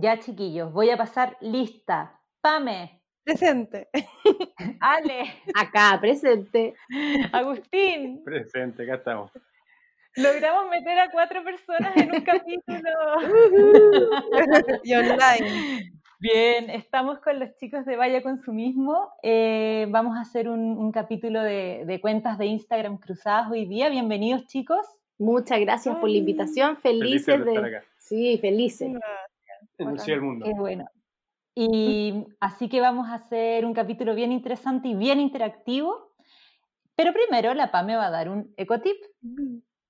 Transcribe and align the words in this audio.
Ya, 0.00 0.18
chiquillos, 0.18 0.72
voy 0.72 0.88
a 0.88 0.96
pasar 0.96 1.36
lista. 1.42 2.18
Pame. 2.40 3.02
Presente. 3.22 3.90
Ale. 4.80 5.30
Acá, 5.54 5.98
presente. 6.00 6.74
Agustín. 7.32 8.24
Presente, 8.24 8.84
acá 8.84 8.94
estamos. 8.94 9.30
Logramos 10.16 10.70
meter 10.70 10.98
a 11.00 11.10
cuatro 11.10 11.44
personas 11.44 11.94
en 11.98 12.14
un 12.14 12.20
capítulo. 12.22 12.88
y 14.84 14.94
online. 14.94 15.92
Bien, 16.18 16.70
estamos 16.70 17.18
con 17.18 17.38
los 17.38 17.54
chicos 17.56 17.84
de 17.84 17.96
Vaya 17.96 18.22
Consumismo. 18.22 19.12
Eh, 19.22 19.86
vamos 19.90 20.16
a 20.16 20.22
hacer 20.22 20.48
un, 20.48 20.90
capítulo 20.92 21.42
de, 21.42 21.98
cuentas 22.00 22.38
de 22.38 22.46
Instagram 22.46 22.96
cruzadas 22.96 23.50
hoy 23.50 23.66
día. 23.66 23.90
Bienvenidos, 23.90 24.46
chicos. 24.46 24.86
Muchas 25.18 25.60
gracias 25.60 25.94
por 25.96 26.08
la 26.08 26.16
invitación. 26.16 26.78
Felices, 26.78 27.44
de. 27.44 27.82
Sí, 27.98 28.38
felices 28.38 28.92
el 29.80 30.22
mundo. 30.22 30.46
Qué 30.46 30.52
bueno. 30.54 30.86
Y 31.54 32.26
así 32.40 32.68
que 32.68 32.80
vamos 32.80 33.08
a 33.08 33.14
hacer 33.14 33.66
un 33.66 33.74
capítulo 33.74 34.14
bien 34.14 34.32
interesante 34.32 34.88
y 34.88 34.94
bien 34.94 35.20
interactivo. 35.20 36.14
Pero 36.94 37.12
primero 37.12 37.54
la 37.54 37.70
PA 37.70 37.82
me 37.82 37.96
va 37.96 38.06
a 38.06 38.10
dar 38.10 38.28
un 38.28 38.52
ecotip. 38.56 38.96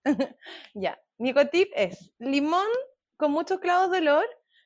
ya, 0.75 0.99
mi 1.19 1.31
ecotip 1.31 1.71
es 1.75 2.13
limón 2.19 2.69
con 3.17 3.33
muchos 3.33 3.61
clavos 3.61 3.91
de 3.91 3.99
olor, 3.99 4.25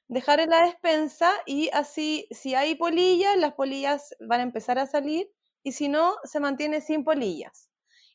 dejar 0.08 0.40
en 0.40 0.50
la 0.50 0.66
despensa 0.66 1.32
y 1.46 1.70
así 1.72 2.28
si 2.30 2.54
hay 2.54 2.76
polillas, 2.76 3.36
las 3.36 3.54
polillas 3.54 4.14
van 4.20 4.40
a 4.40 4.44
empezar 4.44 4.78
a 4.78 4.86
salir 4.86 5.28
y 5.64 5.72
si 5.72 5.88
no, 5.88 6.14
se 6.24 6.40
mantiene 6.40 6.80
sin 6.80 7.02
polillas. 7.02 7.70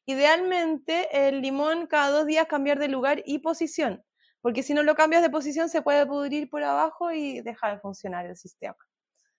Idealmente 0.06 1.28
el 1.28 1.42
limón 1.42 1.88
cada 1.88 2.12
dos 2.12 2.26
días 2.26 2.48
cambiar 2.48 2.80
de 2.80 2.88
lugar 2.88 3.22
y 3.26 3.40
posición 3.40 4.04
porque 4.42 4.64
si 4.64 4.74
no 4.74 4.84
lo 4.84 4.96
cambias 4.96 5.22
de 5.22 5.30
posición 5.30 5.70
se 5.70 5.82
puede 5.82 6.06
pudrir 6.06 6.50
por 6.50 6.64
abajo 6.64 7.12
y 7.12 7.42
deja 7.42 7.72
de 7.72 7.80
funcionar 7.80 8.26
el 8.26 8.38
sistema. 8.38 8.78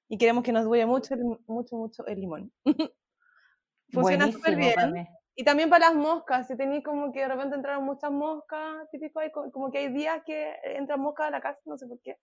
Y 0.08 0.18
queremos 0.18 0.42
que 0.42 0.52
nos 0.52 0.64
duele 0.64 0.86
mucho, 0.86 1.14
mucho, 1.46 1.76
mucho 1.76 2.06
el 2.06 2.20
limón. 2.20 2.52
Funciona 3.92 4.30
súper 4.30 4.56
bien. 4.56 5.08
Y 5.36 5.44
también 5.44 5.70
para 5.70 5.88
las 5.88 5.94
moscas, 5.94 6.46
si 6.48 6.56
tenéis 6.56 6.84
como 6.84 7.12
que 7.12 7.20
de 7.20 7.28
repente 7.28 7.56
entraron 7.56 7.84
muchas 7.84 8.10
moscas, 8.10 8.90
típico, 8.90 9.20
hay 9.20 9.30
como 9.30 9.70
que 9.70 9.78
hay 9.78 9.92
días 9.92 10.20
que 10.26 10.54
entran 10.64 11.00
moscas 11.00 11.28
a 11.28 11.30
la 11.30 11.40
casa, 11.40 11.58
no 11.64 11.78
sé 11.78 11.86
por 11.86 12.00
qué. 12.02 12.16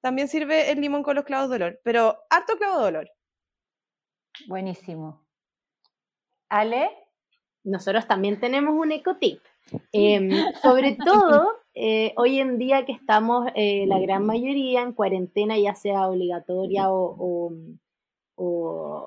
También 0.00 0.26
sirve 0.26 0.72
el 0.72 0.80
limón 0.80 1.04
con 1.04 1.14
los 1.14 1.24
clavos 1.24 1.50
de 1.50 1.56
olor, 1.56 1.80
pero 1.84 2.18
harto 2.30 2.56
clavo 2.56 2.80
de 2.80 2.88
olor. 2.88 3.10
Buenísimo. 4.48 5.24
Ale. 6.48 6.90
Nosotros 7.62 8.08
también 8.08 8.40
tenemos 8.40 8.74
un 8.74 8.90
ecotip. 8.90 9.40
Em, 9.92 10.30
sobre 10.60 10.96
todo 10.96 11.61
eh, 11.74 12.12
hoy 12.16 12.38
en 12.38 12.58
día 12.58 12.84
que 12.84 12.92
estamos 12.92 13.46
eh, 13.54 13.86
la 13.86 13.98
gran 13.98 14.26
mayoría 14.26 14.82
en 14.82 14.92
cuarentena, 14.92 15.58
ya 15.58 15.74
sea 15.74 16.08
obligatoria 16.08 16.86
o, 16.90 17.52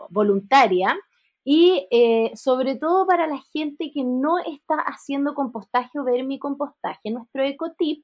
voluntaria, 0.09 0.97
y 1.43 1.87
eh, 1.91 2.31
sobre 2.35 2.75
todo 2.75 3.05
para 3.05 3.27
la 3.27 3.39
gente 3.53 3.91
que 3.91 4.03
no 4.03 4.39
está 4.39 4.75
haciendo 4.75 5.35
compostaje 5.35 5.99
o 5.99 6.03
vermicompostaje, 6.03 7.11
nuestro 7.11 7.43
ecotip 7.43 8.03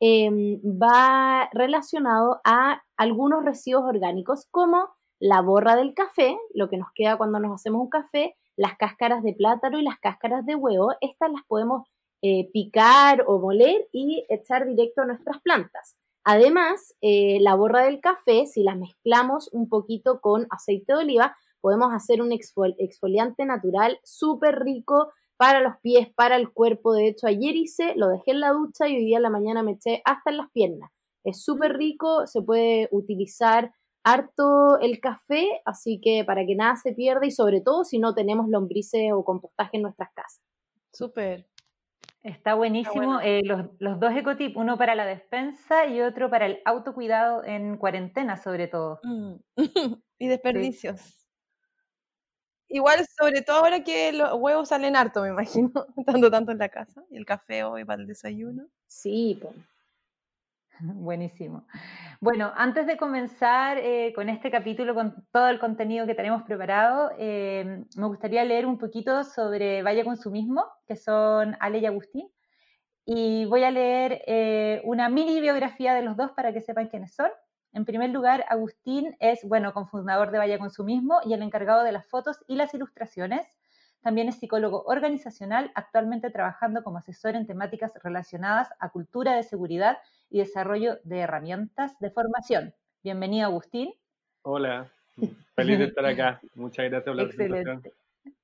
em, 0.00 0.60
va 0.64 1.48
relacionado 1.52 2.40
a 2.44 2.82
algunos 2.96 3.44
residuos 3.44 3.84
orgánicos 3.84 4.46
como 4.50 4.88
la 5.20 5.42
borra 5.42 5.76
del 5.76 5.94
café, 5.94 6.36
lo 6.54 6.68
que 6.68 6.78
nos 6.78 6.88
queda 6.94 7.18
cuando 7.18 7.38
nos 7.38 7.54
hacemos 7.54 7.82
un 7.82 7.90
café, 7.90 8.36
las 8.56 8.76
cáscaras 8.76 9.22
de 9.22 9.34
plátano 9.34 9.78
y 9.78 9.82
las 9.82 9.98
cáscaras 10.00 10.46
de 10.46 10.54
huevo, 10.54 10.94
estas 11.00 11.30
las 11.30 11.44
podemos 11.46 11.86
eh, 12.22 12.50
picar 12.52 13.24
o 13.26 13.38
moler 13.38 13.88
y 13.92 14.26
echar 14.28 14.66
directo 14.66 15.02
a 15.02 15.06
nuestras 15.06 15.40
plantas. 15.40 15.96
Además, 16.24 16.94
eh, 17.00 17.38
la 17.40 17.54
borra 17.54 17.84
del 17.84 18.00
café, 18.00 18.46
si 18.46 18.62
la 18.62 18.74
mezclamos 18.74 19.48
un 19.52 19.68
poquito 19.68 20.20
con 20.20 20.46
aceite 20.50 20.92
de 20.92 20.98
oliva, 20.98 21.36
podemos 21.60 21.92
hacer 21.92 22.20
un 22.20 22.32
exfoliante 22.32 23.44
natural 23.44 23.98
súper 24.04 24.60
rico 24.60 25.12
para 25.36 25.60
los 25.60 25.78
pies, 25.82 26.08
para 26.14 26.36
el 26.36 26.52
cuerpo. 26.52 26.92
De 26.92 27.08
hecho, 27.08 27.26
ayer 27.26 27.56
hice, 27.56 27.94
lo 27.96 28.08
dejé 28.08 28.32
en 28.32 28.40
la 28.40 28.52
ducha 28.52 28.88
y 28.88 28.96
hoy 28.96 29.04
día 29.06 29.16
en 29.16 29.22
la 29.22 29.30
mañana 29.30 29.62
me 29.62 29.72
eché 29.72 30.02
hasta 30.04 30.30
en 30.30 30.36
las 30.36 30.50
piernas. 30.50 30.90
Es 31.24 31.42
súper 31.42 31.76
rico, 31.76 32.26
se 32.26 32.42
puede 32.42 32.88
utilizar 32.92 33.72
harto 34.04 34.78
el 34.80 35.00
café, 35.00 35.62
así 35.64 36.00
que 36.00 36.24
para 36.24 36.46
que 36.46 36.54
nada 36.54 36.76
se 36.76 36.92
pierda 36.92 37.26
y 37.26 37.30
sobre 37.30 37.60
todo 37.60 37.84
si 37.84 37.98
no 37.98 38.14
tenemos 38.14 38.48
lombrices 38.48 39.12
o 39.12 39.24
compostaje 39.24 39.76
en 39.76 39.82
nuestras 39.82 40.10
casas. 40.14 40.40
Súper. 40.92 41.46
Está 42.22 42.54
buenísimo. 42.54 43.20
Eh, 43.22 43.40
los, 43.44 43.98
dos 43.98 44.14
ecotips, 44.14 44.56
uno 44.56 44.76
para 44.76 44.94
la 44.94 45.06
despensa 45.06 45.86
y 45.86 46.02
otro 46.02 46.28
para 46.28 46.46
el 46.46 46.60
autocuidado 46.64 47.44
en 47.44 47.78
cuarentena, 47.78 48.36
sobre 48.36 48.68
todo. 48.68 49.00
Mm. 49.02 49.34
y 50.18 50.28
desperdicios. 50.28 51.16
Igual, 52.68 53.04
sobre 53.18 53.42
todo 53.42 53.56
ahora 53.56 53.82
que 53.82 54.12
los 54.12 54.32
huevos 54.34 54.68
salen 54.68 54.94
harto, 54.94 55.22
me 55.22 55.30
imagino, 55.30 55.72
tanto 56.06 56.30
tanto 56.30 56.52
en 56.52 56.58
la 56.58 56.68
casa, 56.68 57.02
y 57.10 57.16
el 57.16 57.26
café 57.26 57.64
hoy 57.64 57.84
para 57.84 58.02
el 58.02 58.06
desayuno. 58.06 58.68
Sí, 58.86 59.38
pues. 59.40 59.54
Buenísimo. 60.94 61.66
Bueno, 62.20 62.52
antes 62.56 62.86
de 62.86 62.96
comenzar 62.96 63.78
eh, 63.78 64.12
con 64.14 64.28
este 64.28 64.50
capítulo, 64.50 64.94
con 64.94 65.26
todo 65.32 65.48
el 65.48 65.58
contenido 65.58 66.06
que 66.06 66.14
tenemos 66.14 66.42
preparado, 66.42 67.10
eh, 67.18 67.84
me 67.96 68.06
gustaría 68.06 68.44
leer 68.44 68.66
un 68.66 68.78
poquito 68.78 69.24
sobre 69.24 69.82
Vaya 69.82 70.04
Consumismo, 70.04 70.64
que 70.86 70.96
son 70.96 71.56
Ale 71.60 71.78
y 71.78 71.86
Agustín. 71.86 72.28
Y 73.04 73.44
voy 73.46 73.64
a 73.64 73.70
leer 73.70 74.22
eh, 74.26 74.82
una 74.84 75.08
mini 75.08 75.40
biografía 75.40 75.94
de 75.94 76.02
los 76.02 76.16
dos 76.16 76.32
para 76.32 76.52
que 76.52 76.60
sepan 76.60 76.88
quiénes 76.88 77.14
son. 77.14 77.30
En 77.72 77.84
primer 77.84 78.10
lugar, 78.10 78.44
Agustín 78.48 79.16
es, 79.20 79.40
bueno, 79.44 79.72
cofundador 79.72 80.30
de 80.30 80.38
Vaya 80.38 80.58
Consumismo 80.58 81.20
y 81.24 81.32
el 81.34 81.42
encargado 81.42 81.84
de 81.84 81.92
las 81.92 82.06
fotos 82.06 82.44
y 82.46 82.56
las 82.56 82.74
ilustraciones. 82.74 83.46
También 84.02 84.28
es 84.28 84.36
psicólogo 84.36 84.82
organizacional, 84.84 85.70
actualmente 85.74 86.30
trabajando 86.30 86.82
como 86.82 86.98
asesor 86.98 87.36
en 87.36 87.46
temáticas 87.46 87.92
relacionadas 88.02 88.70
a 88.78 88.88
cultura 88.88 89.34
de 89.34 89.42
seguridad 89.42 89.98
y 90.30 90.38
desarrollo 90.38 90.98
de 91.04 91.18
herramientas 91.18 91.98
de 91.98 92.10
formación. 92.10 92.74
Bienvenido, 93.02 93.46
Agustín. 93.46 93.92
Hola, 94.42 94.90
feliz 95.54 95.78
de 95.78 95.84
estar 95.84 96.06
acá. 96.06 96.40
Muchas 96.54 96.88
gracias 96.88 97.04
por 97.04 97.16
la 97.16 97.22
Excelente. 97.24 97.92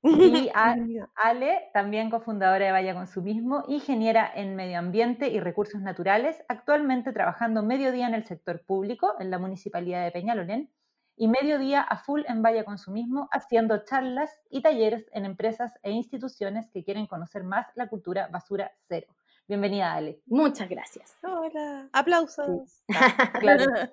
Y 0.03 0.50
Ale, 0.55 1.71
también 1.72 2.11
cofundadora 2.11 2.66
de 2.66 2.72
Vaya 2.72 2.95
Consumismo, 2.95 3.65
ingeniera 3.66 4.31
en 4.34 4.56
medio 4.56 4.78
ambiente 4.78 5.28
y 5.28 5.41
recursos 5.41 5.81
naturales, 5.81 6.45
actualmente 6.49 7.12
trabajando 7.12 7.62
mediodía 7.62 8.06
en 8.06 8.15
el 8.15 8.25
sector 8.25 8.62
público 8.65 9.15
en 9.21 9.31
la 9.31 9.39
municipalidad 9.39 10.05
de 10.05 10.12
Peñalolén 10.12 10.71
y 11.16 11.28
mediodía 11.28 11.81
a 11.81 11.97
full 11.97 12.22
en 12.28 12.43
Vaya 12.43 12.65
Consumismo, 12.65 13.28
haciendo 13.32 13.84
charlas 13.84 14.31
y 14.50 14.60
talleres 14.60 15.06
en 15.12 15.25
empresas 15.25 15.72
e 15.82 15.91
instituciones 15.91 16.69
que 16.71 16.84
quieren 16.84 17.06
conocer 17.06 17.43
más 17.43 17.66
la 17.75 17.88
cultura 17.88 18.28
basura 18.28 18.72
cero. 18.88 19.09
Bienvenida, 19.48 19.95
Ale. 19.95 20.21
Muchas 20.27 20.68
gracias. 20.68 21.16
Hola. 21.22 21.89
Aplausos. 21.92 22.83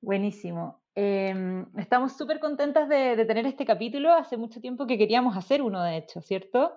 Buenísimo. 0.00 0.80
Em, 0.94 1.64
estamos 1.78 2.16
súper 2.16 2.40
contentas 2.40 2.88
de, 2.88 3.24
tener 3.24 3.46
este 3.46 3.64
capítulo. 3.64 4.12
Hace 4.12 4.36
mucho 4.36 4.60
tiempo 4.60 4.86
que 4.86 4.98
queríamos 4.98 5.36
hacer 5.36 5.62
uno, 5.62 5.82
de 5.82 5.96
hecho, 5.96 6.20
¿cierto? 6.20 6.72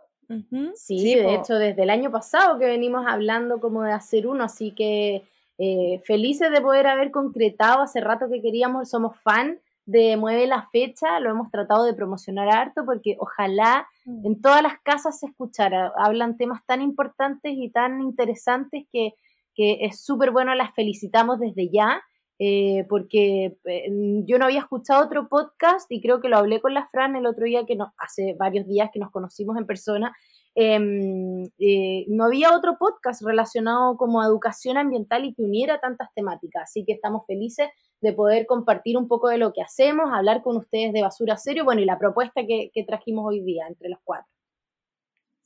Sí, 0.75 1.15
de 1.15 1.35
hecho, 1.35 1.55
desde 1.55 1.83
el 1.83 1.89
año 1.89 2.09
pasado 2.09 2.57
que 2.57 2.65
venimos 2.65 3.05
hablando 3.05 3.59
como 3.59 3.83
de 3.83 3.91
hacer 3.91 4.27
uno, 4.27 4.45
así 4.45 4.71
que 4.71 5.27
eh, 5.63 6.01
felices 6.05 6.49
de 6.49 6.59
poder 6.59 6.87
haber 6.87 7.11
concretado 7.11 7.83
hace 7.83 8.01
rato 8.01 8.27
que 8.31 8.41
queríamos, 8.41 8.89
somos 8.89 9.15
fan 9.21 9.59
de 9.85 10.17
Mueve 10.17 10.47
la 10.47 10.67
Fecha, 10.71 11.19
lo 11.19 11.29
hemos 11.29 11.51
tratado 11.51 11.85
de 11.85 11.93
promocionar 11.93 12.49
harto 12.49 12.83
porque 12.83 13.15
ojalá 13.19 13.87
mm. 14.05 14.25
en 14.25 14.41
todas 14.41 14.63
las 14.63 14.79
casas 14.81 15.19
se 15.19 15.27
escuchara. 15.27 15.93
Hablan 15.97 16.35
temas 16.37 16.65
tan 16.65 16.81
importantes 16.81 17.53
y 17.55 17.69
tan 17.69 18.01
interesantes 18.01 18.87
que, 18.91 19.13
es 19.55 20.03
súper 20.03 20.31
bueno, 20.31 20.55
las 20.55 20.73
felicitamos 20.73 21.39
desde 21.39 21.69
ya. 21.69 22.01
Eh, 22.39 22.87
porque 22.89 23.55
eh, 23.65 23.87
yo 24.25 24.39
no 24.39 24.45
había 24.45 24.61
escuchado 24.61 25.05
otro 25.05 25.29
podcast 25.29 25.85
y 25.91 26.01
creo 26.01 26.21
que 26.21 26.27
lo 26.27 26.37
hablé 26.37 26.59
con 26.59 26.73
la 26.73 26.87
Fran 26.87 27.15
el 27.15 27.27
otro 27.27 27.45
día, 27.45 27.67
que 27.67 27.75
no, 27.75 27.93
hace 27.99 28.33
varios 28.33 28.65
días 28.65 28.89
que 28.91 28.97
nos 28.97 29.11
conocimos 29.11 29.57
en 29.57 29.67
persona, 29.67 30.17
em, 30.55 31.45
eh, 31.59 32.05
no 32.07 32.25
había 32.25 32.55
otro 32.55 32.77
podcast 32.77 33.21
relacionado 33.23 33.97
como 33.97 34.23
educación 34.23 34.77
ambiental 34.77 35.25
y 35.25 35.33
que 35.33 35.43
uniera 35.43 35.79
tantas 35.79 36.13
temáticas. 36.13 36.63
Así 36.63 36.83
que 36.85 36.93
estamos 36.93 37.25
felices 37.25 37.69
de 38.01 38.13
poder 38.13 38.45
compartir 38.45 38.97
un 38.97 39.07
poco 39.07 39.29
de 39.29 39.37
lo 39.37 39.53
que 39.53 39.61
hacemos, 39.61 40.11
hablar 40.11 40.41
con 40.41 40.57
ustedes 40.57 40.93
de 40.93 41.01
basura 41.01 41.37
serio, 41.37 41.63
bueno, 41.63 41.81
y 41.81 41.85
la 41.85 41.99
propuesta 41.99 42.45
que, 42.45 42.71
que 42.73 42.83
trajimos 42.83 43.25
hoy 43.27 43.41
día 43.41 43.67
entre 43.67 43.89
los 43.89 43.99
cuatro. 44.03 44.31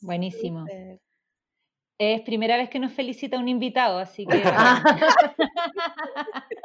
Buenísimo. 0.01 0.65
Es 1.97 2.21
primera 2.21 2.57
vez 2.57 2.69
que 2.69 2.79
nos 2.79 2.91
felicita 2.91 3.39
un 3.39 3.47
invitado, 3.47 3.99
así 3.99 4.25
que 4.25 4.43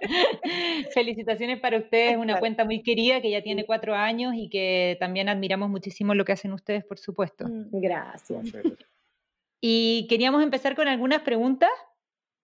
felicitaciones 0.95 1.61
para 1.61 1.79
ustedes, 1.79 2.17
una 2.17 2.41
cuenta 2.41 2.65
muy 2.65 2.83
querida 2.83 3.21
que 3.21 3.31
ya 3.31 3.43
tiene 3.43 3.65
cuatro 3.65 3.95
años 3.95 4.35
y 4.37 4.49
que 4.49 4.97
también 4.99 5.29
admiramos 5.29 5.71
muchísimo 5.71 6.15
lo 6.15 6.25
que 6.25 6.33
hacen 6.33 6.53
ustedes, 6.53 6.85
por 6.85 6.99
supuesto. 6.99 7.47
Mm, 7.47 7.81
gracias. 7.81 8.53
Y 9.61 10.07
queríamos 10.09 10.43
empezar 10.43 10.75
con 10.75 10.89
algunas 10.89 11.23
preguntas. 11.23 11.71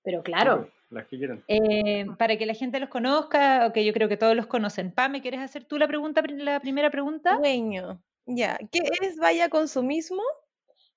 Pero 0.04 0.22
claro. 0.22 0.70
Las 0.90 1.06
que 1.06 1.18
quieran. 1.18 1.42
Eh, 1.48 2.06
para 2.16 2.36
que 2.36 2.46
la 2.46 2.54
gente 2.54 2.78
los 2.78 2.88
conozca, 2.88 3.66
o 3.66 3.72
que 3.72 3.84
yo 3.84 3.92
creo 3.92 4.08
que 4.08 4.16
todos 4.16 4.36
los 4.36 4.46
conocen. 4.46 4.92
Pame, 4.92 5.22
¿quieres 5.22 5.40
hacer 5.40 5.64
tú 5.64 5.78
la 5.78 5.88
pregunta, 5.88 6.22
la 6.22 6.60
primera 6.60 6.90
pregunta? 6.90 7.36
Dueño. 7.36 8.00
Ya, 8.26 8.58
¿qué 8.70 8.80
es 9.02 9.16
Vaya 9.16 9.48
Consumismo? 9.48 10.22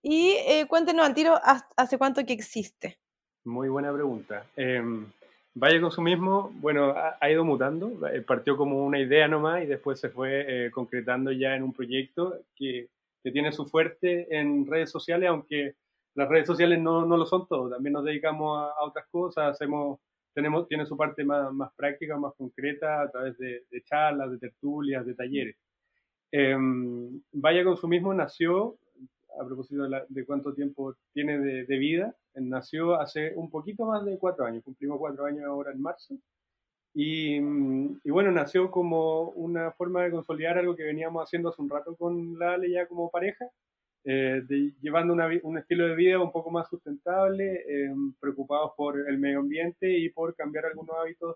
Y 0.01 0.31
eh, 0.47 0.65
cuéntenos 0.67 1.05
al 1.05 1.13
tiro, 1.13 1.35
¿hace 1.75 1.97
cuánto 1.97 2.25
que 2.25 2.33
existe? 2.33 2.99
Muy 3.43 3.69
buena 3.69 3.93
pregunta. 3.93 4.45
Eh, 4.55 4.81
Vaya 5.55 5.81
Consumismo, 5.81 6.51
bueno, 6.55 6.93
ha, 6.95 7.29
ido 7.29 7.43
mutando. 7.43 8.07
Eh, 8.07 8.21
partió 8.21 8.55
como 8.55 8.85
una 8.85 8.99
idea 8.99 9.27
nomás 9.27 9.63
y 9.63 9.65
después 9.65 9.99
se 9.99 10.09
fue 10.09 10.45
eh, 10.47 10.71
concretando 10.71 11.31
ya 11.31 11.55
en 11.55 11.63
un 11.63 11.73
proyecto 11.73 12.39
que, 12.55 12.87
que, 13.21 13.31
tiene 13.31 13.51
su 13.51 13.65
fuerte 13.65 14.27
en 14.37 14.65
redes 14.67 14.89
sociales, 14.89 15.27
aunque 15.27 15.75
las 16.15 16.29
redes 16.29 16.47
sociales 16.47 16.79
no, 16.79 17.05
no 17.05 17.17
lo 17.17 17.25
son 17.25 17.47
todo. 17.47 17.69
También 17.69 17.93
nos 17.93 18.05
dedicamos 18.05 18.71
a, 18.71 18.83
otras 18.83 19.05
cosas, 19.07 19.51
hacemos, 19.51 19.99
tenemos, 20.33 20.67
tiene 20.67 20.85
su 20.85 20.95
parte 20.95 21.25
más, 21.25 21.51
más 21.51 21.73
práctica, 21.75 22.17
más 22.17 22.33
concreta, 22.35 23.01
a 23.01 23.11
través 23.11 23.37
de, 23.37 23.65
de 23.69 23.83
charlas, 23.83 24.31
de 24.31 24.37
tertulias, 24.37 25.05
de 25.05 25.15
talleres. 25.15 25.57
Em, 26.31 27.21
Vaya 27.33 27.63
Consumismo 27.63 28.13
nació 28.13 28.77
a 29.39 29.45
propósito 29.45 29.87
de, 30.09 30.25
cuánto 30.25 30.53
tiempo 30.53 30.95
tiene 31.13 31.37
de, 31.39 31.77
vida, 31.77 32.15
nació 32.35 32.99
hace 32.99 33.33
un 33.35 33.49
poquito 33.49 33.85
más 33.85 34.05
de 34.05 34.17
cuatro 34.17 34.45
años, 34.45 34.63
cumplimos 34.63 34.97
cuatro 34.99 35.25
años 35.25 35.45
ahora 35.45 35.71
en 35.71 35.81
marzo. 35.81 36.15
Y, 36.93 37.39
mm, 37.39 37.99
bueno, 38.05 38.31
nació 38.31 38.71
como 38.71 39.29
una 39.31 39.71
forma 39.71 40.03
de 40.03 40.11
consolidar 40.11 40.57
algo 40.57 40.75
que 40.75 40.83
veníamos 40.83 41.23
haciendo 41.23 41.49
hace 41.49 41.61
un 41.61 41.69
rato 41.69 41.95
con 41.95 42.37
la 42.39 42.53
Ale 42.53 42.71
ya 42.71 42.87
como 42.87 43.09
pareja, 43.09 43.45
eh, 44.05 44.41
llevando 44.81 45.13
un 45.43 45.57
estilo 45.57 45.87
de 45.87 45.95
vida 45.95 46.19
un 46.19 46.31
poco 46.31 46.49
más 46.51 46.67
sustentable, 46.69 47.63
eh, 47.67 47.93
preocupados 48.19 48.71
por 48.75 48.97
el 49.07 49.17
medio 49.19 49.39
ambiente 49.39 49.91
y 49.97 50.09
por 50.09 50.35
cambiar 50.35 50.65
algunos 50.65 50.95
hábitos 50.97 51.35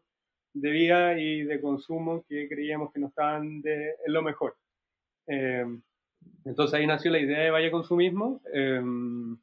de 0.54 0.70
vida 0.72 1.20
y 1.20 1.44
de 1.44 1.60
consumo 1.62 2.24
que 2.28 2.48
creíamos 2.48 2.92
que 2.94 3.00
no 3.00 3.08
estaban 3.08 3.62
de, 3.62 3.96
en 4.06 4.14
lo 4.14 4.22
mejor. 4.22 4.56
Eh, 5.28 5.66
entonces 6.46 6.80
ahí 6.80 6.88
nació 6.88 7.12
la 7.12 7.20
idea 7.20 7.40
de 7.40 7.52
Vaya 7.52 7.72
Consumismo. 7.72 8.42
Em, 8.54 9.38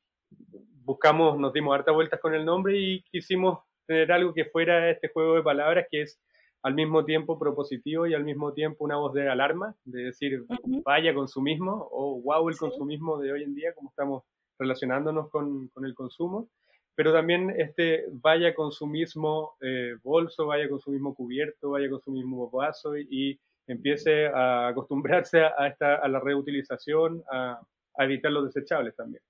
buscamos, 0.84 1.38
nos 1.38 1.52
dimos 1.52 1.74
hartas 1.74 1.94
vueltas 1.94 2.20
con 2.20 2.34
el 2.34 2.44
nombre 2.44 2.78
y 2.78 3.02
quisimos 3.04 3.60
tener 3.86 4.12
algo 4.12 4.34
que 4.34 4.44
fuera 4.44 4.90
este 4.90 5.08
juego 5.08 5.36
de 5.36 5.42
palabras 5.42 5.86
que 5.90 6.02
es 6.02 6.20
al 6.62 6.74
mismo 6.74 7.04
tiempo 7.04 7.38
propositivo 7.38 8.06
y 8.06 8.14
al 8.14 8.24
mismo 8.24 8.52
tiempo 8.52 8.84
una 8.84 8.96
voz 8.96 9.14
de 9.14 9.28
alarma, 9.28 9.74
de 9.84 10.04
decir 10.04 10.44
vaya 10.84 11.14
consumismo 11.14 11.88
o 11.90 12.20
wow 12.20 12.48
el 12.48 12.58
consumismo 12.58 13.18
de 13.18 13.32
hoy 13.32 13.42
en 13.44 13.54
día, 13.54 13.72
como 13.74 13.88
estamos 13.88 14.24
relacionándonos 14.58 15.30
con, 15.30 15.68
con 15.68 15.86
el 15.86 15.94
consumo, 15.94 16.50
pero 16.94 17.14
también 17.14 17.50
este 17.58 18.04
vaya 18.12 18.54
consumismo 18.54 19.54
eh, 19.62 19.96
bolso, 20.02 20.46
vaya 20.46 20.68
consumismo 20.68 21.14
cubierto, 21.14 21.70
vaya 21.70 21.88
consumismo 21.88 22.50
vaso 22.50 22.96
y 22.98 23.40
empiece 23.66 24.26
a 24.26 24.68
acostumbrarse 24.68 25.42
a, 25.42 25.66
esta, 25.68 25.96
a 25.96 26.08
la 26.08 26.20
reutilización, 26.20 27.22
a, 27.30 27.60
evitar 27.98 28.32
los 28.32 28.52
desechables 28.52 28.96
también. 28.96 29.22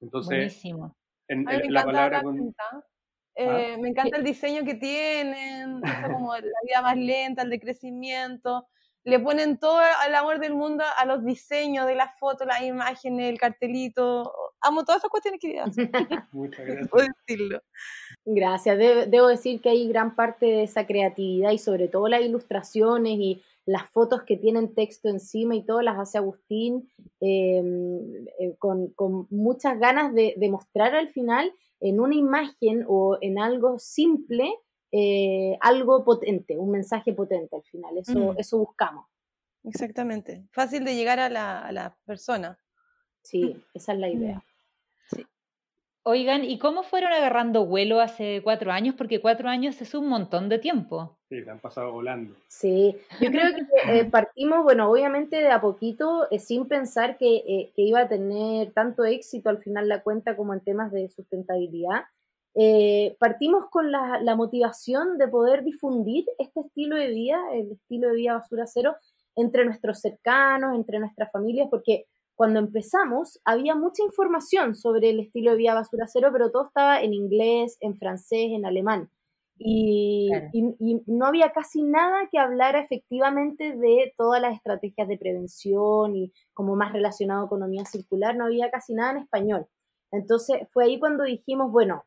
Entonces, 0.00 0.62
En, 1.28 1.44
la 1.72 1.84
palabra... 1.84 2.22
¿Ah? 2.58 2.82
Eh, 3.34 3.78
me 3.78 3.88
encanta 3.88 4.18
el 4.18 4.24
diseño 4.24 4.64
que 4.64 4.74
tienen, 4.74 5.80
como 6.20 6.34
la 6.34 6.58
vida 6.66 6.82
más 6.82 6.96
lenta, 6.96 7.42
el 7.42 7.50
decrecimiento. 7.50 8.68
Le 9.04 9.18
ponen 9.18 9.58
todo 9.58 9.80
el 10.06 10.14
amor 10.14 10.38
del 10.38 10.54
mundo 10.54 10.84
a 10.96 11.04
los 11.06 11.24
diseños 11.24 11.86
de 11.86 11.94
las 11.94 12.18
fotos, 12.18 12.46
las 12.46 12.62
imágenes, 12.62 13.30
el 13.30 13.38
cartelito. 13.38 14.32
Amo 14.62 14.84
todas 14.84 15.00
esas 15.00 15.10
cuestiones 15.10 15.40
que 15.40 15.58
hacen. 15.58 15.90
Muchas 16.32 16.64
gracias. 16.64 16.88
Puedo 16.88 17.06
decirlo. 17.26 17.62
Gracias. 18.24 18.78
debo 18.78 19.26
decir 19.26 19.60
que 19.60 19.70
hay 19.70 19.88
gran 19.88 20.14
parte 20.14 20.46
de 20.46 20.62
esa 20.62 20.86
creatividad 20.86 21.50
y 21.50 21.58
sobre 21.58 21.88
todo 21.88 22.08
las 22.08 22.22
ilustraciones 22.22 23.18
y 23.18 23.42
las 23.66 23.88
fotos 23.90 24.22
que 24.22 24.36
tienen 24.36 24.74
texto 24.74 25.08
encima 25.08 25.54
y 25.54 25.64
todo 25.64 25.82
las 25.82 25.98
hace 25.98 26.18
Agustín 26.18 26.90
em, 27.20 28.26
eh, 28.38 28.56
con, 28.58 28.94
muchas 29.30 29.78
ganas 29.78 30.12
de, 30.14 30.34
mostrar 30.50 30.94
al 30.94 31.08
final 31.08 31.52
en 31.80 32.00
una 32.00 32.14
imagen 32.14 32.84
o 32.88 33.18
en 33.20 33.38
algo 33.38 33.78
simple 33.78 34.52
eh, 34.94 35.56
algo 35.60 36.04
potente, 36.04 36.58
un 36.58 36.70
mensaje 36.70 37.12
potente 37.14 37.56
al 37.56 37.62
final. 37.62 37.96
Eso, 37.98 38.32
mm. 38.32 38.38
eso 38.38 38.58
buscamos. 38.58 39.06
Exactamente. 39.64 40.44
Fácil 40.52 40.84
de 40.84 40.94
llegar 40.94 41.18
a 41.18 41.28
la, 41.28 41.60
a 41.60 41.72
la 41.72 41.96
persona. 42.04 42.58
Sí, 43.22 43.56
esa 43.74 43.92
es 43.92 43.98
la 43.98 44.08
idea. 44.08 44.44
Oigan, 46.04 46.44
¿y 46.44 46.58
cómo 46.58 46.82
fueron 46.82 47.12
agarrando 47.12 47.64
vuelo 47.64 48.00
hace 48.00 48.40
cuatro 48.42 48.72
años? 48.72 48.96
Porque 48.96 49.20
cuatro 49.20 49.48
años 49.48 49.80
es 49.80 49.94
un 49.94 50.08
montón 50.08 50.48
de 50.48 50.58
tiempo. 50.58 51.16
Sí, 51.28 51.44
se 51.44 51.48
han 51.48 51.60
pasado 51.60 51.92
volando. 51.92 52.34
Sí, 52.48 52.96
yo 53.20 53.30
creo 53.30 53.54
que 53.54 54.00
eh, 54.00 54.04
partimos, 54.10 54.64
bueno, 54.64 54.90
obviamente 54.90 55.36
de 55.36 55.50
a 55.50 55.60
poquito, 55.60 56.26
eh, 56.32 56.40
sin 56.40 56.66
pensar 56.66 57.18
que, 57.18 57.36
eh, 57.36 57.72
que, 57.76 57.82
iba 57.82 58.00
a 58.00 58.08
tener 58.08 58.72
tanto 58.72 59.04
éxito 59.04 59.48
al 59.48 59.58
final 59.58 59.88
la 59.88 60.02
cuenta 60.02 60.36
como 60.36 60.52
en 60.54 60.60
temas 60.60 60.90
de 60.90 61.08
sustentabilidad. 61.08 62.02
partimos 63.20 63.70
con 63.70 63.92
la, 63.92 64.20
la, 64.20 64.34
motivación 64.34 65.18
de 65.18 65.28
poder 65.28 65.62
difundir 65.62 66.24
este 66.36 66.62
estilo 66.62 66.96
de 66.96 67.08
vida, 67.10 67.38
el 67.52 67.70
estilo 67.70 68.08
de 68.08 68.14
vida 68.14 68.34
basura 68.34 68.66
cero, 68.66 68.96
entre 69.36 69.64
nuestros 69.64 70.00
cercanos, 70.00 70.74
entre 70.74 70.98
nuestras 70.98 71.30
familias, 71.30 71.68
porque 71.70 72.06
cuando 72.34 72.58
empezamos 72.60 73.40
había 73.44 73.74
mucha 73.74 74.02
información 74.02 74.74
sobre 74.74 75.10
el 75.10 75.20
estilo 75.20 75.52
de 75.52 75.58
vida 75.58 75.74
basura 75.74 76.06
cero, 76.06 76.30
pero 76.32 76.50
todo 76.50 76.66
estaba 76.66 77.00
en 77.00 77.14
inglés, 77.14 77.76
en 77.80 77.96
francés, 77.96 78.50
en 78.52 78.66
alemán. 78.66 79.10
Y, 79.64 80.30
no 81.06 81.26
había 81.26 81.52
casi 81.52 81.82
nada 81.82 82.28
que 82.30 82.38
hablara 82.38 82.80
efectivamente 82.80 83.76
de 83.76 84.12
todas 84.16 84.40
las 84.42 84.56
estrategias 84.56 85.06
de 85.06 85.18
prevención 85.18 86.16
y 86.16 86.32
como 86.52 86.74
más 86.74 86.92
relacionado 86.92 87.42
a 87.42 87.46
economía 87.46 87.84
circular, 87.84 88.36
no 88.36 88.46
había 88.46 88.70
casi 88.70 88.94
nada 88.94 89.12
en 89.12 89.18
español. 89.18 89.66
Entonces 90.10 90.68
fue 90.72 90.84
ahí 90.84 90.98
cuando 90.98 91.24
dijimos, 91.24 91.70
bueno, 91.70 92.04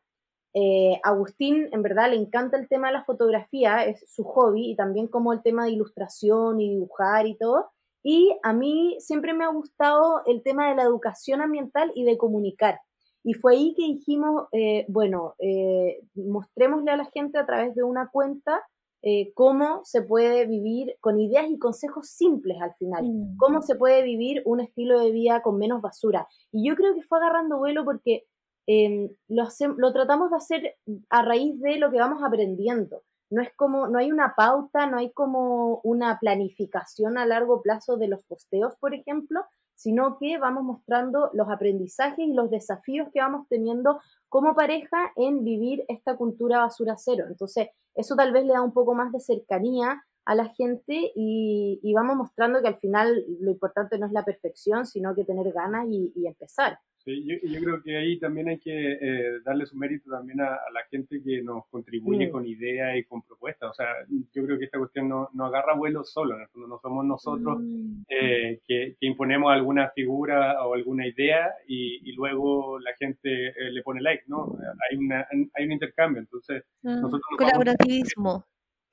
eh, 0.54 1.00
Agustín 1.02 1.68
en 1.72 1.82
verdad 1.82 2.10
le 2.10 2.16
encanta 2.16 2.56
el 2.56 2.68
tema 2.68 2.88
de 2.88 2.94
la 2.94 3.04
fotografía, 3.04 3.84
es 3.84 4.04
su 4.10 4.24
hobby, 4.24 4.70
y 4.70 4.76
también 4.76 5.08
como 5.08 5.32
el 5.32 5.42
tema 5.42 5.64
de 5.64 5.72
ilustración 5.72 6.60
y 6.60 6.70
dibujar 6.70 7.26
y 7.26 7.36
todo. 7.36 7.70
Y 8.08 8.38
a 8.44 8.52
mí 8.52 8.94
siempre 9.00 9.34
me 9.34 9.42
ha 9.42 9.48
gustado 9.48 10.22
el 10.26 10.40
tema 10.44 10.68
de 10.68 10.76
la 10.76 10.84
educación 10.84 11.40
ambiental 11.40 11.90
y 11.96 12.04
de 12.04 12.16
comunicar. 12.16 12.78
Y 13.24 13.34
fue 13.34 13.54
ahí 13.54 13.74
que 13.74 13.82
dijimos, 13.82 14.44
eh, 14.52 14.84
bueno, 14.86 15.34
eh, 15.40 15.98
mostrémosle 16.14 16.92
a 16.92 16.98
la 16.98 17.06
gente 17.06 17.36
a 17.36 17.44
través 17.44 17.74
de 17.74 17.82
una 17.82 18.08
cuenta 18.12 18.62
eh, 19.02 19.32
cómo 19.34 19.80
se 19.82 20.02
puede 20.02 20.46
vivir 20.46 20.94
con 21.00 21.18
ideas 21.18 21.50
y 21.50 21.58
consejos 21.58 22.08
simples 22.08 22.58
al 22.62 22.76
final, 22.76 23.04
mm. 23.04 23.38
cómo 23.38 23.60
se 23.60 23.74
puede 23.74 24.04
vivir 24.04 24.40
un 24.44 24.60
estilo 24.60 25.00
de 25.00 25.10
vida 25.10 25.42
con 25.42 25.58
menos 25.58 25.82
basura. 25.82 26.28
Y 26.52 26.68
yo 26.68 26.76
creo 26.76 26.94
que 26.94 27.02
fue 27.02 27.18
agarrando 27.18 27.58
vuelo 27.58 27.84
porque 27.84 28.22
em, 28.68 29.08
lo, 29.26 29.48
lo 29.78 29.92
tratamos 29.92 30.30
de 30.30 30.36
hacer 30.36 30.76
a 31.10 31.22
raíz 31.22 31.60
de 31.60 31.78
lo 31.78 31.90
que 31.90 31.98
vamos 31.98 32.22
aprendiendo 32.22 33.02
no 33.30 33.42
es 33.42 33.50
como, 33.56 33.88
no 33.88 33.98
hay 33.98 34.10
una 34.10 34.34
pauta, 34.36 34.86
no 34.86 34.98
hay 34.98 35.12
como 35.12 35.80
una 35.84 36.18
planificación 36.18 37.18
a 37.18 37.26
largo 37.26 37.62
plazo 37.62 37.96
de 37.96 38.08
los 38.08 38.24
posteos, 38.24 38.76
por 38.76 38.94
ejemplo, 38.94 39.44
sino 39.74 40.18
que 40.18 40.38
vamos 40.38 40.64
mostrando 40.64 41.30
los 41.34 41.48
aprendizajes 41.50 42.18
y 42.18 42.32
los 42.32 42.50
desafíos 42.50 43.08
que 43.12 43.20
vamos 43.20 43.46
teniendo 43.48 44.00
como 44.28 44.54
pareja 44.54 45.12
en 45.16 45.44
vivir 45.44 45.84
esta 45.88 46.16
cultura 46.16 46.58
basura 46.58 46.96
cero. 46.96 47.26
Entonces, 47.28 47.68
eso 47.94 48.16
tal 48.16 48.32
vez 48.32 48.44
le 48.44 48.54
da 48.54 48.62
un 48.62 48.72
poco 48.72 48.94
más 48.94 49.12
de 49.12 49.20
cercanía 49.20 50.02
a 50.24 50.34
la 50.34 50.48
gente 50.48 51.12
y, 51.14 51.92
vamos 51.94 52.16
mostrando 52.16 52.60
que 52.60 52.68
al 52.68 52.78
final 52.78 53.24
lo 53.40 53.50
importante 53.50 53.96
no 53.98 54.06
es 54.06 54.12
la 54.12 54.24
perfección, 54.24 54.84
sino 54.84 55.14
que 55.14 55.24
tener 55.24 55.52
ganas 55.52 55.86
y, 55.88 56.26
empezar. 56.26 56.78
Sí, 57.06 57.24
yo, 57.24 57.36
yo, 57.48 57.60
creo 57.60 57.82
que 57.84 57.96
ahí 57.96 58.18
también 58.18 58.48
hay 58.48 58.58
que 58.58 58.98
eh, 59.00 59.40
darle 59.44 59.64
su 59.66 59.76
mérito 59.76 60.10
también 60.10 60.40
a, 60.40 60.58
la 60.74 60.82
gente 60.90 61.22
que 61.22 61.40
nos 61.40 61.64
contribuye 61.68 62.26
mm. 62.26 62.30
con 62.32 62.44
ideas 62.44 62.96
y 62.96 63.04
con 63.04 63.22
propuestas. 63.22 63.70
O 63.70 63.74
sea, 63.74 63.86
yo 64.08 64.44
creo 64.44 64.58
que 64.58 64.64
esta 64.64 64.78
cuestión 64.78 65.08
no, 65.08 65.30
no 65.32 65.44
agarra 65.44 65.76
vuelo 65.76 66.02
solo, 66.02 66.34
en 66.34 66.40
el 66.40 66.48
fondo 66.48 66.66
no 66.66 66.80
somos 66.80 67.04
nosotros 67.04 67.60
mm. 67.60 68.02
eh, 68.08 68.60
que, 68.66 68.96
que, 68.98 69.06
imponemos 69.06 69.52
alguna 69.52 69.88
figura 69.90 70.66
o 70.66 70.74
alguna 70.74 71.06
idea 71.06 71.54
y, 71.68 72.10
y 72.10 72.12
luego 72.16 72.80
la 72.80 72.92
gente 72.96 73.50
eh, 73.50 73.70
le 73.70 73.82
pone 73.82 74.02
like, 74.02 74.24
¿no? 74.26 74.58
Hay, 74.90 74.96
una, 74.96 75.28
hay 75.54 75.64
un 75.64 75.72
intercambio, 75.72 76.18
entonces 76.18 76.64
ah, 76.84 76.96
nosotros... 76.96 77.22
Colaborativismo. 77.38 78.44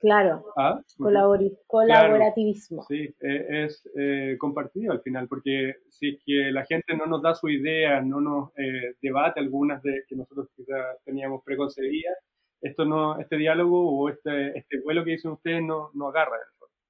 Claro, 0.04 0.44
¿Ah? 0.58 0.78
colaborativismo. 1.66 2.84
sí, 2.86 3.08
e, 3.22 3.64
es 3.64 3.88
eh, 3.96 4.36
compartido 4.38 4.92
al 4.92 5.00
final, 5.00 5.26
porque 5.28 5.76
si 5.88 6.18
que 6.26 6.52
la 6.52 6.66
gente 6.66 6.94
no 6.94 7.06
nos 7.06 7.22
da 7.22 7.34
su 7.34 7.48
idea, 7.48 8.02
no 8.02 8.20
nos 8.20 8.50
eh, 8.58 8.96
debate 9.00 9.40
algunas 9.40 9.82
de 9.82 10.02
que 10.06 10.14
nosotros 10.14 10.50
quizás 10.54 11.02
teníamos 11.06 11.42
preconcebidas, 11.42 12.18
esto 12.60 12.84
no, 12.84 13.18
este 13.18 13.38
diálogo 13.38 13.98
o 13.98 14.10
este, 14.10 14.58
este 14.58 14.82
vuelo 14.82 15.06
que 15.06 15.12
dicen 15.12 15.30
ustedes 15.30 15.62
no, 15.62 15.88
no 15.94 16.08
agarra. 16.08 16.36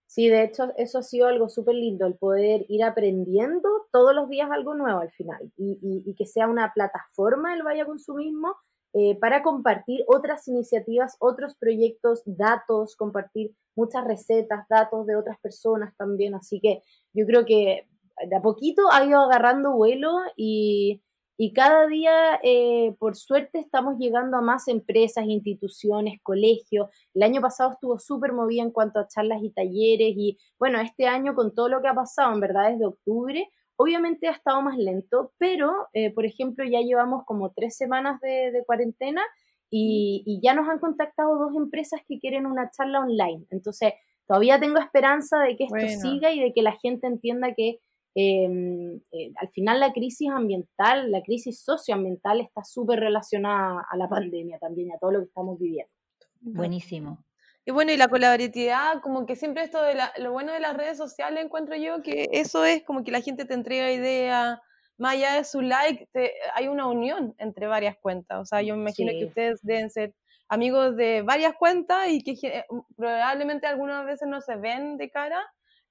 Sí, 0.08 0.28
de 0.28 0.42
hecho, 0.42 0.72
eso 0.76 0.98
ha 0.98 1.02
sido 1.02 1.28
algo 1.28 1.48
súper 1.48 1.76
lindo, 1.76 2.06
el 2.06 2.16
poder 2.16 2.66
ir 2.68 2.82
aprendiendo 2.82 3.68
todos 3.92 4.12
los 4.12 4.28
días 4.28 4.50
algo 4.50 4.74
nuevo 4.74 4.98
al 4.98 5.12
final 5.12 5.52
y, 5.56 5.78
y, 5.80 6.10
y 6.10 6.14
que 6.16 6.26
sea 6.26 6.48
una 6.48 6.72
plataforma 6.74 7.54
el 7.54 7.62
Vaya 7.62 7.86
Consumismo 7.86 8.56
eh, 8.96 9.16
para 9.18 9.42
compartir 9.42 10.04
otras 10.06 10.46
iniciativas, 10.46 11.16
otros 11.18 11.56
proyectos, 11.56 12.22
datos, 12.24 12.94
compartir 12.94 13.52
muchas 13.74 14.04
recetas, 14.04 14.68
datos 14.68 15.04
de 15.06 15.16
otras 15.16 15.38
personas 15.40 15.96
también. 15.96 16.36
Así 16.36 16.60
que 16.60 16.82
yo 17.12 17.26
creo 17.26 17.44
que 17.44 17.88
de 18.24 18.36
a 18.36 18.40
poquito 18.40 18.82
ha 18.92 19.04
ido 19.04 19.20
agarrando 19.20 19.72
vuelo 19.72 20.12
y, 20.36 21.02
y 21.36 21.52
cada 21.52 21.88
día, 21.88 22.38
eh, 22.44 22.94
por 23.00 23.16
suerte, 23.16 23.58
estamos 23.58 23.98
llegando 23.98 24.36
a 24.36 24.42
más 24.42 24.68
empresas, 24.68 25.24
instituciones, 25.26 26.20
colegios. 26.22 26.88
El 27.14 27.24
año 27.24 27.40
pasado 27.40 27.72
estuvo 27.72 27.98
súper 27.98 28.32
movida 28.32 28.62
en 28.62 28.70
cuanto 28.70 29.00
a 29.00 29.08
charlas 29.08 29.42
y 29.42 29.50
talleres 29.50 30.14
y 30.16 30.38
bueno, 30.56 30.80
este 30.80 31.08
año 31.08 31.34
con 31.34 31.52
todo 31.52 31.68
lo 31.68 31.82
que 31.82 31.88
ha 31.88 31.94
pasado, 31.94 32.32
en 32.32 32.38
verdad, 32.38 32.70
desde 32.70 32.86
octubre, 32.86 33.50
Obviamente 33.76 34.28
ha 34.28 34.32
estado 34.32 34.62
más 34.62 34.78
lento, 34.78 35.32
pero, 35.38 35.88
eh, 35.92 36.12
por 36.12 36.24
ejemplo, 36.24 36.64
ya 36.64 36.80
llevamos 36.80 37.24
como 37.24 37.50
tres 37.50 37.76
semanas 37.76 38.20
de, 38.20 38.62
cuarentena 38.66 39.22
y, 39.70 40.40
ya 40.42 40.54
nos 40.54 40.68
han 40.68 40.78
contactado 40.78 41.36
dos 41.38 41.56
empresas 41.56 42.00
que 42.06 42.20
quieren 42.20 42.46
una 42.46 42.70
charla 42.70 43.00
online. 43.00 43.44
Entonces, 43.50 43.92
todavía 44.28 44.60
tengo 44.60 44.78
esperanza 44.78 45.40
de 45.40 45.56
que 45.56 45.64
esto 45.64 46.00
siga 46.00 46.32
y 46.32 46.40
de 46.40 46.52
que 46.52 46.62
la 46.62 46.72
gente 46.72 47.06
entienda 47.08 47.52
que 47.54 47.80
em, 48.14 49.00
eh, 49.10 49.32
al 49.36 49.48
final 49.48 49.80
la 49.80 49.92
crisis 49.92 50.30
ambiental, 50.30 51.10
la 51.10 51.22
crisis 51.22 51.64
socioambiental 51.64 52.40
está 52.40 52.62
súper 52.62 53.00
relacionada 53.00 53.84
a 53.90 53.96
la 53.96 54.08
pandemia 54.08 54.58
también 54.60 54.90
y 54.90 54.92
a 54.92 54.98
todo 54.98 55.10
lo 55.10 55.18
que 55.18 55.26
estamos 55.26 55.58
viviendo. 55.58 55.90
Buenísimo. 56.40 57.24
Y 57.66 57.70
bueno, 57.70 57.92
y 57.92 57.96
la 57.96 58.08
colaboratividad, 58.08 59.00
como 59.00 59.24
que 59.24 59.36
siempre 59.36 59.62
esto 59.62 59.82
de 59.82 59.96
lo 60.18 60.32
bueno 60.32 60.52
de 60.52 60.60
las 60.60 60.76
redes 60.76 60.98
sociales 60.98 61.42
encuentro 61.42 61.76
yo 61.76 62.02
que 62.02 62.28
eso 62.32 62.64
es 62.64 62.82
como 62.82 63.04
que 63.04 63.10
la 63.10 63.22
gente 63.22 63.46
te 63.46 63.54
entrega 63.54 63.90
ideas, 63.90 64.58
más 64.98 65.14
allá 65.14 65.34
de 65.34 65.44
su 65.44 65.62
like, 65.62 66.06
hay 66.54 66.68
una 66.68 66.86
unión 66.86 67.34
entre 67.38 67.66
varias 67.66 67.96
cuentas. 67.96 68.38
O 68.38 68.44
sea, 68.44 68.60
yo 68.60 68.74
me 68.74 68.82
imagino 68.82 69.12
que 69.12 69.24
ustedes 69.24 69.60
deben 69.62 69.90
ser 69.90 70.14
amigos 70.48 70.94
de 70.96 71.22
varias 71.22 71.54
cuentas 71.54 72.08
y 72.08 72.22
que 72.22 72.64
probablemente 72.96 73.66
algunas 73.66 74.04
veces 74.04 74.28
no 74.28 74.40
se 74.42 74.56
ven 74.56 74.98
de 74.98 75.10
cara, 75.10 75.40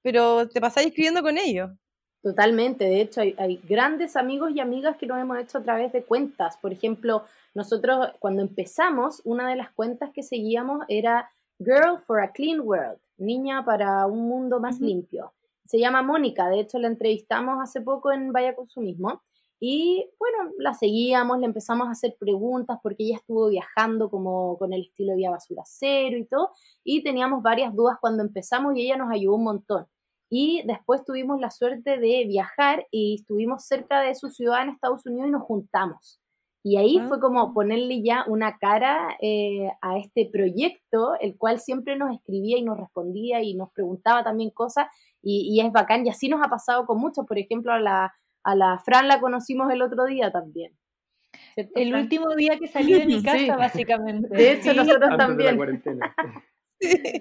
pero 0.00 0.48
te 0.48 0.60
pasáis 0.60 0.88
escribiendo 0.88 1.22
con 1.22 1.38
ellos. 1.38 1.70
Totalmente, 2.22 2.84
de 2.84 3.02
hecho 3.02 3.20
hay, 3.20 3.34
hay, 3.36 3.60
grandes 3.68 4.16
amigos 4.16 4.52
y 4.54 4.60
amigas 4.60 4.96
que 4.96 5.06
nos 5.06 5.20
hemos 5.20 5.38
hecho 5.38 5.58
a 5.58 5.62
través 5.62 5.92
de 5.92 6.04
cuentas. 6.04 6.56
Por 6.56 6.72
ejemplo, 6.72 7.24
nosotros 7.52 8.12
cuando 8.18 8.40
empezamos, 8.40 9.20
una 9.24 9.48
de 9.50 9.56
las 9.56 9.70
cuentas 9.72 10.10
que 10.14 10.22
seguíamos 10.22 10.86
era 10.88 11.30
Girl 11.58 11.98
for 12.06 12.20
a 12.20 12.32
Clean 12.32 12.60
World, 12.60 12.98
Niña 13.16 13.64
para 13.64 14.06
un 14.06 14.28
mundo 14.28 14.58
más 14.60 14.80
limpio. 14.80 15.32
Se 15.64 15.78
llama 15.78 16.02
Mónica, 16.02 16.48
de 16.48 16.60
hecho 16.60 16.78
la 16.78 16.88
entrevistamos 16.88 17.58
hace 17.62 17.80
poco 17.80 18.12
en 18.12 18.32
Vaya 18.32 18.54
Consumismo 18.54 19.22
y 19.60 20.10
bueno, 20.18 20.52
la 20.58 20.74
seguíamos, 20.74 21.38
le 21.38 21.46
empezamos 21.46 21.88
a 21.88 21.92
hacer 21.92 22.16
preguntas 22.18 22.78
porque 22.82 23.04
ella 23.04 23.16
estuvo 23.16 23.48
viajando 23.48 24.10
como 24.10 24.58
con 24.58 24.72
el 24.72 24.82
estilo 24.82 25.14
Vía 25.14 25.30
Basura 25.30 25.62
Cero 25.64 26.18
y 26.18 26.26
todo 26.26 26.50
y 26.82 27.02
teníamos 27.02 27.42
varias 27.42 27.74
dudas 27.74 27.98
cuando 28.00 28.22
empezamos 28.22 28.76
y 28.76 28.82
ella 28.82 28.96
nos 28.96 29.10
ayudó 29.10 29.36
un 29.36 29.44
montón. 29.44 29.86
Y 30.28 30.64
después 30.66 31.04
tuvimos 31.04 31.40
la 31.40 31.50
suerte 31.50 31.98
de 31.98 32.24
viajar 32.26 32.86
y 32.90 33.14
estuvimos 33.20 33.64
cerca 33.64 34.00
de 34.00 34.14
su 34.16 34.30
ciudad 34.30 34.62
en 34.62 34.70
Estados 34.70 35.06
Unidos 35.06 35.28
y 35.28 35.30
nos 35.30 35.42
juntamos. 35.42 36.20
Y 36.66 36.78
ahí 36.78 36.98
fue 37.06 37.20
como 37.20 37.52
ponerle 37.52 38.02
ya 38.02 38.24
una 38.26 38.56
cara 38.56 39.18
eh, 39.20 39.68
a 39.82 39.98
este 39.98 40.30
proyecto, 40.32 41.12
el 41.20 41.36
cual 41.36 41.60
siempre 41.60 41.94
nos 41.94 42.14
escribía 42.14 42.56
y 42.56 42.62
nos 42.62 42.78
respondía 42.78 43.42
y 43.42 43.54
nos 43.54 43.70
preguntaba 43.72 44.24
también 44.24 44.48
cosas, 44.48 44.86
y, 45.20 45.60
es 45.60 45.70
bacán. 45.72 46.06
Y 46.06 46.08
así 46.08 46.26
nos 46.30 46.40
ha 46.42 46.48
pasado 46.48 46.86
con 46.86 46.98
muchos. 46.98 47.26
Por 47.26 47.38
ejemplo, 47.38 47.70
a 47.70 47.78
la, 47.80 48.14
a 48.42 48.54
la 48.54 48.78
Fran 48.78 49.08
la 49.08 49.20
conocimos 49.20 49.70
el 49.70 49.82
otro 49.82 50.06
día 50.06 50.32
también. 50.32 50.72
El 51.54 51.94
último 51.94 52.34
día 52.34 52.58
que 52.58 52.66
salí 52.66 52.94
de 52.94 53.04
mi 53.04 53.22
casa, 53.22 53.58
básicamente. 53.58 54.34
De 54.34 54.52
hecho, 54.52 54.72
nosotros 54.72 55.18
también. 55.18 55.58
sí. 56.80 57.20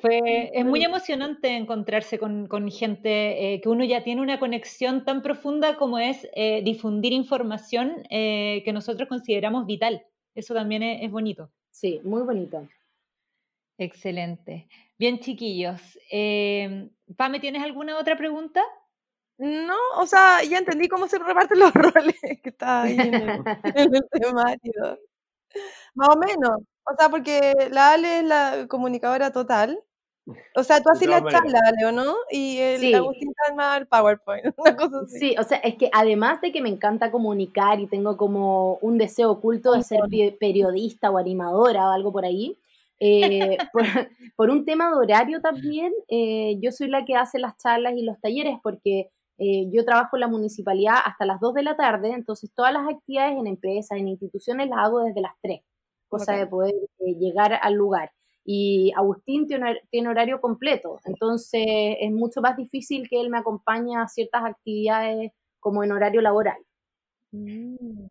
Fue, 0.00 0.50
es 0.54 0.64
muy 0.64 0.84
emocionante 0.84 1.56
encontrarse 1.56 2.18
con, 2.18 2.46
con 2.46 2.70
gente 2.70 3.54
eh, 3.54 3.60
que 3.60 3.68
uno 3.68 3.84
ya 3.84 4.04
tiene 4.04 4.20
una 4.20 4.38
conexión 4.38 5.04
tan 5.04 5.22
profunda 5.22 5.76
como 5.76 5.98
es 5.98 6.28
eh, 6.34 6.62
difundir 6.62 7.12
información 7.12 8.04
eh, 8.10 8.62
que 8.64 8.72
nosotros 8.72 9.08
consideramos 9.08 9.66
vital. 9.66 10.04
Eso 10.36 10.54
también 10.54 10.84
es, 10.84 11.10
bonito. 11.10 11.50
Sí, 11.70 12.00
muy 12.04 12.22
bonito. 12.22 12.68
Excelente. 13.76 14.68
Bien, 14.98 15.18
chiquillos. 15.18 15.80
Pame, 17.16 17.40
¿tienes 17.40 17.62
alguna 17.62 17.98
otra 17.98 18.16
pregunta? 18.16 18.62
No, 19.38 19.76
o 19.96 20.06
sea, 20.06 20.42
ya 20.42 20.58
entendí 20.58 20.88
cómo 20.88 21.06
se 21.08 21.18
reparten 21.18 21.58
los 21.58 21.72
roles 21.74 22.16
que 22.20 22.50
está 22.50 22.82
ahí 22.82 22.98
en 22.98 23.14
el, 23.14 23.30
en 23.64 23.94
el 23.94 24.08
temario. 24.10 24.98
Más 25.94 26.08
o 26.08 26.18
menos. 26.18 26.60
O 26.90 26.96
sea, 26.98 27.08
porque 27.08 27.52
la 27.70 27.92
Ale 27.92 28.18
es 28.18 28.24
la 28.24 28.66
comunicadora 28.68 29.32
total 29.32 29.82
o 30.54 30.62
sea, 30.62 30.82
tú 30.82 30.90
haces 30.90 31.08
la 31.08 31.24
charla, 31.24 31.60
Leo, 31.78 31.92
¿no? 31.92 32.14
Y 32.30 32.58
el 32.58 32.80
sí. 32.80 32.94
Agustín 32.94 33.32
el 33.78 33.86
PowerPoint, 33.86 34.44
una 34.58 34.76
cosa 34.76 35.00
así. 35.04 35.18
Sí, 35.18 35.34
o 35.38 35.42
sea, 35.42 35.58
es 35.58 35.76
que 35.76 35.88
además 35.92 36.40
de 36.40 36.52
que 36.52 36.60
me 36.60 36.68
encanta 36.68 37.10
comunicar 37.10 37.80
y 37.80 37.86
tengo 37.86 38.16
como 38.16 38.74
un 38.82 38.98
deseo 38.98 39.30
oculto 39.30 39.72
de 39.72 39.82
ser 39.82 40.00
periodista 40.38 41.10
o 41.10 41.18
animadora 41.18 41.88
o 41.88 41.92
algo 41.92 42.12
por 42.12 42.24
ahí, 42.24 42.58
eh, 43.00 43.56
por, 44.36 44.50
un 44.50 44.64
tema 44.64 44.90
de 44.90 44.96
horario 44.96 45.40
también, 45.40 45.92
eh, 46.08 46.58
yo 46.60 46.72
soy 46.72 46.88
la 46.88 47.04
que 47.04 47.14
hace 47.14 47.38
las 47.38 47.56
charlas 47.56 47.94
y 47.96 48.02
los 48.02 48.20
talleres 48.20 48.58
porque 48.62 49.10
eh, 49.38 49.70
yo 49.70 49.84
trabajo 49.84 50.16
en 50.16 50.20
la 50.20 50.28
municipalidad 50.28 50.96
hasta 51.04 51.24
las 51.24 51.40
2 51.40 51.54
de 51.54 51.62
la 51.62 51.76
tarde, 51.76 52.10
entonces 52.10 52.50
todas 52.54 52.72
las 52.72 52.88
actividades 52.88 53.38
en 53.38 53.46
empresas, 53.46 53.98
en 53.98 54.08
instituciones 54.08 54.68
las 54.68 54.80
hago 54.80 55.00
desde 55.00 55.20
las 55.20 55.32
3, 55.42 55.60
cosa 56.08 56.36
de 56.36 56.46
poder 56.46 56.74
llegar 56.98 57.58
al 57.62 57.74
lugar 57.74 58.10
y 58.50 58.92
Agustín 58.96 59.46
tiene, 59.46 60.08
horario 60.08 60.40
completo, 60.40 60.98
entonces 61.04 61.66
es 62.00 62.10
mucho 62.10 62.40
más 62.40 62.56
difícil 62.56 63.06
que 63.06 63.20
él 63.20 63.28
me 63.28 63.36
acompañe 63.36 63.94
a 63.98 64.08
ciertas 64.08 64.42
actividades 64.42 65.32
como 65.60 65.84
en 65.84 65.92
horario 65.92 66.22
laboral. 66.22 66.56
Mm. 67.30 68.06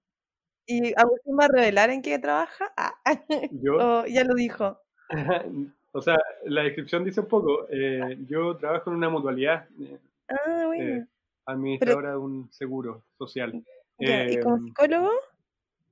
¿Y 0.67 0.93
Agustín 0.95 1.37
va 1.39 1.45
a 1.45 1.47
revelar 1.47 1.89
en 1.89 2.03
qué 2.03 2.19
trabaja? 2.19 2.71
Ah, 2.77 2.93
¿Yo? 3.51 4.05
ya 4.05 4.23
lo 4.25 4.35
dijo. 4.35 4.79
o 5.91 6.01
sea, 6.03 6.17
la 6.45 6.61
descripción 6.61 7.03
dice 7.03 7.21
un 7.21 7.27
poco. 7.27 7.65
Eh, 7.71 8.19
yo 8.29 8.57
trabajo 8.57 8.91
en 8.91 8.97
una 8.97 9.09
mutualidad. 9.09 9.67
Eh, 9.81 9.97
ah, 10.27 10.65
bueno. 10.67 10.97
Eh, 10.97 11.07
administradora 11.47 12.11
de 12.11 12.17
un 12.17 12.47
seguro 12.51 13.05
social. 13.17 13.59
¿Y 13.97 14.39
como 14.39 14.59
psicólogo? 14.59 15.09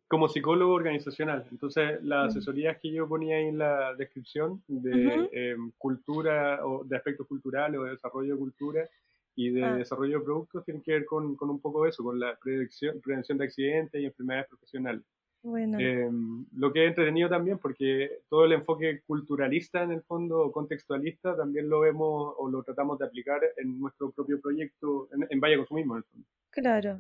Como 0.08 0.28
psicólogo 0.28 0.74
organizacional. 0.74 1.46
Entonces, 1.52 2.04
las 2.04 2.30
asesorías 2.30 2.78
que 2.80 2.92
yo 2.92 3.08
ponía 3.08 3.38
ahí 3.38 3.48
en 3.48 3.58
la 3.58 3.94
descripción 3.96 4.62
de 4.68 5.30
em, 5.32 5.72
cultura 5.78 6.66
o 6.66 6.84
de 6.84 6.96
aspectos 6.98 7.28
culturales 7.28 7.80
o 7.80 7.84
de 7.84 7.92
desarrollo 7.92 8.34
de 8.34 8.40
cultura 8.40 8.90
y 9.36 9.50
de 9.50 9.64
ah. 9.64 9.76
desarrollo 9.76 10.20
de 10.20 10.26
productos 10.26 10.64
tienen 10.64 10.84
que 10.84 10.94
ver 10.94 11.06
con, 11.06 11.36
con, 11.36 11.50
un 11.50 11.60
poco 11.60 11.84
de 11.84 11.90
eso, 11.90 12.04
con 12.04 12.20
la 12.20 12.36
prevención, 12.36 13.02
prevención 13.02 13.38
de 13.38 13.46
accidentes 13.46 14.02
y 14.02 14.06
enfermedades 14.06 14.48
profesionales. 14.48 15.02
Bueno. 15.42 15.78
Em, 15.80 16.46
lo 16.56 16.72
que 16.72 16.84
he 16.84 16.88
entretenido 16.88 17.30
también, 17.30 17.60
porque 17.60 18.20
todo 18.30 18.46
el 18.46 18.54
enfoque 18.54 19.02
culturalista 19.06 19.84
en 19.84 19.92
el 19.92 20.02
fondo, 20.02 20.52
contextualista, 20.52 21.36
también 21.36 21.70
lo 21.70 21.82
vemos 21.82 22.34
o 22.38 22.50
lo 22.50 22.64
tratamos 22.64 22.98
de 23.00 23.06
aplicar 23.06 23.42
en 23.58 23.80
nuestro 23.80 24.12
propio 24.12 24.40
proyecto, 24.40 25.08
en, 25.14 25.28
en 25.30 25.40
Valle 25.40 25.58
Consumismo, 25.58 25.96
en 25.96 25.98
el 25.98 26.04
fondo. 26.04 26.28
Claro. 26.50 27.00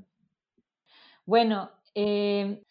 Bueno, 1.25 1.71
eh, 1.95 2.61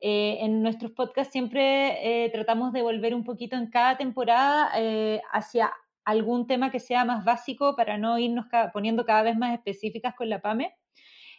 eh, 0.00 0.38
en 0.40 0.62
nuestros 0.62 0.92
podcasts 0.92 1.32
siempre 1.32 2.24
eh, 2.24 2.30
tratamos 2.30 2.72
de 2.72 2.82
volver 2.82 3.14
un 3.14 3.24
poquito 3.24 3.56
en 3.56 3.68
cada 3.68 3.96
temporada 3.96 4.70
eh, 4.76 5.20
hacia 5.32 5.72
algún 6.04 6.46
tema 6.46 6.70
que 6.70 6.80
sea 6.80 7.04
más 7.04 7.24
básico 7.24 7.76
para 7.76 7.98
no 7.98 8.18
irnos 8.18 8.46
poniendo 8.72 9.04
cada 9.04 9.22
vez 9.22 9.36
más 9.36 9.54
específicas 9.54 10.14
con 10.14 10.28
la 10.28 10.40
PAME. 10.40 10.74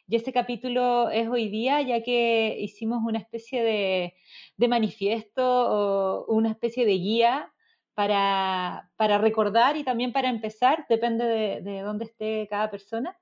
y 0.07 0.15
ese 0.15 0.33
capítulo 0.33 1.09
es 1.09 1.27
hoy 1.29 1.49
día, 1.49 1.81
ya 1.81 2.03
que 2.03 2.57
hicimos 2.59 3.01
una 3.05 3.19
especie 3.19 3.63
de, 3.63 4.15
de 4.57 4.67
manifiesto 4.67 5.43
o 5.43 6.25
una 6.27 6.51
especie 6.51 6.85
de 6.85 6.93
guía 6.93 7.53
para, 7.93 8.91
para, 8.97 9.17
recordar 9.17 9.77
y 9.77 9.83
también 9.83 10.13
para 10.13 10.29
empezar, 10.29 10.85
depende 10.89 11.25
de, 11.25 11.61
de 11.61 11.81
dónde 11.81 12.05
esté 12.05 12.47
cada 12.49 12.69
persona, 12.71 13.17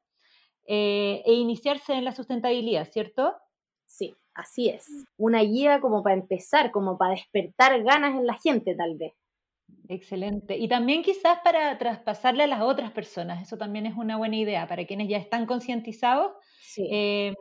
eh, 0.70 1.24
e 1.25 1.34
iniciarse 1.34 1.94
en 1.94 2.03
la 2.03 2.12
sustentabilidad, 2.12 2.91
¿cierto? 2.91 3.34
Sí, 3.86 4.13
así 4.38 4.70
es. 4.70 4.88
Una 5.17 5.41
guía 5.41 5.82
como 5.82 6.03
para 6.03 6.15
empezar, 6.15 6.72
como 6.72 6.98
para 6.98 7.12
despertar 7.12 7.84
ganas 7.84 8.15
en 8.15 8.25
la 8.25 8.36
gente 8.36 8.75
tal 8.75 8.98
vez. 8.98 9.13
Excelente. 9.89 10.58
Y 10.58 10.67
también 10.67 11.03
quizás 11.03 11.39
para 11.44 11.77
traspasarle 11.77 12.44
a 12.44 12.48
las 12.48 12.62
otras 12.62 12.91
personas, 12.91 13.41
eso 13.41 13.58
también 13.58 13.86
es 13.86 13.96
una 13.98 14.17
buena 14.17 14.36
idea, 14.36 14.67
para 14.67 14.86
quienes 14.86 15.08
ya 15.10 15.17
están 15.17 15.46
concientizados, 15.46 16.32
eh, 16.77 17.34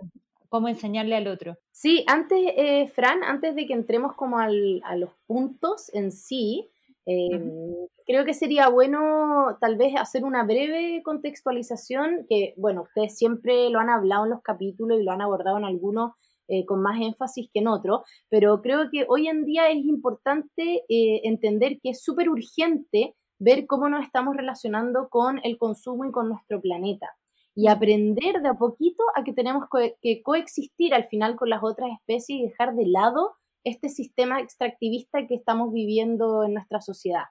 cómo 0.49 0.69
enseñarle 0.69 1.17
al 1.17 1.27
otro. 1.27 1.57
Sí, 1.73 2.05
antes, 2.07 2.39
eh, 2.57 2.89
Fran, 2.89 3.23
antes 3.25 3.55
de 3.55 3.67
que 3.67 3.75
entremos 3.75 4.15
como 4.15 4.39
al, 4.39 4.81
a 4.85 4.97
los 4.97 5.11
puntos 5.27 5.93
en 5.93 6.13
sí, 6.13 6.71
eh, 7.09 7.41
creo 8.05 8.25
que 8.25 8.35
sería 8.35 8.69
bueno 8.69 9.57
tal 9.61 9.77
vez 9.77 9.95
hacer 9.97 10.25
una 10.25 10.45
breve 10.45 11.03
contextualización, 11.05 12.27
que 12.29 12.55
bueno, 12.57 12.83
ustedes 12.83 13.17
siempre 13.17 13.71
lo 13.71 13.79
han 13.79 13.91
hablado 13.91 14.25
en 14.25 14.31
los 14.31 14.43
capítulos 14.43 15.01
y 15.01 15.05
lo 15.05 15.13
han 15.13 15.23
abordado 15.23 15.59
en 15.59 15.65
algunos 15.65 16.13
eh, 16.49 16.65
con 16.65 16.83
más 16.83 17.01
énfasis 17.01 17.49
que 17.53 17.61
en 17.61 17.69
otro, 17.69 18.05
pero 18.29 18.61
creo 18.63 18.91
que 18.91 19.07
hoy 19.09 19.29
en 19.29 19.45
día 19.45 19.69
es 19.69 19.85
importante 19.85 20.85
eh, 20.89 21.21
entender 21.25 21.79
que 21.83 21.91
es 21.91 22.03
súper 22.03 22.29
urgente 22.29 23.15
ver 23.39 23.67
cómo 23.67 23.89
nos 23.89 24.05
estamos 24.05 24.37
relacionando 24.37 25.09
con 25.09 25.41
el 25.45 25.59
consumo 25.59 26.05
y 26.05 26.13
con 26.13 26.29
nuestro 26.29 26.61
planeta 26.61 27.11
y 27.55 27.69
aprender 27.69 28.43
de 28.43 28.49
a 28.49 28.55
poquito 28.55 29.03
a 29.15 29.25
que 29.25 29.33
tenemos 29.33 29.65
que 30.01 30.23
coexistir 30.23 30.95
al 30.95 31.05
final 31.05 31.37
con 31.37 31.51
las 31.51 31.63
otras 31.63 31.91
especies 31.93 32.41
y 32.41 32.43
dejar 32.49 32.75
de 32.75 32.87
lado 32.87 33.35
este 33.65 33.89
sistema 33.89 34.41
extractivista 34.41 35.27
que 35.27 35.35
estamos 35.35 35.73
viviendo 35.73 36.45
en 36.45 36.55
nuestra 36.55 36.81
sociedad 36.81 37.25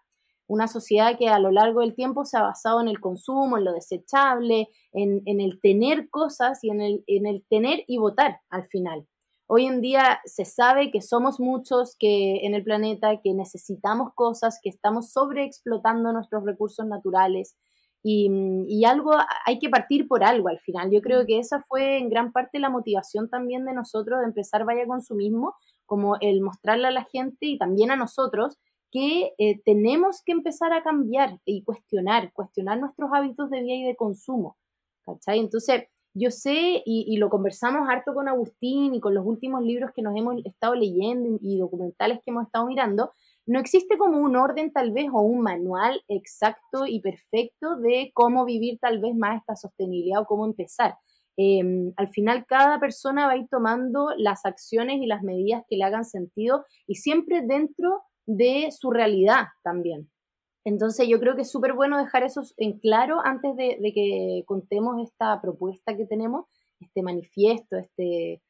una 0.47 0.67
sociedad 0.67 1.17
que 1.17 1.29
a 1.29 1.39
lo 1.39 1.51
largo 1.51 1.81
del 1.81 1.95
tiempo 1.95 2.25
se 2.25 2.37
ha 2.37 2.43
basado 2.43 2.81
en 2.81 2.87
el 2.87 2.99
consumo, 2.99 3.57
en 3.57 3.65
lo 3.65 3.73
desechable, 3.73 4.69
en, 4.91 5.21
el 5.25 5.59
tener 5.61 6.09
cosas 6.09 6.63
y 6.63 6.69
en 6.69 6.81
el, 6.81 7.03
en 7.07 7.25
el 7.25 7.43
tener 7.49 7.83
y 7.87 7.97
votar 7.97 8.39
al 8.49 8.65
final. 8.67 9.07
Hoy 9.47 9.65
en 9.65 9.81
día 9.81 10.19
se 10.25 10.45
sabe 10.45 10.91
que 10.91 11.01
somos 11.01 11.39
muchos 11.39 11.95
que 11.99 12.45
en 12.45 12.55
el 12.55 12.63
planeta, 12.63 13.21
que 13.23 13.33
necesitamos 13.33 14.11
cosas, 14.15 14.59
que 14.61 14.69
estamos 14.69 15.11
sobreexplotando 15.11 16.11
nuestros 16.11 16.43
recursos 16.43 16.85
naturales 16.87 17.55
y, 18.01 18.29
y, 18.67 18.85
algo 18.85 19.13
hay 19.47 19.57
que 19.57 19.69
partir 19.69 20.07
por 20.07 20.23
algo 20.23 20.47
al 20.47 20.59
final. 20.59 20.91
Yo 20.91 21.01
creo 21.01 21.25
que 21.25 21.39
esa 21.39 21.63
fue 21.67 21.97
en 21.97 22.09
gran 22.09 22.31
parte 22.31 22.59
la 22.59 22.69
motivación 22.69 23.29
también 23.29 23.65
de 23.65 23.73
nosotros 23.73 24.19
de 24.19 24.25
empezar 24.25 24.63
Vaya 24.63 24.85
Consumismo, 24.85 25.55
como 25.87 26.17
el 26.21 26.41
mostrarle 26.41 26.87
a 26.87 26.91
la 26.91 27.05
gente 27.05 27.47
y 27.47 27.57
también 27.57 27.91
a 27.91 27.95
nosotros 27.95 28.57
que 28.95 29.33
eh, 29.37 29.61
tenemos 29.65 30.21
que 30.25 30.31
empezar 30.31 30.71
a 30.71 30.81
cambiar 30.81 31.37
y 31.43 31.63
cuestionar, 31.63 32.31
cuestionar 32.31 32.79
nuestros 32.79 33.09
hábitos 33.13 33.49
de 33.49 33.61
vida 33.61 33.75
y 33.75 33.83
de 33.83 33.95
consumo. 33.97 34.55
¿cachai? 35.05 35.39
Entonces, 35.39 35.83
yo 36.13 36.31
sé, 36.31 36.81
y, 36.85 37.17
lo 37.17 37.29
conversamos 37.29 37.89
harto 37.89 38.13
con 38.13 38.29
Agustín 38.29 38.95
y 38.95 39.01
con 39.01 39.13
los 39.13 39.25
últimos 39.25 39.61
libros 39.63 39.91
que 39.93 40.01
nos 40.01 40.15
hemos 40.15 40.37
estado 40.45 40.73
leyendo 40.73 41.37
y 41.41 41.57
documentales 41.57 42.19
que 42.23 42.31
hemos 42.31 42.45
estado 42.45 42.67
mirando, 42.67 43.11
no 43.45 43.59
existe 43.59 43.97
como 43.97 44.19
un 44.19 44.37
orden 44.37 44.71
tal 44.71 44.93
vez 44.93 45.07
o 45.11 45.19
un 45.19 45.41
manual 45.41 46.01
exacto 46.07 46.85
y 46.87 47.01
perfecto 47.01 47.75
de 47.75 48.11
cómo 48.13 48.45
vivir 48.45 48.79
tal 48.79 48.99
vez 48.99 49.13
más 49.13 49.41
esta 49.41 49.57
sostenibilidad 49.57 50.21
o 50.21 50.25
cómo 50.25 50.45
empezar. 50.45 50.95
Em, 51.35 51.91
al 51.97 52.07
final 52.07 52.45
cada 52.45 52.79
persona 52.79 53.25
va 53.25 53.33
a 53.33 53.37
ir 53.37 53.49
tomando 53.51 54.11
las 54.15 54.45
acciones 54.45 55.01
y 55.01 55.05
las 55.05 55.21
medidas 55.21 55.63
que 55.69 55.75
le 55.75 55.83
hagan 55.83 56.05
sentido 56.05 56.63
y 56.87 56.95
siempre 56.95 57.41
dentro 57.41 58.03
de 58.25 58.69
su 58.71 58.91
realidad 58.91 59.47
también. 59.63 60.09
Entonces 60.65 61.07
yo 61.07 61.19
creo 61.19 61.35
que 61.35 61.43
es 61.43 61.51
súper 61.51 61.73
bueno 61.73 61.97
dejar 61.97 62.23
eso 62.23 62.41
en 62.57 62.79
claro 62.79 63.19
antes 63.23 63.55
de, 63.55 63.77
que 63.93 64.43
contemos 64.47 65.01
esta 65.01 65.39
propuesta 65.39 65.95
que 65.95 66.05
tenemos, 66.05 66.45
este 66.79 67.03
manifiesto, 67.03 67.77
este, 67.77 68.41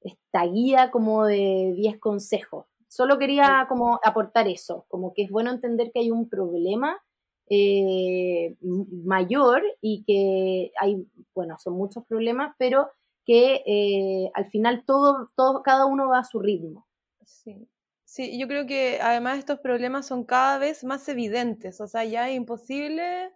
esta 0.00 0.46
guía 0.46 0.90
como 0.92 1.24
de 1.24 1.74
10 1.76 1.98
consejos. 1.98 2.66
Solo 2.88 3.18
quería 3.18 3.66
como 3.68 3.98
aportar 4.04 4.46
eso, 4.46 4.86
como 4.88 5.12
que 5.14 5.24
es 5.24 5.30
bueno 5.30 5.50
entender 5.50 5.90
que 5.92 5.98
hay 5.98 6.12
un 6.12 6.28
problema 6.28 7.02
eh, 7.50 8.56
mayor 8.60 9.62
y 9.80 10.04
que 10.04 10.70
hay, 10.80 11.04
bueno, 11.34 11.56
son 11.58 11.74
muchos 11.74 12.04
problemas, 12.06 12.54
pero 12.56 12.88
que 13.24 13.62
eh, 13.66 14.30
al 14.34 14.46
final 14.46 14.84
todo, 14.86 15.30
todo, 15.34 15.62
cada 15.62 15.86
uno 15.86 16.08
va 16.08 16.20
a 16.20 16.24
su 16.24 16.38
ritmo. 16.38 16.86
Sí. 17.24 17.66
Sí, 18.14 18.38
yo 18.38 18.46
creo 18.46 18.64
que 18.64 19.00
además 19.02 19.40
estos 19.40 19.58
problemas 19.58 20.06
son 20.06 20.22
cada 20.22 20.58
vez 20.58 20.84
más 20.84 21.08
evidentes, 21.08 21.80
o 21.80 21.88
sea, 21.88 22.04
ya 22.04 22.30
es 22.30 22.36
imposible 22.36 23.32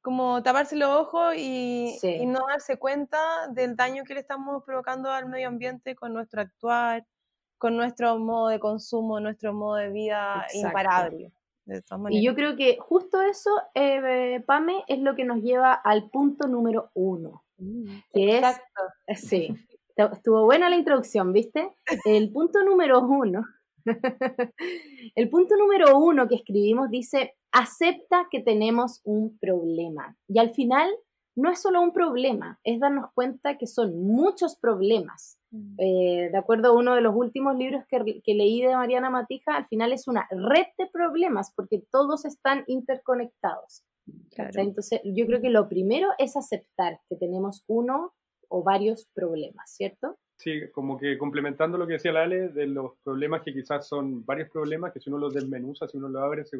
como 0.00 0.42
taparse 0.42 0.74
los 0.74 0.88
ojos 0.88 1.34
y, 1.36 1.98
no 2.26 2.46
darse 2.48 2.78
cuenta 2.78 3.18
del 3.50 3.76
daño 3.76 4.04
que 4.04 4.14
le 4.14 4.20
estamos 4.20 4.64
provocando 4.64 5.10
al 5.10 5.28
medio 5.28 5.48
ambiente 5.48 5.94
con 5.94 6.14
nuestro 6.14 6.40
actuar, 6.40 7.04
con 7.58 7.76
nuestro 7.76 8.18
modo 8.18 8.48
de 8.48 8.58
consumo, 8.58 9.20
nuestro 9.20 9.52
modo 9.52 9.74
de 9.74 9.90
vida 9.90 10.46
imparable. 10.54 11.30
y 12.08 12.24
yo 12.24 12.34
creo 12.34 12.56
que 12.56 12.78
justo 12.78 13.20
eso, 13.20 13.50
eh, 13.74 14.42
Pame, 14.46 14.82
es 14.88 14.98
lo 14.98 15.14
que 15.14 15.26
nos 15.26 15.42
lleva 15.42 15.74
al 15.74 16.08
punto 16.08 16.48
número 16.48 16.90
uno, 16.94 17.44
mm, 17.58 17.98
que 18.14 18.36
Exacto. 18.38 18.80
es, 19.08 19.20
sí, 19.20 19.54
estuvo 19.94 20.44
buena 20.44 20.70
la 20.70 20.76
introducción, 20.76 21.34
¿viste? 21.34 21.70
El 22.06 22.32
punto 22.32 22.64
número 22.64 23.00
uno 23.00 23.44
El 25.14 25.30
punto 25.30 25.56
número 25.56 25.98
uno 25.98 26.28
que 26.28 26.36
escribimos 26.36 26.90
dice, 26.90 27.34
acepta 27.52 28.26
que 28.30 28.40
tenemos 28.40 29.00
un 29.04 29.38
problema. 29.38 30.16
Y 30.28 30.38
al 30.38 30.50
final 30.50 30.90
no 31.36 31.50
es 31.50 31.60
solo 31.60 31.82
un 31.82 31.92
problema, 31.92 32.58
es 32.64 32.80
darnos 32.80 33.12
cuenta 33.14 33.58
que 33.58 33.66
son 33.66 34.02
muchos 34.02 34.56
problemas. 34.56 35.38
Mm. 35.50 35.74
Eh, 35.78 36.28
de 36.32 36.38
acuerdo 36.38 36.68
a 36.68 36.72
uno 36.72 36.94
de 36.94 37.02
los 37.02 37.14
últimos 37.14 37.56
libros 37.56 37.84
que, 37.88 38.34
leí 38.34 38.62
de 38.62 38.74
Mariana 38.74 39.10
Matija, 39.10 39.56
al 39.56 39.66
final 39.66 39.92
es 39.92 40.08
una 40.08 40.26
red 40.30 40.66
de 40.78 40.86
problemas 40.86 41.52
porque 41.54 41.82
todos 41.90 42.24
están 42.24 42.64
interconectados. 42.66 43.84
Entonces, 44.36 45.00
yo 45.04 45.26
creo 45.26 45.40
que 45.40 45.50
lo 45.50 45.68
primero 45.68 46.08
es 46.18 46.36
aceptar 46.36 47.00
que 47.08 47.16
tenemos 47.16 47.64
uno 47.66 48.12
o 48.48 48.62
varios 48.62 49.08
problemas, 49.14 49.72
¿cierto? 49.74 50.16
Sí, 50.38 50.70
como 50.70 50.98
que 50.98 51.16
complementando 51.16 51.78
lo 51.78 51.86
que 51.86 51.94
decía 51.94 52.12
Lale, 52.12 52.48
de 52.50 52.66
los 52.66 52.92
problemas 53.02 53.42
que 53.42 53.54
quizás 53.54 53.88
son 53.88 54.24
varios 54.24 54.50
problemas, 54.50 54.92
que 54.92 55.00
si 55.00 55.08
uno 55.08 55.18
los 55.18 55.32
desmenuza, 55.32 55.88
si 55.88 55.96
uno 55.96 56.08
los 56.08 56.22
abre, 56.22 56.44
se, 56.44 56.58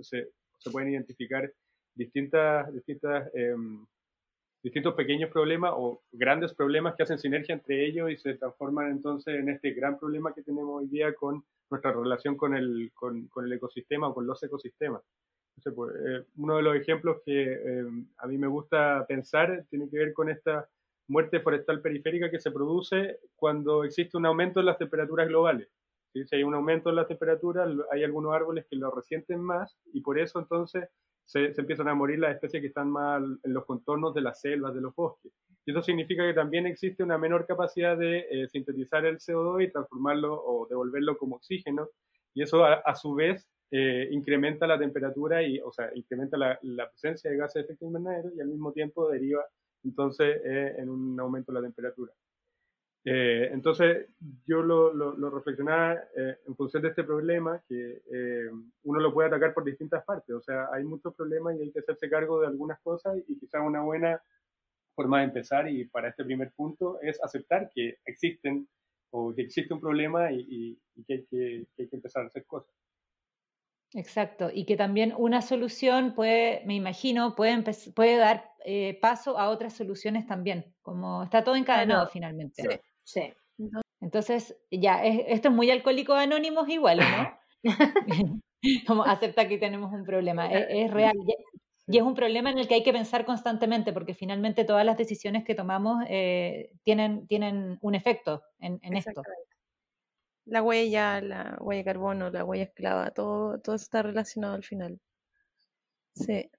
se, 0.00 0.30
se 0.58 0.70
pueden 0.70 0.90
identificar 0.90 1.52
distintas, 1.94 2.72
distintas, 2.72 3.30
em, 3.34 3.86
distintos 4.62 4.94
pequeños 4.94 5.30
problemas 5.30 5.72
o 5.76 6.02
grandes 6.10 6.54
problemas 6.54 6.94
que 6.94 7.02
hacen 7.02 7.18
sinergia 7.18 7.54
entre 7.54 7.86
ellos 7.86 8.10
y 8.10 8.16
se 8.16 8.34
transforman 8.34 8.90
entonces 8.90 9.34
en 9.34 9.50
este 9.50 9.72
gran 9.72 9.98
problema 9.98 10.34
que 10.34 10.42
tenemos 10.42 10.80
hoy 10.80 10.88
día 10.88 11.14
con 11.14 11.44
nuestra 11.70 11.92
relación 11.92 12.36
con 12.36 12.54
el, 12.54 12.90
con, 12.94 13.26
con 13.28 13.44
el 13.44 13.52
ecosistema 13.52 14.08
o 14.08 14.14
con 14.14 14.26
los 14.26 14.42
ecosistemas. 14.42 15.02
Entonces, 15.56 15.74
pues, 15.74 15.94
eh, 15.96 16.26
uno 16.36 16.56
de 16.56 16.62
los 16.62 16.76
ejemplos 16.76 17.20
que 17.26 17.52
em, 17.52 18.06
a 18.16 18.26
mí 18.26 18.38
me 18.38 18.46
gusta 18.46 19.04
pensar 19.06 19.66
tiene 19.68 19.90
que 19.90 19.98
ver 19.98 20.12
con 20.14 20.30
esta 20.30 20.68
muerte 21.08 21.40
forestal 21.40 21.80
periférica 21.80 22.30
que 22.30 22.38
se 22.38 22.50
produce 22.50 23.18
cuando 23.34 23.84
existe 23.84 24.16
un 24.16 24.26
aumento 24.26 24.60
en 24.60 24.66
las 24.66 24.78
temperaturas 24.78 25.26
globales. 25.26 25.68
Si 26.12 26.36
hay 26.36 26.42
un 26.42 26.54
aumento 26.54 26.90
en 26.90 26.96
las 26.96 27.08
temperaturas, 27.08 27.68
hay 27.92 28.02
algunos 28.02 28.34
árboles 28.34 28.66
que 28.68 28.76
lo 28.76 28.90
resienten 28.90 29.40
más 29.40 29.76
y 29.92 30.00
por 30.00 30.18
eso 30.18 30.38
entonces 30.38 30.88
se, 31.24 31.52
empiezan 31.56 31.88
a 31.88 31.94
morir 31.94 32.18
las 32.18 32.34
especies 32.34 32.62
que 32.62 32.68
están 32.68 32.90
más 32.90 33.22
en 33.42 33.52
los 33.52 33.64
contornos 33.66 34.14
de 34.14 34.22
las 34.22 34.40
selvas, 34.40 34.74
de 34.74 34.80
los 34.80 34.94
bosques. 34.94 35.32
Y 35.66 35.70
eso 35.70 35.82
significa 35.82 36.26
que 36.26 36.32
también 36.32 36.66
existe 36.66 37.02
una 37.02 37.18
menor 37.18 37.46
capacidad 37.46 37.96
de 37.96 38.26
eh, 38.30 38.48
sintetizar 38.48 39.04
el 39.04 39.18
CO2 39.18 39.64
y 39.64 39.70
transformarlo 39.70 40.42
o 40.42 40.66
devolverlo 40.66 41.18
como 41.18 41.36
oxígeno. 41.36 41.88
Y 42.32 42.42
eso 42.42 42.64
a, 42.64 42.94
su 42.94 43.14
vez 43.14 43.46
eh, 43.70 44.08
incrementa 44.10 44.66
la 44.66 44.78
temperatura 44.78 45.42
y, 45.42 45.60
o 45.60 45.70
sea, 45.70 45.90
incrementa 45.94 46.38
la, 46.38 46.58
la, 46.62 46.88
presencia 46.88 47.30
de 47.30 47.36
gases 47.36 47.54
de 47.54 47.60
efecto 47.60 47.84
invernadero 47.84 48.30
y 48.34 48.40
al 48.40 48.48
mismo 48.48 48.72
tiempo 48.72 49.10
deriva 49.10 49.44
entonces 49.84 50.40
eh, 50.44 50.76
en 50.78 50.88
un 50.88 51.18
aumento 51.20 51.52
de 51.52 51.60
la 51.60 51.66
temperatura. 51.66 52.12
Eh, 53.04 53.48
entonces 53.52 54.08
yo 54.44 54.60
lo, 54.62 54.92
lo, 54.92 55.30
reflexionaba 55.30 55.94
eh, 56.16 56.38
en 56.46 56.56
función 56.56 56.82
de 56.82 56.90
este 56.90 57.04
problema, 57.04 57.62
que 57.66 58.02
uno 58.82 59.00
lo 59.00 59.14
puede 59.14 59.28
atacar 59.28 59.54
por 59.54 59.64
distintas 59.64 60.04
partes, 60.04 60.34
o 60.34 60.42
sea, 60.42 60.68
hay 60.72 60.84
muchos 60.84 61.14
problemas 61.14 61.56
y 61.56 61.62
hay 61.62 61.72
que 61.72 61.78
hacerse 61.78 62.10
cargo 62.10 62.40
de 62.40 62.48
algunas 62.48 62.80
cosas 62.80 63.16
y 63.26 63.38
quizás 63.38 63.62
una 63.64 63.82
buena 63.82 64.20
forma 64.94 65.20
de 65.20 65.26
empezar 65.26 65.70
y 65.70 65.84
para 65.86 66.08
este 66.08 66.24
primer 66.24 66.52
punto 66.52 66.98
es 67.00 67.22
aceptar 67.22 67.70
que 67.72 67.98
existen 68.04 68.68
o 69.10 69.32
que 69.34 69.42
existe 69.42 69.72
un 69.72 69.80
problema 69.80 70.32
y, 70.32 70.76
que, 71.06 71.14
hay 71.14 71.24
que, 71.24 71.66
que, 71.76 71.82
hay 71.82 71.88
que 71.88 71.96
empezar 71.96 72.24
a 72.24 72.26
hacer 72.26 72.44
cosas. 72.44 72.74
Exacto, 73.94 74.50
y 74.52 74.66
que 74.66 74.76
también 74.76 75.14
una 75.16 75.40
solución 75.40 76.14
puede, 76.14 76.62
me 76.66 76.74
imagino, 76.74 77.34
puede, 77.34 77.62
puede 77.94 78.16
dar 78.16 78.52
eh, 78.64 78.98
paso 79.00 79.38
a 79.38 79.48
otras 79.48 79.72
soluciones 79.72 80.26
también, 80.26 80.74
como 80.82 81.22
está 81.22 81.42
todo 81.42 81.56
encadenado 81.56 82.06
finalmente. 82.08 82.82
Sí, 83.02 83.32
Entonces, 84.00 84.56
ya, 84.70 85.02
esto 85.04 85.48
es 85.48 85.54
muy 85.54 85.70
alcohólico 85.70 86.12
anónimos 86.12 86.68
igual, 86.68 86.98
¿no? 86.98 87.64
como 88.86 89.04
acepta 89.04 89.48
que 89.48 89.58
tenemos 89.58 89.92
un 89.92 90.04
problema, 90.04 90.46
es, 90.52 90.90
real. 90.90 91.16
Y 91.90 91.96
es 91.96 92.02
un 92.02 92.14
problema 92.14 92.50
en 92.50 92.58
el 92.58 92.68
que 92.68 92.74
hay 92.74 92.82
que 92.82 92.92
pensar 92.92 93.24
constantemente, 93.24 93.94
porque 93.94 94.12
finalmente 94.12 94.64
todas 94.64 94.84
las 94.84 94.98
decisiones 94.98 95.44
que 95.44 95.54
tomamos 95.54 96.04
eh, 96.08 96.72
tienen, 96.82 97.26
tienen 97.26 97.78
un 97.80 97.94
efecto 97.94 98.42
en, 98.60 98.78
en 98.82 98.96
esto 98.96 99.22
la 100.48 100.62
huella, 100.62 101.20
la 101.20 101.56
huella 101.60 101.78
de 101.80 101.84
carbono, 101.84 102.30
la 102.30 102.44
huella 102.44 102.64
esclava, 102.64 103.10
todo, 103.10 103.60
todo 103.60 103.76
está 103.76 104.02
relacionado 104.02 104.54
al 104.54 104.64
final. 104.64 105.00
Sí. 106.14 106.50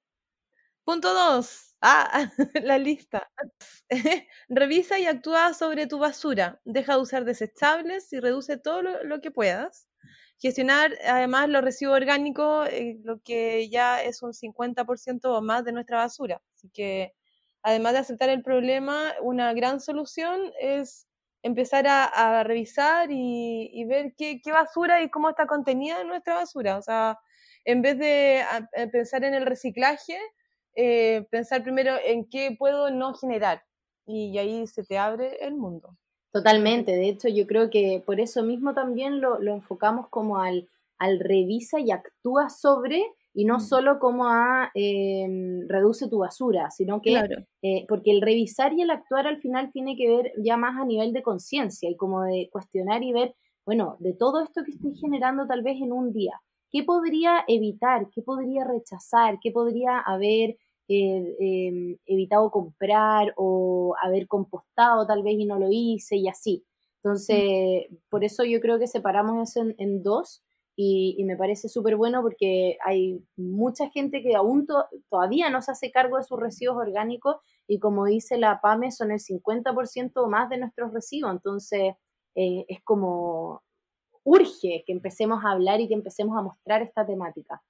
Punto 0.86 1.14
dos. 1.14 1.76
Ah, 1.82 2.32
la 2.64 2.78
lista. 2.78 3.30
Revisa 4.50 5.00
y 5.00 5.06
actúa 5.06 5.54
sobre 5.54 5.88
tu 5.88 6.00
basura. 6.00 6.60
Deja 6.66 6.96
de 6.96 7.02
usar 7.02 7.26
desechables 7.26 8.12
y 8.14 8.20
reduce 8.20 8.58
todo 8.58 8.82
lo, 8.82 9.22
que 9.22 9.32
puedas. 9.32 9.88
Gestionar 10.40 10.98
además 11.06 11.50
los 11.50 11.64
residuos 11.64 11.98
orgánicos, 11.98 12.70
eh, 12.70 13.00
lo 13.04 13.20
que 13.22 13.70
ya 13.70 14.02
es 14.04 14.24
un 14.24 14.34
50% 14.34 15.26
o 15.26 15.42
más 15.42 15.66
de 15.66 15.74
nuestra 15.74 15.98
basura. 15.98 16.42
Así 16.56 16.70
que 16.70 17.14
además 17.64 17.94
de 17.94 18.00
aceptar 18.00 18.30
el 18.30 18.42
problema, 18.44 19.14
una 19.22 19.54
gran 19.54 19.80
solución 19.82 20.52
es 20.62 21.09
empezar 21.42 21.86
a, 21.88 22.44
revisar 22.44 23.10
y, 23.12 23.84
ver 23.86 24.14
qué, 24.18 24.42
basura 24.52 25.02
y 25.02 25.10
cómo 25.10 25.30
está 25.30 25.48
contenida 25.48 26.02
en 26.02 26.08
nuestra 26.08 26.36
basura. 26.36 26.78
O 26.78 26.82
sea, 26.82 27.20
en 27.66 27.82
vez 27.82 27.98
de 27.98 28.44
pensar 28.92 29.24
en 29.24 29.34
el 29.34 29.46
reciclaje, 29.46 30.18
eh, 30.76 31.26
pensar 31.30 31.64
primero 31.64 31.96
en 32.04 32.30
qué 32.30 32.56
puedo 32.58 32.92
no 32.92 33.14
generar. 33.14 33.64
Y, 34.06 34.38
ahí 34.38 34.66
se 34.68 34.84
te 34.84 34.98
abre 34.98 35.38
el 35.46 35.56
mundo. 35.56 35.96
Totalmente, 36.32 36.92
de 36.92 37.10
hecho 37.10 37.28
yo 37.28 37.48
creo 37.48 37.72
que 37.72 38.04
por 38.06 38.20
eso 38.20 38.44
mismo 38.44 38.76
también 38.76 39.20
lo, 39.20 39.40
lo 39.40 39.52
enfocamos 39.54 40.10
como 40.10 40.40
al, 40.40 40.70
al 41.00 41.20
revisa 41.20 41.80
y 41.80 41.90
actúa 41.92 42.50
sobre 42.50 43.04
y 43.40 43.46
no 43.46 43.56
mm. 43.56 43.62
solo 43.62 44.00
como 44.00 44.28
a 44.28 44.70
em, 44.74 45.66
reduce 45.70 46.10
tu 46.10 46.18
basura, 46.18 46.72
sino 46.72 47.02
que, 47.02 47.22
eh, 47.62 47.86
porque 47.88 48.12
el 48.12 48.20
revisar 48.20 48.74
y 48.74 48.82
el 48.82 48.90
actuar 48.90 49.28
al 49.28 49.40
final 49.40 49.72
tiene 49.72 49.96
que 49.96 50.10
ver 50.10 50.34
ya 50.44 50.58
más 50.58 50.78
a 50.78 50.84
nivel 50.84 51.14
de 51.14 51.24
conciencia 51.24 51.90
y 51.90 51.96
como 51.96 52.24
de 52.24 52.50
cuestionar 52.52 53.02
y 53.02 53.14
ver, 53.14 53.34
bueno, 53.66 53.96
de 54.00 54.14
todo 54.14 54.44
esto 54.44 54.62
que 54.66 54.72
estoy 54.72 54.94
generando 54.98 55.48
tal 55.48 55.64
vez 55.64 55.78
en 55.82 55.94
un 55.94 56.12
día, 56.12 56.34
¿qué 56.70 56.84
podría 56.84 57.46
evitar? 57.48 58.10
¿Qué 58.14 58.22
podría 58.22 58.66
rechazar? 58.66 59.38
¿Qué 59.42 59.52
podría 59.52 60.00
haber 60.00 60.58
eh, 60.90 61.36
em, 61.40 61.96
evitado 62.08 62.52
comprar 62.52 63.34
o 63.38 63.96
haber 64.04 64.28
compostado 64.28 65.08
tal 65.08 65.24
vez 65.24 65.36
y 65.40 65.46
no 65.46 65.60
lo 65.60 65.70
hice 65.72 66.18
y 66.18 66.28
así? 66.28 66.66
Entonces, 67.02 67.86
por 68.10 68.26
eso 68.26 68.44
yo 68.44 68.60
creo 68.60 68.80
que 68.80 68.88
separamos 68.88 69.56
eso 69.56 69.66
en 69.78 70.04
dos 70.04 70.44
y, 70.82 71.22
me 71.26 71.36
parece 71.36 71.68
súper 71.68 71.98
bueno 71.98 72.22
porque 72.22 72.78
hay 72.86 73.22
mucha 73.36 73.90
gente 73.90 74.24
que 74.24 74.34
aún 74.34 74.66
todavía 75.10 75.50
no 75.50 75.62
se 75.62 75.74
hace 75.74 75.92
cargo 75.92 76.16
de 76.16 76.24
sus 76.24 76.40
residuos 76.40 76.78
orgánicos 76.78 77.36
y 77.68 77.80
como 77.80 78.06
dice 78.06 78.38
la 78.38 78.62
PAME 78.62 78.90
son 78.90 79.12
el 79.12 79.20
50% 79.20 80.12
o 80.16 80.30
más 80.30 80.50
de 80.50 80.58
nuestros 80.58 80.94
residuos, 80.94 81.34
entonces 81.34 81.96
eh, 82.34 82.66
es 82.70 82.82
como 82.86 83.62
urge 84.24 84.86
que 84.88 84.94
empecemos 84.94 85.44
a 85.44 85.52
hablar 85.52 85.82
y 85.82 85.90
que 85.90 85.96
empecemos 85.96 86.38
a 86.38 86.44
mostrar 86.44 86.82
esta 86.82 87.06
temática. 87.06 87.62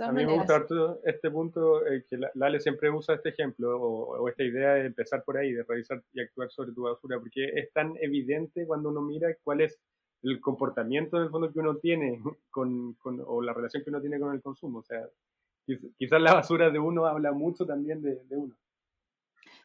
A 0.00 0.12
mí 0.12 0.24
me 0.24 0.36
gusta 0.36 0.64
este 1.04 1.32
punto, 1.32 1.84
eh, 1.84 2.04
que 2.08 2.16
Lale 2.34 2.60
siempre 2.60 2.90
usa 2.90 3.16
este 3.16 3.30
ejemplo 3.30 3.76
o, 3.76 4.28
esta 4.28 4.44
idea 4.44 4.74
de 4.74 4.86
empezar 4.86 5.24
por 5.24 5.36
ahí, 5.36 5.52
de 5.52 5.64
revisar 5.64 6.00
y 6.12 6.20
actuar 6.20 6.48
sobre 6.52 6.70
tu 6.70 6.82
basura, 6.82 7.18
porque 7.18 7.44
es 7.56 7.72
tan 7.72 7.96
evidente 8.00 8.64
cuando 8.68 8.90
uno 8.90 9.02
mira 9.02 9.34
cuál 9.42 9.62
es 9.62 9.80
el 10.22 10.40
comportamiento 10.40 11.18
del 11.18 11.30
fondo 11.30 11.52
que 11.52 11.58
uno 11.58 11.76
tiene 11.76 12.20
con, 12.50 12.96
o 13.26 13.42
la 13.42 13.52
relación 13.52 13.82
que 13.82 13.90
uno 13.90 14.00
tiene 14.00 14.20
con 14.20 14.34
el 14.34 14.42
consumo. 14.42 14.78
O 14.78 14.82
sea, 14.82 15.00
quizás 15.98 16.20
la 16.20 16.34
basura 16.34 16.70
de 16.70 16.78
uno 16.78 17.06
habla 17.06 17.32
mucho 17.32 17.66
también 17.66 18.02
de, 18.02 18.20
uno. 18.30 18.54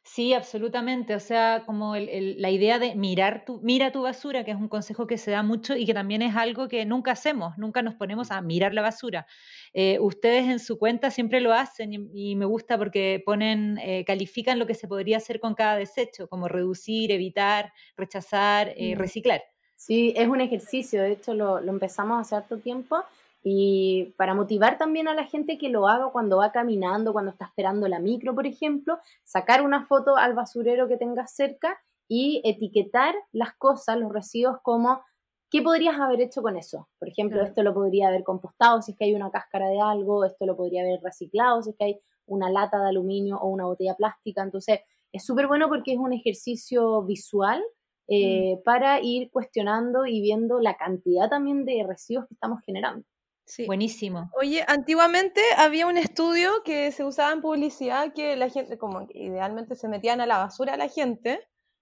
Sí, 0.04 0.34
absolutamente. 0.34 1.16
O 1.16 1.20
sea, 1.20 1.64
como 1.66 1.96
la 1.96 2.50
idea 2.50 2.80
de 2.80 2.96
mirar 2.96 3.44
tu, 3.46 3.60
mira 3.62 3.92
tu 3.92 4.04
basura, 4.04 4.46
que 4.46 4.52
es 4.52 4.58
un 4.58 4.70
consejo 4.70 5.06
que 5.06 5.18
se 5.18 5.32
da 5.32 5.44
mucho 5.44 5.76
y 5.76 5.86
que 5.86 5.94
también 5.94 6.22
es 6.22 6.34
algo 6.36 6.70
que 6.70 6.86
nunca 6.86 7.12
hacemos, 7.12 7.58
nunca 7.58 7.82
nos 7.82 7.96
ponemos 7.96 8.32
a 8.32 8.42
mirar 8.42 8.74
la 8.74 8.82
basura. 8.82 9.28
Eh, 9.74 10.00
ustedes 10.00 10.46
en 10.46 10.60
su 10.60 10.80
cuenta 10.80 11.12
siempre 11.12 11.42
lo 11.42 11.54
hacen 11.54 12.10
y, 12.14 12.36
me 12.38 12.46
gusta 12.46 12.78
porque 12.78 13.22
ponen, 13.26 13.78
eh, 13.80 14.06
califican 14.06 14.60
lo 14.60 14.66
que 14.66 14.76
se 14.76 14.88
podría 14.88 15.18
hacer 15.18 15.42
con 15.42 15.56
cada 15.56 15.76
desecho, 15.76 16.30
como 16.30 16.48
reducir, 16.48 17.12
evitar, 17.12 17.74
rechazar, 17.98 18.74
eh, 18.78 18.96
mm. 18.96 19.00
reciclar. 19.00 19.42
Sí, 19.78 20.12
es 20.18 20.28
un 20.28 20.42
ejercicio, 20.42 21.04
de 21.04 21.12
hecho 21.12 21.36
lo, 21.36 21.60
empezamos 21.60 22.20
hace 22.20 22.36
harto 22.36 22.58
tiempo 22.58 22.98
y 23.44 24.16
para 24.18 24.34
motivar 24.34 24.80
también 24.80 25.08
a 25.08 25.14
la 25.14 25.26
gente 25.26 25.60
que 25.60 25.70
lo 25.70 25.88
haga 25.88 26.10
cuando 26.10 26.38
va 26.38 26.52
caminando, 26.52 27.14
cuando 27.14 27.32
está 27.32 27.46
esperando 27.46 27.88
la 27.88 28.00
micro, 28.00 28.34
por 28.34 28.48
ejemplo, 28.48 28.98
sacar 29.24 29.62
una 29.62 29.86
foto 29.86 30.18
al 30.18 30.34
basurero 30.34 30.88
que 30.88 30.98
tengas 30.98 31.36
cerca 31.36 31.80
y 32.08 32.42
etiquetar 32.44 33.14
las 33.32 33.54
cosas, 33.56 33.98
los 33.98 34.12
residuos 34.12 34.58
como 34.64 35.04
¿qué 35.52 35.62
podrías 35.62 36.00
haber 36.00 36.22
hecho 36.22 36.42
con 36.42 36.58
eso? 36.58 36.90
Por 36.98 37.10
ejemplo, 37.10 37.44
esto 37.44 37.62
lo 37.62 37.76
podría 37.76 38.08
haber 38.08 38.24
compostado 38.24 38.82
si 38.82 38.92
es 38.92 38.98
que 38.98 39.06
hay 39.06 39.14
una 39.14 39.30
cáscara 39.30 39.70
de 39.70 39.80
algo, 39.80 40.26
esto 40.26 40.48
lo 40.48 40.58
podría 40.58 40.82
haber 40.82 41.02
reciclado 41.02 41.62
si 41.62 41.70
es 41.70 41.76
que 41.78 41.86
hay 41.86 42.00
una 42.26 42.50
lata 42.50 42.82
de 42.82 42.90
aluminio 42.90 43.38
o 43.38 43.48
una 43.48 43.66
botella 43.66 43.96
plástica. 43.96 44.42
Entonces, 44.42 44.80
es 45.12 45.24
súper 45.24 45.48
bueno 45.48 45.70
porque 45.70 45.94
es 45.94 46.00
un 46.00 46.14
ejercicio 46.14 47.04
visual 47.04 47.64
Mm. 48.10 48.14
Eh, 48.14 48.62
para 48.64 49.02
ir 49.02 49.30
cuestionando 49.32 50.06
y 50.06 50.22
viendo 50.22 50.60
la 50.60 50.78
cantidad 50.78 51.30
también 51.30 51.66
de 51.66 51.86
residuos 51.86 52.26
que 52.28 52.36
estamos 52.36 52.62
generando. 52.66 53.06
Sí. 53.46 53.66
Buenísimo. 53.66 54.30
Oye, 54.40 54.64
antiguamente 54.68 55.42
había 55.58 55.88
un 55.88 55.98
estudio 55.98 56.50
que 56.66 56.92
se 56.92 57.06
usaba 57.06 57.32
en 57.32 57.42
publicidad 57.42 58.14
que 58.14 58.36
la 58.36 58.50
gente, 58.50 58.78
como 58.78 59.08
idealmente 59.14 59.76
se 59.76 59.88
metían 59.88 60.20
a 60.20 60.26
la 60.26 60.38
basura 60.38 60.74
a 60.74 60.78
la 60.78 60.90
gente, 60.90 61.40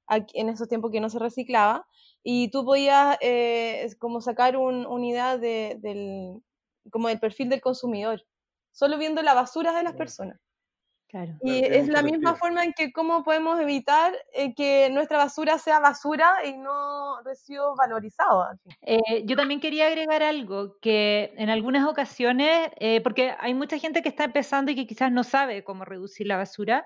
en 0.08 0.50
esos 0.50 0.68
tiempos 0.68 0.92
que 0.92 1.00
no 1.00 1.10
se 1.10 1.18
reciclaba, 1.18 1.88
y 2.24 2.52
tú 2.52 2.64
podías 2.66 3.18
eh, 3.22 3.88
como 4.00 4.22
sacar 4.22 4.58
un, 4.58 4.86
una 4.86 5.06
idea 5.08 5.38
de, 5.38 5.78
del, 5.80 6.42
como 6.92 7.08
del 7.08 7.20
perfil 7.20 7.50
del 7.50 7.62
consumidor, 7.62 8.24
solo 8.72 9.00
viendo 9.00 9.24
la 9.24 9.34
basura 9.34 9.74
de 9.74 9.84
las 9.84 9.94
personas. 9.94 10.40
Y 11.44 11.64
es 11.64 11.88
la 11.88 12.02
misma 12.02 12.36
forma 12.36 12.64
en 12.64 12.74
que 12.74 12.92
cómo 12.92 13.24
podemos 13.24 13.60
evitar 13.60 14.14
eh, 14.34 14.54
que 14.56 14.90
nuestra 14.92 15.18
basura 15.18 15.58
sea 15.60 15.80
basura 15.80 16.46
y 16.46 16.58
no 16.58 17.22
residuos 17.24 17.78
valorizados. 17.78 18.58
Eh, 18.82 19.24
yo 19.26 19.36
también 19.36 19.60
quería 19.60 19.88
agregar 19.88 20.24
algo, 20.24 20.78
que 20.82 21.34
en 21.38 21.50
algunas 21.50 21.88
ocasiones, 21.88 22.70
eh, 22.80 23.02
porque 23.02 23.34
hay 23.40 23.54
mucha 23.54 23.78
gente 23.78 24.02
que 24.02 24.10
está 24.10 24.26
empezando 24.26 24.72
y 24.72 24.76
que 24.76 24.88
quizás 24.88 25.12
no 25.12 25.24
sabe 25.24 25.64
cómo 25.64 25.86
reducir 25.86 26.28
la 26.28 26.38
basura, 26.38 26.86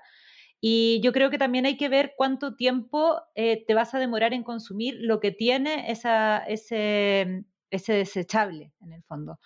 y 0.60 1.00
yo 1.02 1.12
creo 1.12 1.30
que 1.30 1.38
también 1.38 1.64
hay 1.64 1.78
que 1.78 1.88
ver 1.88 2.12
cuánto 2.18 2.54
tiempo 2.54 3.22
te 3.34 3.74
vas 3.74 3.94
a 3.94 3.98
demorar 3.98 4.34
en 4.34 4.42
consumir 4.44 4.94
lo 5.00 5.18
que 5.18 5.30
tiene 5.30 5.90
esa, 5.90 6.36
ese, 6.38 7.44
ese 7.70 7.92
desechable 7.92 8.72
en 8.80 8.92
el 8.92 9.02
fondo. 9.02 9.38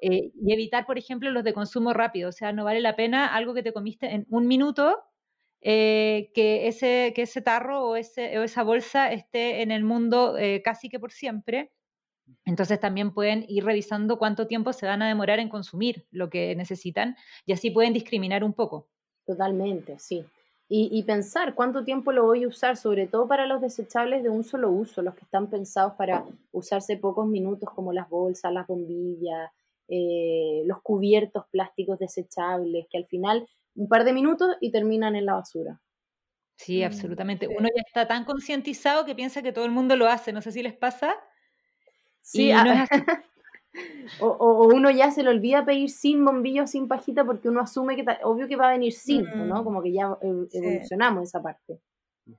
Eh, 0.00 0.30
y 0.34 0.52
evitar, 0.52 0.86
por 0.86 0.98
ejemplo, 0.98 1.30
los 1.30 1.44
de 1.44 1.52
consumo 1.52 1.92
rápido. 1.92 2.28
O 2.28 2.32
sea, 2.32 2.52
no 2.52 2.64
vale 2.64 2.80
la 2.80 2.96
pena 2.96 3.34
algo 3.34 3.54
que 3.54 3.62
te 3.62 3.72
comiste 3.72 4.12
en 4.14 4.26
un 4.30 4.46
minuto, 4.46 5.02
eh, 5.60 6.30
que, 6.34 6.68
ese, 6.68 7.12
que 7.14 7.22
ese 7.22 7.42
tarro 7.42 7.84
o, 7.84 7.96
ese, 7.96 8.38
o 8.38 8.42
esa 8.42 8.62
bolsa 8.62 9.12
esté 9.12 9.62
en 9.62 9.70
el 9.70 9.84
mundo 9.84 10.36
eh, 10.38 10.62
casi 10.62 10.88
que 10.88 11.00
por 11.00 11.12
siempre. 11.12 11.72
Entonces 12.44 12.80
también 12.80 13.14
pueden 13.14 13.44
ir 13.48 13.64
revisando 13.64 14.18
cuánto 14.18 14.46
tiempo 14.46 14.72
se 14.72 14.86
van 14.86 15.02
a 15.02 15.08
demorar 15.08 15.38
en 15.38 15.48
consumir 15.48 16.06
lo 16.10 16.28
que 16.28 16.56
necesitan 16.56 17.16
y 17.44 17.52
así 17.52 17.70
pueden 17.70 17.92
discriminar 17.92 18.42
un 18.42 18.52
poco. 18.52 18.88
Totalmente, 19.24 19.98
sí 19.98 20.24
y, 20.68 21.00
pensar 21.04 21.54
cuánto 21.54 21.84
tiempo 21.84 22.10
lo 22.10 22.24
voy 22.24 22.42
a 22.42 22.48
usar, 22.48 22.76
sobre 22.76 23.06
todo 23.06 23.28
para 23.28 23.46
los 23.46 23.60
desechables 23.60 24.24
de 24.24 24.30
un 24.30 24.42
solo 24.42 24.70
uso, 24.70 25.00
los 25.00 25.14
que 25.14 25.24
están 25.24 25.48
pensados 25.48 25.92
para 25.92 26.24
usarse 26.50 26.96
pocos 26.96 27.28
minutos, 27.28 27.70
como 27.72 27.92
las 27.92 28.08
bolsas, 28.08 28.52
las 28.52 28.66
bombillas, 28.66 29.52
eh, 29.86 30.64
los 30.66 30.82
cubiertos 30.82 31.44
plásticos 31.52 32.00
desechables, 32.00 32.86
que 32.90 32.98
al 32.98 33.06
final 33.06 33.46
un 33.76 33.88
par 33.88 34.04
de 34.04 34.12
minutos 34.12 34.56
y 34.60 34.72
terminan 34.72 35.14
en 35.14 35.26
la 35.26 35.34
basura. 35.34 35.80
Sí, 36.56 36.80
mm, 36.80 36.84
absolutamente. 36.84 37.46
Uno 37.46 37.68
ya 37.68 37.82
está 37.86 38.08
tan 38.08 38.24
concientizado 38.24 39.04
que 39.04 39.14
piensa 39.14 39.42
que 39.42 39.52
todo 39.52 39.66
el 39.66 39.70
mundo 39.70 39.94
lo 39.94 40.08
hace. 40.08 40.32
No 40.32 40.42
sé 40.42 40.50
si 40.50 40.62
les 40.62 40.74
pasa. 40.74 41.14
Sí, 42.20 42.52
no 42.52 42.72
es 42.72 42.90
así. 42.90 43.02
O, 44.20 44.68
uno 44.72 44.90
ya 44.90 45.10
se 45.10 45.22
le 45.22 45.30
olvida 45.30 45.64
pedir 45.64 45.90
sin 45.90 46.24
bombillo, 46.24 46.66
sin 46.66 46.88
pajita, 46.88 47.24
porque 47.24 47.48
uno 47.48 47.60
asume 47.60 47.96
que, 47.96 48.04
obvio 48.22 48.48
que 48.48 48.56
va 48.56 48.68
a 48.68 48.72
venir 48.72 48.92
sin, 48.92 49.24
¿no? 49.48 49.60
Mm. 49.60 49.64
Como 49.64 49.82
que 49.82 49.92
ya 49.92 50.16
evolucionamos 50.20 51.24
esa 51.24 51.42
parte. 51.42 51.80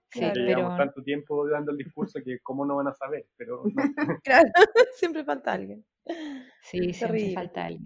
Sí, 0.09 0.21
pero... 0.33 0.75
tanto 0.75 1.01
tiempo 1.01 1.47
dando 1.47 1.71
el 1.71 1.77
discurso 1.77 2.19
que 2.23 2.39
cómo 2.39 2.65
no 2.65 2.75
van 2.75 2.87
a 2.87 2.93
saber, 2.93 3.25
pero... 3.37 3.63
claro, 4.23 4.49
siempre 4.95 5.23
falta 5.23 5.53
alguien. 5.53 5.85
Sí, 6.61 6.93
siempre 6.93 7.33
falta 7.33 7.65
alguien. 7.65 7.85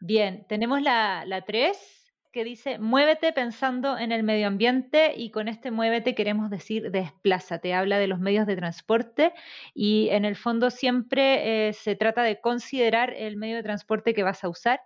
Bien, 0.00 0.44
tenemos 0.48 0.82
la 0.82 1.44
3 1.46 2.03
que 2.34 2.42
dice, 2.42 2.80
muévete 2.80 3.32
pensando 3.32 3.96
en 3.96 4.10
el 4.10 4.24
medio 4.24 4.48
ambiente 4.48 5.14
y 5.16 5.30
con 5.30 5.46
este 5.46 5.70
muévete 5.70 6.16
queremos 6.16 6.50
decir 6.50 6.90
desplázate. 6.90 7.72
Habla 7.74 8.00
de 8.00 8.08
los 8.08 8.18
medios 8.18 8.44
de 8.48 8.56
transporte 8.56 9.32
y 9.72 10.08
en 10.10 10.24
el 10.24 10.34
fondo 10.34 10.70
siempre 10.70 11.68
eh, 11.68 11.72
se 11.74 11.94
trata 11.94 12.24
de 12.24 12.40
considerar 12.40 13.14
el 13.14 13.36
medio 13.36 13.54
de 13.54 13.62
transporte 13.62 14.14
que 14.14 14.24
vas 14.24 14.42
a 14.42 14.48
usar 14.48 14.80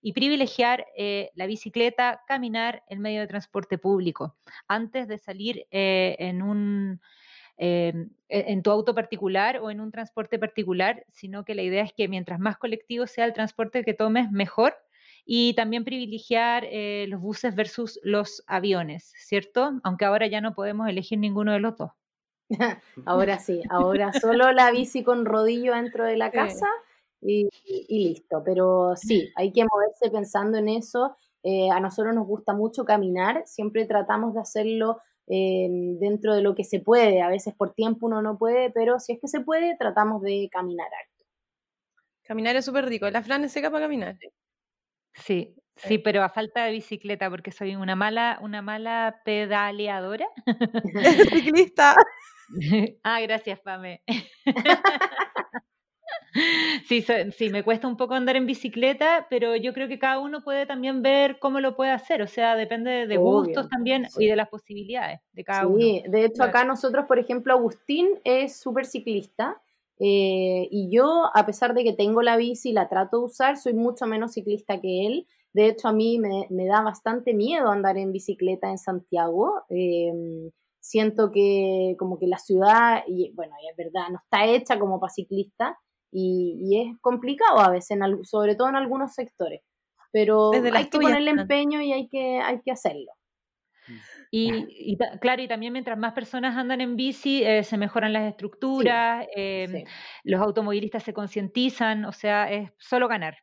y 0.00 0.12
privilegiar 0.12 0.86
eh, 0.96 1.32
la 1.34 1.46
bicicleta, 1.46 2.22
caminar, 2.28 2.84
el 2.86 3.00
medio 3.00 3.20
de 3.20 3.26
transporte 3.26 3.78
público, 3.78 4.36
antes 4.68 5.08
de 5.08 5.18
salir 5.18 5.66
eh, 5.72 6.14
en 6.20 6.40
un... 6.40 7.00
en 7.58 8.62
tu 8.62 8.70
auto 8.70 8.94
particular 8.94 9.58
o 9.58 9.72
en 9.72 9.80
un 9.80 9.90
transporte 9.90 10.38
particular, 10.38 11.04
sino 11.10 11.44
que 11.44 11.56
la 11.56 11.62
idea 11.62 11.82
es 11.82 11.92
que 11.92 12.06
mientras 12.06 12.38
más 12.38 12.58
colectivo 12.58 13.08
sea 13.08 13.24
el 13.24 13.32
transporte 13.32 13.84
que 13.84 13.92
tomes, 13.92 14.30
mejor, 14.30 14.74
y 15.24 15.54
también 15.54 15.84
privilegiar 15.84 16.64
eh, 16.64 17.06
los 17.08 17.20
buses 17.20 17.54
versus 17.54 18.00
los 18.02 18.42
aviones, 18.46 19.12
¿cierto? 19.16 19.80
Aunque 19.84 20.04
ahora 20.04 20.26
ya 20.26 20.40
no 20.40 20.54
podemos 20.54 20.88
elegir 20.88 21.18
ninguno 21.18 21.52
de 21.52 21.60
los 21.60 21.76
dos. 21.76 21.90
ahora 23.06 23.38
sí, 23.38 23.62
ahora 23.70 24.12
solo 24.12 24.52
la 24.52 24.70
bici 24.70 25.02
con 25.04 25.24
rodillo 25.24 25.74
dentro 25.74 26.04
de 26.04 26.16
la 26.16 26.30
casa 26.30 26.66
y, 27.20 27.48
listo. 27.88 28.42
Pero 28.44 28.94
sí, 28.96 29.30
hay 29.36 29.52
que 29.52 29.64
moverse 29.64 30.10
pensando 30.10 30.58
en 30.58 30.68
eso. 30.68 31.16
Eh, 31.44 31.70
a 31.70 31.80
nosotros 31.80 32.14
nos 32.14 32.26
gusta 32.26 32.52
mucho 32.52 32.84
caminar, 32.84 33.42
siempre 33.46 33.84
tratamos 33.86 34.34
de 34.34 34.40
hacerlo 34.40 35.00
eh, 35.28 35.68
dentro 35.98 36.34
de 36.34 36.42
lo 36.42 36.54
que 36.54 36.64
se 36.64 36.80
puede. 36.80 37.22
A 37.22 37.28
veces 37.28 37.54
por 37.54 37.74
tiempo 37.74 38.06
uno 38.06 38.22
no 38.22 38.38
puede, 38.38 38.70
pero 38.70 38.98
si 38.98 39.12
es 39.12 39.20
que 39.20 39.28
se 39.28 39.40
puede, 39.40 39.76
tratamos 39.76 40.22
de 40.22 40.48
caminar 40.52 40.86
harto. 40.86 41.24
Caminar 42.22 42.56
es 42.56 42.64
súper 42.64 42.86
rico. 42.86 43.08
La 43.10 43.22
Fran 43.22 43.44
es 43.44 43.52
seca 43.52 43.70
para 43.70 43.86
caminar. 43.86 44.16
Sí, 45.14 45.54
sí, 45.76 45.98
pero 45.98 46.22
a 46.22 46.28
falta 46.28 46.64
de 46.64 46.72
bicicleta, 46.72 47.30
porque 47.30 47.52
soy 47.52 47.76
una 47.76 47.96
mala, 47.96 48.38
una 48.42 48.62
mala 48.62 49.20
pedaleadora. 49.24 50.26
Ciclista. 51.32 51.94
ah, 53.04 53.20
gracias, 53.20 53.60
Pame. 53.60 54.02
Sí, 56.86 57.04
sí, 57.36 57.50
me 57.50 57.62
cuesta 57.62 57.86
un 57.86 57.96
poco 57.96 58.14
andar 58.14 58.36
en 58.36 58.46
bicicleta, 58.46 59.26
pero 59.28 59.54
yo 59.56 59.74
creo 59.74 59.86
que 59.86 59.98
cada 59.98 60.18
uno 60.18 60.42
puede 60.42 60.64
también 60.64 61.02
ver 61.02 61.38
cómo 61.38 61.60
lo 61.60 61.76
puede 61.76 61.90
hacer, 61.90 62.22
o 62.22 62.26
sea, 62.26 62.56
depende 62.56 63.06
de 63.06 63.16
gustos 63.18 63.68
también 63.68 64.06
y 64.18 64.28
de 64.28 64.36
las 64.36 64.48
posibilidades 64.48 65.20
de 65.32 65.44
cada 65.44 65.66
uno. 65.66 65.78
Sí, 65.78 66.02
de 66.08 66.24
hecho 66.24 66.42
acá 66.42 66.64
nosotros, 66.64 67.04
por 67.06 67.18
ejemplo, 67.18 67.52
Agustín 67.52 68.08
es 68.24 68.58
súper 68.58 68.86
ciclista 68.86 69.60
eh, 70.04 70.66
y 70.72 70.88
yo, 70.90 71.30
a 71.32 71.46
pesar 71.46 71.74
de 71.74 71.84
que 71.84 71.92
tengo 71.92 72.22
la 72.22 72.36
bici 72.36 72.70
y 72.70 72.72
la 72.72 72.88
trato 72.88 73.20
de 73.20 73.26
usar, 73.26 73.56
soy 73.56 73.72
mucho 73.72 74.04
menos 74.06 74.32
ciclista 74.32 74.80
que 74.80 75.06
él. 75.06 75.28
De 75.52 75.68
hecho, 75.68 75.86
a 75.86 75.92
mí 75.92 76.18
me, 76.18 76.66
da 76.66 76.82
bastante 76.82 77.34
miedo 77.34 77.68
andar 77.70 77.96
en 77.96 78.10
bicicleta 78.10 78.68
en 78.68 78.78
Santiago. 78.78 79.62
Em, 79.68 80.50
siento 80.80 81.30
que 81.30 81.94
como 82.00 82.18
que 82.18 82.26
la 82.26 82.38
ciudad, 82.38 83.04
y 83.06 83.30
bueno, 83.34 83.54
es 83.70 83.76
verdad, 83.76 84.08
no 84.10 84.18
está 84.24 84.44
hecha 84.44 84.76
como 84.76 84.98
para 84.98 85.12
ciclista 85.12 85.78
y, 86.10 86.80
es 86.80 86.98
complicado 87.00 87.60
a 87.60 87.70
veces, 87.70 87.96
sobre 88.24 88.56
todo 88.56 88.70
en 88.70 88.76
algunos 88.76 89.14
sectores. 89.14 89.62
Pero 90.10 90.50
hay 90.52 90.90
que 90.90 90.98
ponerle 90.98 91.30
empeño 91.30 91.80
y 91.80 91.92
hay 91.92 92.08
que, 92.08 92.40
hay 92.40 92.60
que 92.60 92.72
hacerlo. 92.72 93.12
Y, 94.30 94.96
claro, 95.20 95.42
y 95.42 95.48
también 95.48 95.72
mientras 95.72 95.98
más 95.98 96.14
personas 96.14 96.56
andan 96.56 96.80
en 96.80 96.96
bici, 96.96 97.42
eh, 97.42 97.62
se 97.64 97.76
mejoran 97.76 98.12
las 98.12 98.30
estructuras, 98.30 99.26
em, 99.34 99.84
los 100.24 100.40
automovilistas 100.40 101.02
se 101.02 101.12
concientizan, 101.12 102.04
o 102.04 102.12
sea, 102.12 102.50
es 102.50 102.70
solo 102.78 103.08
ganar. 103.08 103.38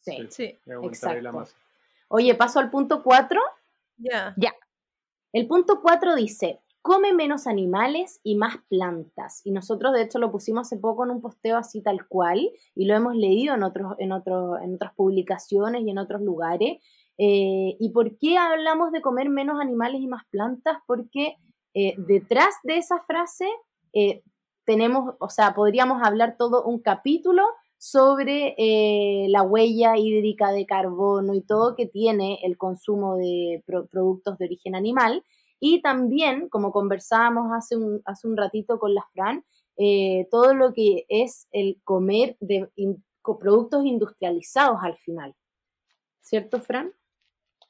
Sí, 0.00 0.26
sí. 0.28 0.58
Exacto. 0.82 1.44
Oye, 2.08 2.34
paso 2.34 2.60
al 2.60 2.70
punto 2.70 3.02
4. 3.02 3.40
Ya. 3.96 4.34
Ya. 4.36 4.54
El 5.32 5.46
punto 5.46 5.80
4 5.82 6.14
dice, 6.14 6.60
come 6.86 7.12
menos 7.12 7.48
animales 7.48 8.20
y 8.22 8.36
más 8.36 8.58
plantas. 8.68 9.40
Y 9.44 9.50
nosotros 9.50 9.92
de 9.92 10.02
hecho 10.02 10.20
lo 10.20 10.30
pusimos 10.30 10.68
hace 10.68 10.76
poco 10.76 11.04
en 11.04 11.10
un 11.10 11.20
posteo 11.20 11.56
así 11.56 11.82
tal 11.82 12.06
cual 12.06 12.48
y 12.76 12.84
lo 12.84 12.94
hemos 12.94 13.16
leído 13.16 13.54
en, 13.54 13.64
otros, 13.64 13.94
en, 13.98 14.12
otros, 14.12 14.60
en 14.62 14.76
otras 14.76 14.94
publicaciones 14.94 15.82
y 15.82 15.90
en 15.90 15.98
otros 15.98 16.22
lugares. 16.22 16.78
Eh, 17.18 17.76
¿Y 17.78 17.90
por 17.90 18.18
qué 18.18 18.36
hablamos 18.36 18.92
de 18.92 19.00
comer 19.00 19.30
menos 19.30 19.60
animales 19.60 20.00
y 20.00 20.06
más 20.06 20.24
plantas? 20.30 20.78
Porque 20.86 21.36
eh, 21.74 21.94
detrás 21.96 22.54
de 22.62 22.76
esa 22.78 23.02
frase 23.06 23.48
eh, 23.92 24.22
tenemos, 24.64 25.14
o 25.20 25.28
sea, 25.28 25.54
podríamos 25.54 26.02
hablar 26.02 26.36
todo 26.38 26.64
un 26.64 26.80
capítulo 26.80 27.42
sobre 27.78 28.54
la 29.28 29.42
huella 29.42 29.98
hídrica 29.98 30.50
de 30.50 30.64
carbono 30.64 31.34
y 31.34 31.42
todo 31.42 31.76
que 31.76 31.86
tiene 31.86 32.38
el 32.42 32.56
consumo 32.56 33.16
de 33.16 33.62
productos 33.66 34.38
de 34.38 34.46
origen 34.46 34.74
animal. 34.74 35.22
Y 35.60 35.82
también, 35.82 36.48
como 36.48 36.72
conversábamos 36.72 37.52
hace 37.52 37.76
un, 37.76 38.00
hace 38.06 38.26
un 38.28 38.36
ratito 38.36 38.78
con 38.78 38.94
la 38.94 39.04
Fran, 39.12 39.44
todo 40.30 40.54
lo 40.54 40.72
que 40.72 41.04
es 41.10 41.48
el 41.52 41.78
comer 41.84 42.36
de 42.40 42.68
productos 43.22 43.84
industrializados 43.84 44.78
al 44.82 44.96
final. 44.96 45.34
¿Cierto, 46.22 46.60
Fran? 46.60 46.92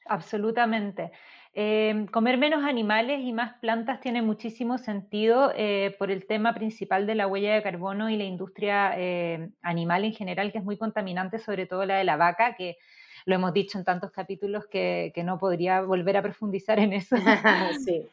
Absolutamente. 0.09 1.11
Em, 1.53 2.05
comer 2.05 2.37
menos 2.37 2.63
animales 2.63 3.21
y 3.23 3.33
más 3.33 3.55
plantas 3.59 3.99
tiene 3.99 4.21
muchísimo 4.21 4.77
sentido 4.77 5.51
eh, 5.55 5.95
por 5.97 6.11
el 6.11 6.27
tema 6.27 6.53
principal 6.53 7.07
de 7.07 7.15
la 7.15 7.25
huella 7.25 7.55
de 7.55 7.63
carbono 7.63 8.11
y 8.11 8.17
la 8.17 8.25
industria 8.25 8.93
eh, 8.95 9.49
animal 9.63 10.05
en 10.05 10.13
general, 10.13 10.51
que 10.51 10.59
es 10.59 10.63
muy 10.63 10.77
contaminante, 10.77 11.39
sobre 11.39 11.65
todo 11.65 11.83
la 11.85 11.97
de 11.97 12.03
la 12.03 12.15
vaca, 12.15 12.55
que 12.55 12.77
lo 13.25 13.35
hemos 13.35 13.53
dicho 13.53 13.79
en 13.79 13.85
tantos 13.85 14.11
capítulos 14.11 14.67
que, 14.67 15.11
que 15.15 15.23
no 15.23 15.39
podría 15.39 15.81
volver 15.81 16.17
a 16.17 16.21
profundizar 16.21 16.77
en 16.77 16.93
eso. 16.93 17.15
sí. 17.85 18.07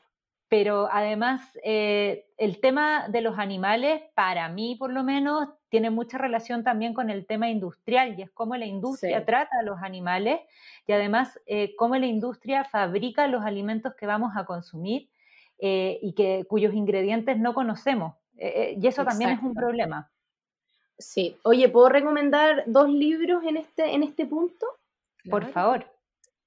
Pero 0.48 0.88
además, 0.90 1.42
eh, 1.64 2.26
el 2.36 2.60
tema 2.60 3.08
de 3.08 3.20
los 3.20 3.38
animales, 3.38 4.02
para 4.14 4.48
mí 4.48 4.76
por 4.78 4.92
lo 4.92 5.02
menos, 5.02 5.48
tiene 5.74 5.90
mucha 5.90 6.18
relación 6.18 6.62
también 6.62 6.94
con 6.94 7.10
el 7.10 7.26
tema 7.26 7.50
industrial 7.50 8.14
y 8.16 8.22
es 8.22 8.30
cómo 8.30 8.54
la 8.54 8.64
industria 8.64 9.24
trata 9.24 9.58
a 9.58 9.64
los 9.64 9.82
animales 9.82 10.38
y 10.86 10.92
además 10.92 11.40
eh, 11.46 11.74
cómo 11.74 11.96
la 11.96 12.06
industria 12.06 12.62
fabrica 12.62 13.26
los 13.26 13.44
alimentos 13.44 13.92
que 13.96 14.06
vamos 14.06 14.36
a 14.36 14.44
consumir 14.44 15.10
eh, 15.58 15.98
y 16.00 16.12
que, 16.12 16.44
cuyos 16.48 16.74
ingredientes 16.74 17.40
no 17.40 17.54
conocemos. 17.54 18.14
y 18.36 18.86
eso 18.86 19.04
también 19.04 19.30
es 19.30 19.42
un 19.42 19.52
problema. 19.52 20.12
Sí. 20.96 21.36
Oye, 21.42 21.68
¿puedo 21.68 21.88
recomendar 21.88 22.62
dos 22.68 22.88
libros 22.88 23.42
en 23.42 23.56
este, 23.56 23.94
en 23.96 24.04
este 24.04 24.26
punto? 24.26 24.64
Por 25.28 25.46
favor. 25.46 25.86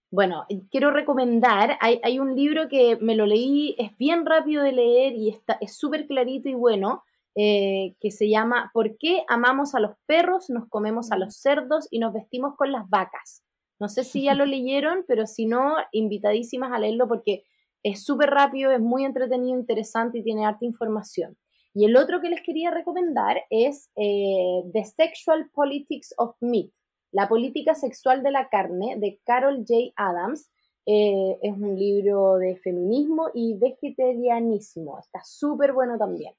Bueno, 0.10 0.46
quiero 0.72 0.92
recomendar, 0.92 1.78
hay, 1.82 2.18
un 2.18 2.34
libro 2.34 2.70
que 2.70 2.96
me 3.02 3.14
lo 3.14 3.26
leí, 3.26 3.76
es 3.78 3.98
bien 3.98 4.26
rápido 4.26 4.64
de 4.64 4.72
leer 4.72 5.16
y 5.16 5.28
está, 5.28 5.58
es 5.60 5.76
súper 5.76 6.08
clarito 6.08 6.48
y 6.48 6.54
bueno, 6.54 7.04
eh, 7.38 7.96
que 8.00 8.12
se 8.12 8.30
llama 8.30 8.72
¿Por 8.74 8.98
qué 8.98 9.24
amamos 9.30 9.76
a 9.76 9.80
los 9.80 9.92
perros, 10.06 10.50
nos 10.50 10.68
comemos 10.68 11.12
a 11.12 11.18
los 11.18 11.38
cerdos 11.38 11.88
y 11.92 12.00
nos 12.00 12.14
vestimos 12.14 12.56
con 12.58 12.72
las 12.72 12.90
vacas? 12.90 13.44
No 13.80 13.88
sé 13.90 14.04
si 14.04 14.24
ya 14.24 14.34
lo 14.36 14.46
leyeron, 14.46 15.06
pero 15.08 15.28
si 15.28 15.46
no, 15.46 15.76
invitadísimas 15.92 16.72
a 16.74 16.80
leerlo 16.80 17.08
porque 17.08 17.44
es 17.84 18.04
súper 18.04 18.32
rápido, 18.32 18.72
es 18.72 18.82
muy 18.82 19.06
entretenido, 19.06 19.58
interesante 19.58 20.20
y 20.20 20.24
tiene 20.24 20.46
harta 20.46 20.66
información. 20.66 21.38
Y 21.74 21.86
el 21.86 21.96
otro 21.96 22.22
que 22.22 22.30
les 22.30 22.42
quería 22.42 22.72
recomendar 22.72 23.44
es 23.52 23.92
eh, 23.96 24.64
The 24.74 24.84
Sexual 24.84 25.50
Politics 25.54 26.14
of 26.18 26.36
Meat 26.42 26.72
la 27.12 27.28
política 27.28 27.74
sexual 27.74 28.22
de 28.22 28.32
la 28.32 28.50
carne 28.50 28.98
de 28.98 29.20
Carol 29.26 29.66
J. 29.68 29.92
Adams 29.96 30.52
eh, 30.86 31.38
es 31.42 31.54
un 31.54 31.78
libro 31.78 32.36
de 32.36 32.58
feminismo 32.58 33.30
y 33.34 33.58
vegetarianismo. 33.58 35.00
Está 35.00 35.22
súper 35.24 35.74
bueno 35.74 35.98
también. 35.98 36.34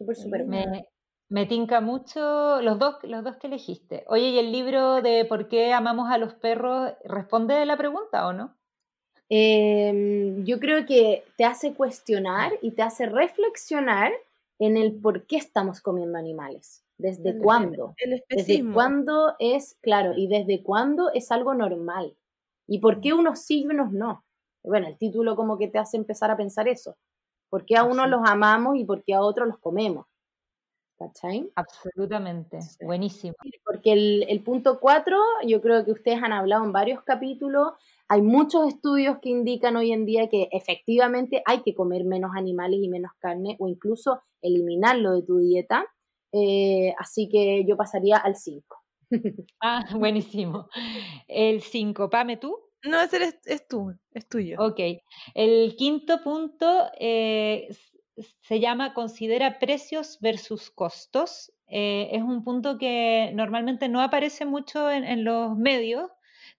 Súper, 0.00 0.16
súper 0.16 0.44
bueno. 0.44 0.82
Me, 1.28 1.44
tinca 1.44 1.82
mucho 1.82 2.62
los 2.62 2.78
dos, 2.78 2.96
los 3.02 3.22
dos 3.22 3.36
que 3.36 3.48
elegiste. 3.48 4.04
Oye, 4.08 4.30
¿y 4.30 4.38
el 4.38 4.50
libro 4.50 5.02
de 5.02 5.26
por 5.26 5.48
qué 5.48 5.74
amamos 5.74 6.10
a 6.10 6.16
los 6.16 6.32
perros 6.32 6.92
responde 7.04 7.54
a 7.54 7.66
la 7.66 7.76
pregunta 7.76 8.26
o 8.26 8.32
no? 8.32 8.56
Em, 9.28 10.42
yo 10.44 10.58
creo 10.58 10.86
que 10.86 11.24
te 11.36 11.44
hace 11.44 11.74
cuestionar 11.74 12.52
y 12.62 12.70
te 12.70 12.80
hace 12.80 13.04
reflexionar 13.04 14.10
en 14.58 14.78
el 14.78 14.94
por 14.94 15.26
qué 15.26 15.36
estamos 15.36 15.82
comiendo 15.82 16.16
animales. 16.16 16.82
¿Desde 16.96 17.36
cuándo? 17.36 17.94
¿Desde 18.30 18.64
cuándo 18.72 19.34
es, 19.38 19.76
claro, 19.82 20.14
y 20.16 20.28
desde 20.28 20.62
cuándo 20.62 21.10
es 21.12 21.30
algo 21.30 21.52
normal? 21.52 22.16
¿Y 22.66 22.78
por 22.78 23.02
qué 23.02 23.12
unos 23.12 23.40
sí 23.40 23.64
y 23.64 23.66
unos 23.66 23.92
no? 23.92 24.24
Bueno, 24.62 24.88
el 24.88 24.96
título 24.96 25.36
como 25.36 25.58
que 25.58 25.68
te 25.68 25.78
hace 25.78 25.98
empezar 25.98 26.30
a 26.30 26.38
pensar 26.38 26.68
eso. 26.68 26.96
¿Por 27.50 27.66
qué 27.66 27.76
a 27.76 27.84
unos 27.84 28.08
los 28.08 28.20
amamos 28.24 28.76
y 28.76 28.84
por 28.84 29.02
qué 29.02 29.12
a 29.12 29.20
otros 29.20 29.48
los 29.48 29.58
comemos? 29.58 30.06
¿Cachai? 30.98 31.50
Absolutamente, 31.56 32.58
buenísimo. 32.82 33.34
Porque 33.64 33.92
el, 33.92 34.26
el 34.28 34.42
punto 34.42 34.80
cuatro, 34.80 35.18
yo 35.46 35.60
creo 35.60 35.84
que 35.84 35.92
ustedes 35.92 36.22
han 36.22 36.32
hablado 36.32 36.64
en 36.64 36.72
varios 36.72 37.02
capítulos, 37.02 37.72
hay 38.08 38.22
muchos 38.22 38.68
estudios 38.68 39.18
que 39.20 39.30
indican 39.30 39.76
hoy 39.76 39.92
en 39.92 40.06
día 40.06 40.28
que 40.28 40.48
efectivamente 40.52 41.42
hay 41.46 41.62
que 41.62 41.74
comer 41.74 42.04
menos 42.04 42.32
animales 42.36 42.80
y 42.82 42.88
menos 42.88 43.12
carne 43.18 43.56
o 43.58 43.68
incluso 43.68 44.22
eliminarlo 44.42 45.12
de 45.12 45.22
tu 45.22 45.38
dieta 45.38 45.86
eh, 46.32 46.94
así 46.98 47.28
que 47.28 47.64
yo 47.66 47.76
pasaría 47.76 48.16
al 48.16 48.36
5. 48.36 48.76
Ah, 49.60 49.84
buenísimo. 49.98 50.68
El 51.26 51.62
5, 51.62 52.08
Pame, 52.10 52.36
¿tú? 52.36 52.56
No, 52.82 53.00
ese 53.00 53.38
es, 53.44 53.68
tú, 53.68 53.94
es 54.12 54.28
tuyo. 54.28 54.56
Ok. 54.58 54.80
El 55.34 55.76
quinto 55.76 56.22
punto 56.22 56.90
eh, 56.98 57.68
se 58.40 58.60
llama 58.60 58.94
considera 58.94 59.58
precios 59.58 60.18
versus 60.20 60.70
costos. 60.70 61.52
Eh, 61.66 62.08
es 62.12 62.22
un 62.22 62.42
punto 62.42 62.78
que 62.78 63.32
normalmente 63.34 63.88
no 63.88 64.00
aparece 64.00 64.46
mucho 64.46 64.90
en, 64.90 65.24
los 65.24 65.56
medios, 65.56 66.10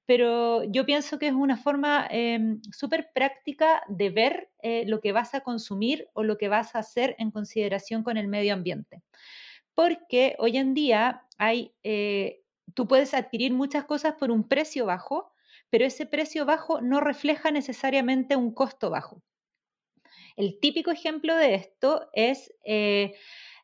pero 0.05 0.63
yo 0.65 0.85
pienso 0.85 1.17
que 1.17 1.27
es 1.27 1.33
una 1.33 1.57
forma 1.57 2.07
em, 2.09 2.61
súper 2.71 3.11
práctica 3.13 3.83
de 3.87 4.09
ver 4.09 4.49
eh, 4.61 4.83
lo 4.85 5.01
que 5.01 5.11
vas 5.11 5.33
a 5.33 5.41
consumir 5.41 6.07
o 6.13 6.23
lo 6.23 6.37
que 6.37 6.49
vas 6.49 6.75
a 6.75 6.79
hacer 6.79 7.15
en 7.17 7.31
consideración 7.31 8.03
con 8.03 8.17
el 8.17 8.27
medio 8.27 8.53
ambiente. 8.53 9.01
Porque 9.73 10.35
hoy 10.37 10.57
en 10.57 10.73
día 10.73 11.23
hay, 11.37 11.73
tú 12.75 12.87
puedes 12.87 13.13
adquirir 13.13 13.53
muchas 13.53 13.85
cosas 13.85 14.15
por 14.15 14.29
un 14.29 14.47
precio 14.47 14.85
bajo, 14.85 15.30
pero 15.71 15.85
ese 15.85 16.05
precio 16.05 16.45
bajo 16.45 16.81
no 16.81 16.99
refleja 16.99 17.49
necesariamente 17.49 18.35
un 18.35 18.53
costo 18.53 18.91
bajo. 18.91 19.23
El 20.35 20.59
típico 20.59 20.91
ejemplo 20.91 21.35
de 21.35 21.55
esto 21.55 22.09
es 22.13 22.53
eh, 22.63 23.13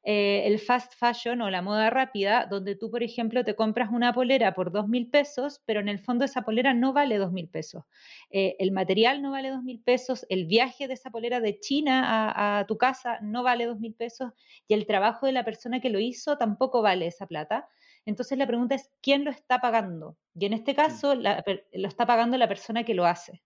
eh, 0.09 0.47
el 0.47 0.59
fast 0.59 0.93
fashion 0.95 1.41
o 1.41 1.49
la 1.49 1.61
moda 1.61 1.89
rápida, 1.89 2.45
donde 2.45 2.75
tú, 2.75 2.89
por 2.89 3.03
ejemplo, 3.03 3.43
te 3.43 3.55
compras 3.55 3.89
una 3.91 4.13
polera 4.13 4.53
por 4.53 4.71
dos 4.71 4.87
mil 4.87 5.09
pesos, 5.09 5.61
pero 5.65 5.81
en 5.81 5.89
el 5.89 5.99
fondo 5.99 6.23
esa 6.23 6.43
polera 6.43 6.73
no 6.73 6.93
vale 6.93 7.17
dos 7.17 7.33
mil 7.33 7.49
pesos. 7.49 7.83
Eh, 8.29 8.55
el 8.59 8.71
material 8.71 9.21
no 9.21 9.31
vale 9.31 9.49
dos 9.49 9.63
mil 9.63 9.81
pesos, 9.81 10.25
el 10.29 10.45
viaje 10.45 10.87
de 10.87 10.93
esa 10.93 11.09
polera 11.09 11.41
de 11.41 11.59
China 11.59 12.31
a, 12.59 12.65
tu 12.67 12.77
casa 12.77 13.19
no 13.21 13.43
vale 13.43 13.65
dos 13.65 13.79
mil 13.79 13.93
pesos 13.93 14.31
y 14.65 14.75
el 14.75 14.85
trabajo 14.85 15.25
de 15.25 15.33
la 15.33 15.43
persona 15.43 15.81
que 15.81 15.89
lo 15.89 15.99
hizo 15.99 16.37
tampoco 16.37 16.81
vale 16.81 17.07
esa 17.07 17.27
plata. 17.27 17.67
Entonces 18.07 18.37
la 18.37 18.47
pregunta 18.47 18.73
es, 18.73 18.89
¿quién 19.01 19.25
lo 19.25 19.31
está 19.31 19.59
pagando? 19.59 20.15
Y 20.33 20.45
en 20.45 20.53
este 20.53 20.73
caso 20.73 21.13
lo 21.13 21.87
está 21.87 22.05
pagando 22.07 22.37
la 22.37 22.47
persona 22.47 22.85
que 22.85 22.93
lo 22.93 23.05
hace. 23.05 23.43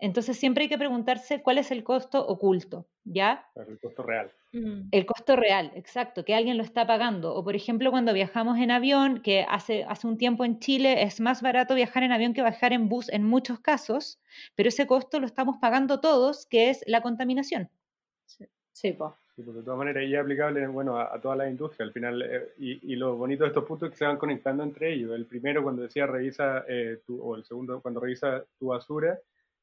Entonces 0.00 0.36
siempre 0.36 0.64
hay 0.64 0.68
que 0.68 0.78
preguntarse 0.78 1.40
cuál 1.40 1.58
es 1.58 1.70
el 1.70 1.84
costo 1.84 2.24
oculto, 2.26 2.88
¿ya? 3.04 3.48
El 3.54 3.78
costo 3.78 4.02
real. 4.02 4.32
Mm. 4.52 4.88
El 4.90 5.06
costo 5.06 5.36
real, 5.36 5.70
exacto, 5.76 6.24
que 6.24 6.34
alguien 6.34 6.56
lo 6.56 6.64
está 6.64 6.84
pagando. 6.84 7.32
O 7.34 7.44
por 7.44 7.54
ejemplo, 7.54 7.92
cuando 7.92 8.12
viajamos 8.12 8.58
en 8.58 8.72
avión, 8.72 9.22
que 9.22 9.46
hace, 9.48 9.84
hace 9.84 10.08
un 10.08 10.18
tiempo 10.18 10.44
en 10.44 10.58
Chile 10.58 11.04
es 11.04 11.20
más 11.20 11.40
barato 11.40 11.76
viajar 11.76 12.02
en 12.02 12.10
avión 12.10 12.34
que 12.34 12.42
viajar 12.42 12.72
en 12.72 12.88
bus 12.88 13.08
en 13.08 13.22
muchos 13.22 13.60
casos, 13.60 14.20
pero 14.56 14.68
ese 14.68 14.88
costo 14.88 15.20
lo 15.20 15.26
estamos 15.26 15.58
pagando 15.58 16.00
todos, 16.00 16.44
que 16.46 16.70
es 16.70 16.82
la 16.88 17.02
contaminación. 17.02 17.70
Sí, 18.26 18.46
sí 18.72 18.92
pues 18.92 19.14
de 19.46 19.62
todas 19.62 19.78
maneras, 19.78 20.04
y 20.04 20.14
es 20.14 20.20
aplicable 20.20 20.66
bueno, 20.66 20.98
a, 20.98 21.20
toda 21.20 21.36
la 21.36 21.48
industria 21.48 21.86
al 21.86 21.92
final. 21.92 22.22
Eh, 22.22 22.54
y, 22.58 22.96
lo 22.96 23.16
bonito 23.16 23.44
de 23.44 23.48
estos 23.48 23.64
puntos 23.64 23.88
es 23.88 23.92
que 23.92 23.98
se 23.98 24.04
van 24.04 24.16
conectando 24.16 24.62
entre 24.62 24.92
ellos. 24.92 25.12
El 25.12 25.26
primero, 25.26 25.62
cuando 25.62 25.82
decía 25.82 26.06
revisa, 26.06 26.64
eh, 26.68 27.00
tu, 27.06 27.20
o 27.20 27.36
el 27.36 27.44
segundo, 27.44 27.80
cuando 27.80 28.00
revisa 28.00 28.44
tu 28.58 28.68
basura, 28.68 29.18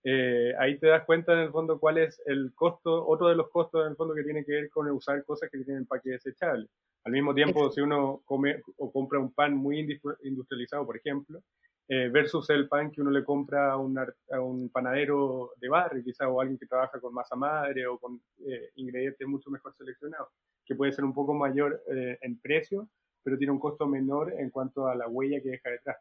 eh, 0.07 0.53
ahí 0.59 0.77
te 0.77 0.85
das 0.85 1.03
cuenta 1.03 1.33
en 1.33 1.39
el 1.39 1.51
fondo 1.51 1.79
cuál 1.79 1.97
es 1.97 2.21
el 2.27 2.53
costo, 2.53 3.07
otro 3.07 3.27
de 3.27 3.35
los 3.35 3.49
costos 3.49 3.83
en 3.83 3.89
el 3.89 3.95
fondo 3.95 4.13
que 4.13 4.23
tiene 4.23 4.45
que 4.45 4.51
ver 4.51 4.69
con 4.69 4.87
usar 4.91 5.25
cosas 5.25 5.49
que 5.49 5.57
tienen 5.57 5.77
empaque 5.77 6.11
desechable. 6.11 6.67
Al 7.05 7.11
mismo 7.11 7.33
tiempo, 7.33 7.71
si 7.71 7.81
uno 7.81 8.21
come 8.23 8.61
o 8.77 8.91
compra 8.91 9.17
un 9.17 9.33
pan 9.33 9.55
muy 9.55 9.79
industrializado, 10.21 10.85
por 10.85 10.97
ejemplo, 10.97 11.41
eh, 11.87 12.09
versus 12.09 12.47
el 12.51 12.67
pan 12.67 12.91
que 12.91 13.01
uno 13.01 13.09
le 13.09 13.23
compra 13.23 13.71
a 13.71 13.77
un, 13.77 13.97
a 13.97 14.41
un 14.41 14.69
panadero 14.69 15.53
de 15.57 15.69
barrio, 15.69 16.03
quizá, 16.03 16.29
o 16.29 16.39
alguien 16.39 16.59
que 16.59 16.67
trabaja 16.67 16.99
con 16.99 17.11
masa 17.11 17.35
madre 17.35 17.87
o 17.87 17.97
con 17.97 18.21
eh, 18.45 18.69
ingredientes 18.75 19.27
mucho 19.27 19.49
mejor 19.49 19.73
seleccionados, 19.75 20.29
que 20.63 20.75
puede 20.75 20.91
ser 20.91 21.03
un 21.03 21.15
poco 21.15 21.33
mayor 21.33 21.81
en 21.87 22.39
precio, 22.39 22.87
pero 23.23 23.39
tiene 23.39 23.53
un 23.53 23.59
costo 23.59 23.87
menor 23.87 24.33
en 24.37 24.51
cuanto 24.51 24.87
a 24.87 24.93
la 24.93 25.07
huella 25.07 25.41
que 25.41 25.49
deja 25.49 25.71
detrás. 25.71 25.97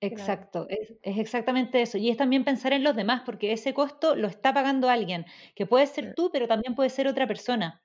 Exacto, 0.00 0.66
es, 0.68 0.94
es, 1.02 1.18
exactamente 1.18 1.80
eso. 1.80 1.98
Y 1.98 2.10
es 2.10 2.16
también 2.16 2.44
pensar 2.44 2.72
en 2.72 2.84
los 2.84 2.94
demás, 2.94 3.22
porque 3.24 3.52
ese 3.52 3.72
costo 3.72 4.14
lo 4.14 4.28
está 4.28 4.52
pagando 4.52 4.88
alguien, 4.88 5.24
que 5.54 5.66
puede 5.66 5.86
ser 5.86 6.14
tú, 6.14 6.30
pero 6.32 6.46
también 6.46 6.74
puede 6.74 6.90
ser 6.90 7.08
otra 7.08 7.26
persona. 7.26 7.82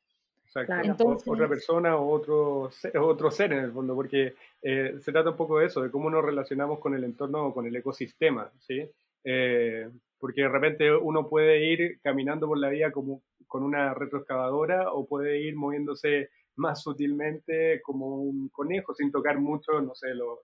Exacto. 0.53 1.15
Otra 1.27 1.47
persona 1.47 1.95
o 1.95 2.09
otro, 2.09 2.69
otro 3.01 3.31
ser 3.31 3.53
en 3.53 3.59
el 3.59 3.71
fondo, 3.71 3.95
porque 3.95 4.33
eh, 4.61 4.95
se 4.99 5.11
trata 5.13 5.29
un 5.29 5.37
poco 5.37 5.59
de 5.59 5.67
eso, 5.67 5.81
de 5.81 5.89
cómo 5.89 6.09
nos 6.09 6.25
relacionamos 6.25 6.79
con 6.79 6.93
el 6.93 7.05
entorno 7.05 7.47
o 7.47 7.53
con 7.53 7.65
el 7.65 7.75
ecosistema, 7.75 8.51
¿sí? 8.59 8.85
Eh, 9.23 9.89
porque 10.19 10.41
de 10.41 10.49
repente 10.49 10.93
uno 10.93 11.29
puede 11.29 11.65
ir 11.65 11.99
caminando 12.01 12.47
por 12.47 12.57
la 12.57 12.69
vía 12.69 12.91
como 12.91 13.23
con 13.47 13.63
una 13.63 13.93
retroexcavadora 13.93 14.91
o 14.91 15.05
puede 15.07 15.39
ir 15.39 15.55
moviéndose 15.55 16.29
más 16.55 16.81
sutilmente 16.81 17.81
como 17.81 18.17
un 18.17 18.49
conejo 18.49 18.93
sin 18.93 19.11
tocar 19.11 19.39
mucho, 19.39 19.81
no 19.81 19.95
sé, 19.95 20.13
los, 20.13 20.39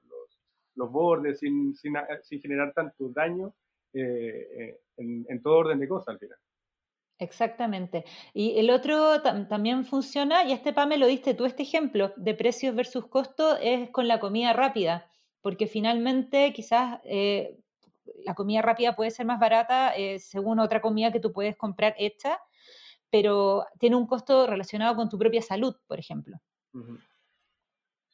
los, 0.77 0.91
bordes, 0.91 1.39
sin, 1.39 1.75
sin, 1.75 1.93
sin, 2.23 2.41
generar 2.41 2.73
tanto 2.73 3.09
daño 3.09 3.53
eh, 3.93 4.79
en, 4.97 5.25
en 5.27 5.41
todo 5.41 5.57
orden 5.57 5.79
de 5.79 5.87
cosas 5.87 6.09
al 6.09 6.19
final. 6.19 6.37
Exactamente. 7.19 8.05
Y 8.33 8.59
el 8.59 8.69
otro 8.69 9.21
también 9.21 9.85
funciona, 9.85 10.43
y 10.43 10.51
este 10.51 10.71
PAME 10.71 10.97
lo 10.97 11.07
diste 11.07 11.33
tú, 11.33 11.45
este 11.45 11.63
ejemplo 11.63 12.13
de 12.15 12.35
precios 12.35 12.75
versus 12.75 13.07
costo 13.07 13.57
es 13.57 13.89
con 13.89 14.07
la 14.07 14.19
comida 14.19 14.53
rápida, 14.53 15.09
porque 15.41 15.65
finalmente 15.65 16.53
quizás 16.53 16.99
eh, 17.05 17.57
la 18.23 18.35
comida 18.35 18.61
rápida 18.61 18.95
puede 18.95 19.11
ser 19.11 19.25
más 19.25 19.39
barata 19.39 19.95
eh, 19.95 20.19
según 20.19 20.59
otra 20.59 20.81
comida 20.81 21.11
que 21.11 21.19
tú 21.19 21.33
puedes 21.33 21.55
comprar 21.55 21.95
hecha, 21.97 22.39
pero 23.09 23.65
tiene 23.79 23.95
un 23.95 24.05
costo 24.05 24.45
relacionado 24.45 24.95
con 24.95 25.09
tu 25.09 25.17
propia 25.17 25.41
salud, 25.41 25.75
por 25.87 25.99
ejemplo. 25.99 26.37
Pues, 26.71 26.85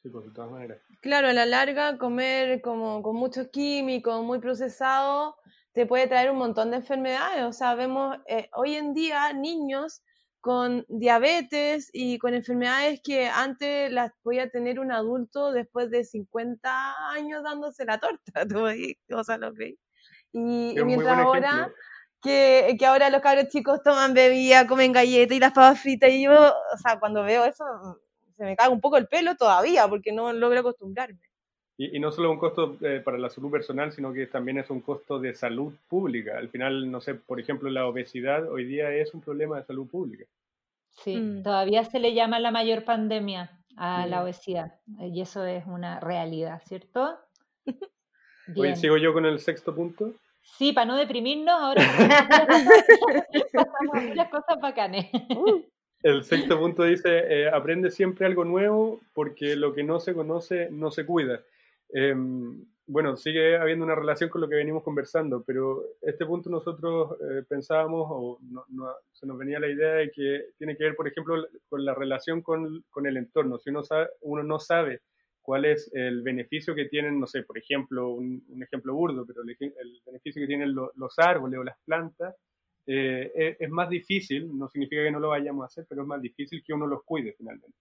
de 0.04 0.30
todas 0.30 0.50
maneras. 0.50 0.78
Claro, 1.00 1.28
a 1.28 1.32
la 1.32 1.46
larga 1.46 1.98
comer 1.98 2.60
como 2.60 3.02
con 3.02 3.16
muchos 3.16 3.48
químicos, 3.48 4.22
muy 4.22 4.38
procesado, 4.38 5.36
te 5.72 5.86
puede 5.86 6.06
traer 6.06 6.30
un 6.30 6.38
montón 6.38 6.70
de 6.70 6.78
enfermedades. 6.78 7.44
O 7.44 7.52
sea, 7.52 7.74
vemos 7.74 8.16
eh, 8.26 8.48
hoy 8.54 8.74
en 8.74 8.92
día 8.94 9.32
niños 9.32 10.02
con 10.40 10.84
diabetes 10.88 11.88
y 11.92 12.18
con 12.18 12.34
enfermedades 12.34 13.00
que 13.02 13.28
antes 13.28 13.90
las 13.90 14.12
podía 14.22 14.50
tener 14.50 14.78
un 14.78 14.92
adulto 14.92 15.52
después 15.52 15.90
de 15.90 16.04
50 16.04 17.10
años 17.12 17.42
dándose 17.42 17.84
la 17.86 17.98
torta. 17.98 18.44
o 19.14 19.24
sea, 19.24 19.38
lo 19.38 19.54
que... 19.54 19.76
Y, 20.32 20.74
mientras 20.84 21.16
ahora 21.16 21.72
que, 22.20 22.76
que, 22.78 22.86
ahora 22.86 23.08
los 23.08 23.20
cabros 23.20 23.48
chicos 23.48 23.82
toman 23.84 24.14
bebida, 24.14 24.66
comen 24.66 24.92
galletas 24.92 25.36
y 25.36 25.40
las 25.40 25.52
papas 25.52 25.80
fritas 25.80 26.10
y 26.10 26.24
yo, 26.24 26.32
o 26.32 26.78
sea, 26.78 26.98
cuando 26.98 27.22
veo 27.22 27.44
eso 27.44 27.64
se 28.36 28.44
me 28.44 28.56
cae 28.56 28.68
un 28.68 28.80
poco 28.80 28.96
el 28.96 29.06
pelo 29.06 29.36
todavía 29.36 29.88
porque 29.88 30.12
no 30.12 30.32
logro 30.32 30.60
acostumbrarme. 30.60 31.20
Y, 31.76 31.98
no 31.98 32.12
solo 32.12 32.30
un 32.30 32.38
costo 32.38 32.76
eh, 32.82 33.00
para 33.04 33.18
la 33.18 33.30
salud 33.30 33.50
personal, 33.50 33.90
sino 33.92 34.12
que 34.12 34.26
también 34.26 34.58
es 34.58 34.70
un 34.70 34.80
costo 34.80 35.18
de 35.18 35.34
salud 35.34 35.72
pública. 35.88 36.38
Al 36.38 36.48
final, 36.48 36.88
no 36.90 37.00
sé, 37.00 37.14
por 37.14 37.40
ejemplo, 37.40 37.68
la 37.68 37.86
obesidad 37.86 38.48
hoy 38.48 38.64
día 38.64 38.92
es 38.92 39.12
un 39.12 39.20
problema 39.20 39.56
de 39.58 39.64
salud 39.64 39.88
pública. 39.88 40.24
Sí, 40.90 41.16
mm. 41.16 41.42
todavía 41.42 41.84
se 41.84 41.98
le 41.98 42.14
llama 42.14 42.38
la 42.38 42.52
mayor 42.52 42.84
pandemia 42.84 43.50
a 43.76 44.06
la 44.06 44.22
obesidad 44.22 44.74
y 45.00 45.20
eso 45.20 45.44
es 45.44 45.66
una 45.66 45.98
realidad, 45.98 46.62
¿cierto? 46.64 47.18
Hoy 48.56 48.76
sigo 48.76 48.96
yo 48.96 49.12
con 49.12 49.26
el 49.26 49.40
sexto 49.40 49.74
punto. 49.74 50.12
Sí, 50.42 50.72
para 50.72 50.84
no 50.84 50.96
deprimirnos, 50.96 51.54
ahora 51.54 51.82
pasamos 53.52 54.14
las 54.14 54.28
cosas 54.28 54.60
bacanes. 54.60 55.10
Uh. 55.30 55.62
El 56.04 56.22
sexto 56.22 56.58
punto 56.58 56.82
dice, 56.82 57.08
eh, 57.30 57.48
aprende 57.48 57.90
siempre 57.90 58.26
algo 58.26 58.44
nuevo 58.44 59.00
porque 59.14 59.56
lo 59.56 59.72
que 59.72 59.82
no 59.82 60.00
se 60.00 60.12
conoce 60.12 60.68
no 60.70 60.90
se 60.90 61.06
cuida. 61.06 61.40
Em, 61.88 62.62
bueno, 62.86 63.16
sigue 63.16 63.56
habiendo 63.56 63.86
una 63.86 63.94
relación 63.94 64.28
con 64.28 64.42
lo 64.42 64.48
que 64.50 64.56
venimos 64.56 64.82
conversando, 64.82 65.42
pero 65.46 65.82
este 66.02 66.26
punto 66.26 66.50
nosotros 66.50 67.16
eh, 67.22 67.42
pensábamos, 67.48 68.06
o 68.10 68.38
se 69.12 69.26
nos 69.26 69.38
venía 69.38 69.58
la 69.58 69.68
idea 69.68 69.94
de 69.94 70.10
que 70.10 70.48
tiene 70.58 70.76
que 70.76 70.84
ver, 70.84 70.94
por 70.94 71.08
ejemplo, 71.08 71.42
con 71.70 71.82
la 71.86 71.94
relación 71.94 72.42
con, 72.42 72.84
con 72.90 73.06
el 73.06 73.16
entorno. 73.16 73.58
Si 73.58 73.70
uno, 73.70 73.82
sabe, 73.82 74.10
uno 74.20 74.42
no 74.42 74.58
sabe 74.58 75.00
cuál 75.40 75.64
es 75.64 75.90
el 75.94 76.20
beneficio 76.20 76.74
que 76.74 76.84
tienen, 76.84 77.18
no 77.18 77.26
sé, 77.26 77.44
por 77.44 77.56
ejemplo, 77.56 78.10
un, 78.10 78.44
ejemplo 78.62 78.92
burdo, 78.92 79.24
pero 79.24 79.40
el, 79.40 80.02
beneficio 80.04 80.42
que 80.42 80.48
tienen 80.48 80.74
los 80.74 81.18
árboles 81.18 81.60
o 81.60 81.64
las 81.64 81.78
plantas, 81.86 82.34
eh, 82.86 83.56
es 83.58 83.70
más 83.70 83.88
difícil, 83.88 84.56
no 84.56 84.68
significa 84.68 85.02
que 85.02 85.10
no 85.10 85.20
lo 85.20 85.30
vayamos 85.30 85.62
a 85.62 85.66
hacer, 85.66 85.86
pero 85.88 86.02
es 86.02 86.08
más 86.08 86.20
difícil 86.20 86.62
que 86.64 86.72
uno 86.72 86.86
los 86.86 87.02
cuide 87.04 87.34
finalmente. 87.36 87.76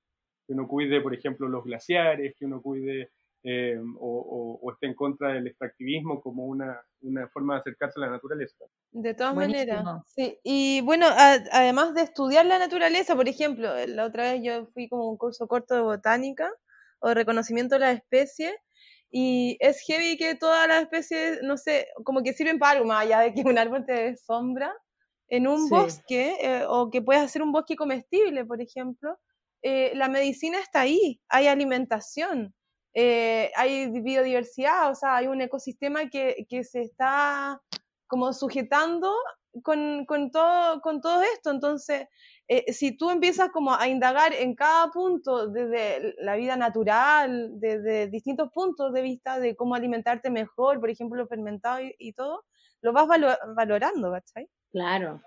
Que 0.48 0.54
uno 0.54 0.68
cuide, 0.68 1.02
por 1.02 1.14
ejemplo, 1.14 1.48
los 1.48 1.64
glaciares, 1.64 2.36
que 2.38 2.46
uno 2.46 2.62
cuide 2.62 3.12
eh, 3.46 3.78
o, 4.00 4.72
esté 4.72 4.88
en 4.88 4.94
contra 4.94 5.34
del 5.34 5.48
extractivismo 5.48 6.22
como 6.22 6.46
una, 6.46 6.82
una, 7.02 7.28
forma 7.28 7.56
de 7.56 7.60
acercarse 7.60 8.00
a 8.00 8.06
la 8.06 8.12
naturaleza. 8.12 8.56
De 8.92 9.14
todas 9.14 9.36
maneras, 9.36 9.84
sí. 10.08 10.40
Y 10.44 10.80
bueno, 10.82 11.08
además 11.10 11.94
de 11.94 12.04
estudiar 12.04 12.46
la 12.46 12.58
naturaleza, 12.58 13.16
por 13.16 13.28
ejemplo, 13.28 13.70
la 13.88 14.06
otra 14.06 14.32
vez 14.32 14.42
yo 14.44 14.68
fui 14.68 14.88
como 14.88 15.10
un 15.10 15.18
curso 15.18 15.48
corto 15.48 15.76
de 15.76 15.82
botánica 15.82 16.50
o 17.00 17.10
de 17.10 17.16
reconocimiento 17.16 17.76
de 17.76 17.80
las 17.80 17.96
especies. 17.98 18.54
Y 19.12 19.58
es 19.60 19.82
heavy 19.82 20.18
que 20.18 20.36
todas 20.36 20.68
las 20.68 20.82
especies, 20.82 21.40
no 21.44 21.58
sé, 21.58 21.88
como 22.04 22.24
que 22.24 22.34
sirven 22.34 22.58
para 22.58 22.72
algo 22.72 22.86
más 22.86 23.04
allá 23.04 23.20
de 23.20 23.34
que 23.34 23.42
un 23.42 23.58
árbol 23.58 23.86
te 23.86 23.94
dé 23.94 24.18
sombra 24.18 24.74
en 25.30 25.48
un 25.48 25.70
bosque 25.70 26.38
eh, 26.42 26.66
o 26.68 26.90
que 26.90 27.02
puedas 27.02 27.24
hacer 27.24 27.42
un 27.42 27.52
bosque 27.52 27.76
comestible, 27.76 28.46
por 28.46 28.62
ejemplo. 28.62 29.18
Eh, 29.62 29.94
la 29.96 30.10
medicina 30.10 30.60
está 30.60 30.82
ahí, 30.82 31.22
hay 31.30 31.48
alimentación, 31.48 32.54
eh, 32.94 33.52
hay 33.56 33.90
biodiversidad, 34.02 34.92
o 34.92 34.96
sea, 34.96 35.16
hay 35.16 35.28
un 35.28 35.42
ecosistema 35.42 36.10
que, 36.10 36.46
que 36.50 36.64
se 36.64 36.82
está 36.82 37.62
como 38.08 38.34
sujetando 38.34 39.12
con, 39.62 40.06
con, 40.06 40.32
todo, 40.32 40.82
con 40.82 41.02
todo 41.02 41.22
esto. 41.22 41.52
Entonces, 41.52 42.08
eh, 42.48 42.74
si 42.74 42.98
tú 42.98 43.10
empiezas 43.10 43.50
como 43.50 43.74
a 43.74 43.88
indagar 43.88 44.34
en 44.34 44.56
cada 44.56 44.90
punto 44.92 45.48
desde 45.48 46.16
la 46.18 46.36
vida 46.36 46.56
natural, 46.56 47.52
desde 47.60 48.08
distintos 48.08 48.50
puntos 48.52 48.94
de 48.94 49.02
vista 49.02 49.40
de 49.40 49.56
cómo 49.56 49.76
alimentarte 49.76 50.30
mejor, 50.30 50.80
por 50.80 50.90
ejemplo, 50.90 51.18
lo 51.18 51.28
fermentado 51.28 51.80
y, 51.98 52.14
todo, 52.14 52.44
lo 52.82 52.94
vas 52.94 53.08
valorando, 53.56 54.12
¿cachai? 54.12 54.50
Claro, 54.74 55.22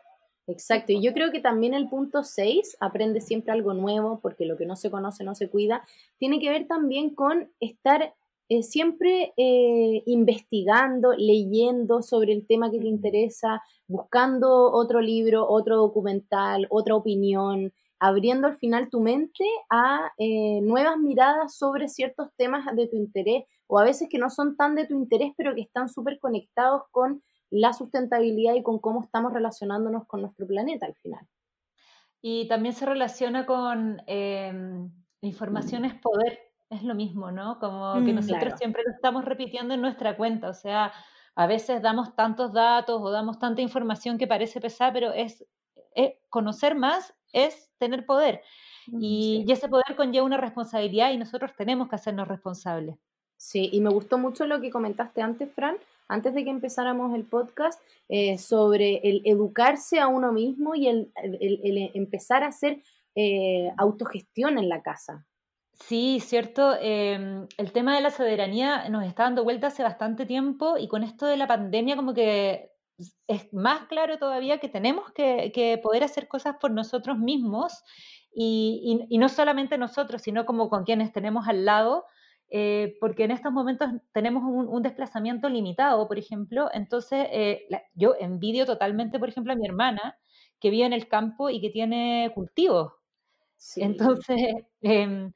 exacto. 0.49 0.93
Y 0.93 1.01
yo 1.01 1.13
creo 1.13 1.31
que 1.31 1.41
también 1.41 1.73
el 1.73 1.89
punto 1.89 2.25
6, 2.25 2.77
aprende 2.81 3.21
siempre 3.21 3.53
algo 3.53 3.75
nuevo, 3.75 4.19
porque 4.21 4.45
lo 4.45 4.57
que 4.57 4.67
no 4.67 4.75
se 4.75 4.91
conoce 4.91 5.23
no 5.23 5.37
se 5.37 5.49
cuida, 5.49 5.85
tiene 6.19 6.41
que 6.41 6.51
ver 6.51 6.67
también 6.67 7.15
con 7.15 7.49
estar 7.61 8.13
eh, 8.49 8.63
siempre 8.65 9.33
eh, 9.37 10.03
investigando, 10.07 11.13
leyendo 11.17 12.03
sobre 12.03 12.33
el 12.33 12.45
tema 12.47 12.73
que 12.73 12.81
te 12.81 12.89
interesa, 12.89 13.63
buscando 13.87 14.73
otro 14.73 15.01
libro, 15.01 15.49
otro 15.49 15.77
documental, 15.77 16.67
otra 16.71 16.97
opinión, 16.97 17.73
abriendo 18.01 18.49
al 18.49 18.57
final 18.57 18.91
tu 18.91 19.01
mente 19.01 19.45
a 19.71 20.13
eh, 20.19 20.61
nuevas 20.61 20.99
miradas 20.99 21.57
sobre 21.57 21.89
ciertos 21.89 22.29
temas 22.37 22.67
de 22.75 22.89
tu 22.89 22.97
interés 22.97 23.45
o 23.69 23.79
a 23.79 23.85
veces 23.85 24.09
que 24.09 24.19
no 24.19 24.29
son 24.29 24.57
tan 24.57 24.75
de 24.75 24.87
tu 24.87 24.95
interés, 24.95 25.33
pero 25.37 25.55
que 25.55 25.63
están 25.63 25.89
súper 25.89 26.19
conectados 26.19 26.83
con 26.91 27.23
la 27.61 27.73
sustentabilidad 27.73 28.55
y 28.55 28.63
con 28.63 28.79
cómo 28.79 29.03
estamos 29.03 29.33
relacionándonos 29.33 30.07
con 30.07 30.23
nuestro 30.23 30.47
planeta 30.47 30.87
al 30.87 30.95
final. 30.95 31.27
Y 32.21 32.49
también 32.49 32.75
se 32.75 32.87
relaciona 32.87 33.47
con 33.47 34.03
em, 34.07 34.91
información 35.21 35.85
es 35.85 35.95
poder 35.95 36.47
es 36.71 36.83
lo 36.83 36.95
mismo, 36.95 37.31
¿no? 37.31 37.59
Como 37.59 37.95
que 38.05 38.13
mm, 38.13 38.17
nosotros 38.17 38.55
siempre 38.59 38.83
lo 38.85 38.93
estamos 38.93 39.25
repitiendo 39.25 39.75
en 39.75 39.81
nuestra 39.81 40.17
cuenta, 40.17 40.49
o 40.49 40.55
sea, 40.55 40.93
a 41.35 41.47
veces 41.47 41.83
damos 41.83 42.17
tantos 42.17 42.53
datos 42.53 43.01
o 43.01 43.11
damos 43.11 43.39
tanta 43.39 43.63
información 43.63 44.19
que 44.19 44.27
parece 44.27 44.61
pesada, 44.61 44.93
pero 44.93 45.13
es, 45.13 45.45
conocer 46.29 46.75
más 46.75 47.15
es 47.33 47.71
tener 47.79 48.05
poder. 48.05 48.43
Mm, 48.89 48.99
y, 49.01 49.45
y, 49.47 49.53
ese 49.53 49.69
poder 49.69 49.97
conlleva 49.97 50.27
una 50.27 50.39
responsabilidad 50.39 51.13
y 51.13 51.19
nosotros 51.19 51.53
tenemos 51.57 51.89
que 51.89 51.97
hacernos 51.97 52.27
responsables. 52.27 52.97
Sí, 53.37 53.69
y 53.73 53.81
me 53.81 53.91
gustó 53.91 54.19
mucho 54.19 54.47
lo 54.47 54.61
que 54.61 54.71
comentaste 54.71 55.23
antes, 55.23 55.53
Fran, 55.53 55.77
antes 56.09 56.35
de 56.35 56.45
que 56.45 56.51
empezáramos 56.51 57.15
el 57.15 57.25
podcast, 57.25 57.81
eh, 58.09 58.39
sobre 58.39 59.01
el 59.03 59.23
educarse 59.25 59.99
a 60.01 60.09
uno 60.09 60.33
mismo 60.33 60.75
y 60.75 60.89
el, 60.89 61.11
empezar 61.95 62.43
a 62.43 62.49
hacer 62.49 62.83
eh, 63.15 63.71
autogestión 63.77 64.59
en 64.59 64.69
la 64.69 64.83
casa. 64.83 65.27
Sí, 65.73 66.21
cierto. 66.21 66.75
Em, 66.81 67.47
el 67.59 67.73
tema 67.73 67.95
de 67.95 68.01
la 68.01 68.11
soberanía 68.11 68.89
nos 68.89 69.05
está 69.05 69.25
dando 69.25 69.45
vuelta 69.45 69.67
hace 69.67 69.83
bastante 69.83 70.25
tiempo 70.25 70.79
y 70.79 70.89
con 70.89 71.03
esto 71.03 71.27
de 71.27 71.37
la 71.37 71.47
pandemia 71.47 71.97
como 71.97 72.15
que 72.15 72.71
es 73.27 73.53
más 73.53 73.87
claro 73.87 74.19
todavía 74.19 74.59
que 74.59 74.69
tenemos 74.69 75.13
que, 75.13 75.81
poder 75.83 76.05
hacer 76.05 76.29
cosas 76.29 76.57
por 76.61 76.71
nosotros 76.71 77.19
mismos 77.19 77.83
y, 78.35 79.07
no 79.19 79.29
solamente 79.29 79.79
nosotros, 79.79 80.23
sino 80.23 80.47
como 80.47 80.69
con 80.69 80.85
quienes 80.85 81.13
tenemos 81.13 81.49
al 81.49 81.65
lado, 81.65 82.05
eh, 82.49 82.97
porque 83.01 83.25
en 83.25 83.33
estos 83.33 83.53
momentos 83.53 83.91
tenemos 84.13 84.43
un, 84.45 84.83
desplazamiento 84.83 85.49
limitado, 85.49 86.07
por 86.07 86.19
ejemplo. 86.19 86.69
Entonces, 86.73 87.27
eh, 87.31 87.67
yo 87.95 88.15
envidio 88.19 88.67
totalmente, 88.67 89.19
por 89.19 89.29
ejemplo, 89.29 89.53
a 89.53 89.57
mi 89.57 89.67
hermana 89.67 90.17
que 90.61 90.71
vive 90.71 90.87
en 90.87 90.93
el 90.93 91.09
campo 91.09 91.51
y 91.51 91.61
que 91.61 91.71
tiene 91.71 92.31
cultivos. 92.35 92.93
Entonces, 93.77 94.37
em, 94.83 95.33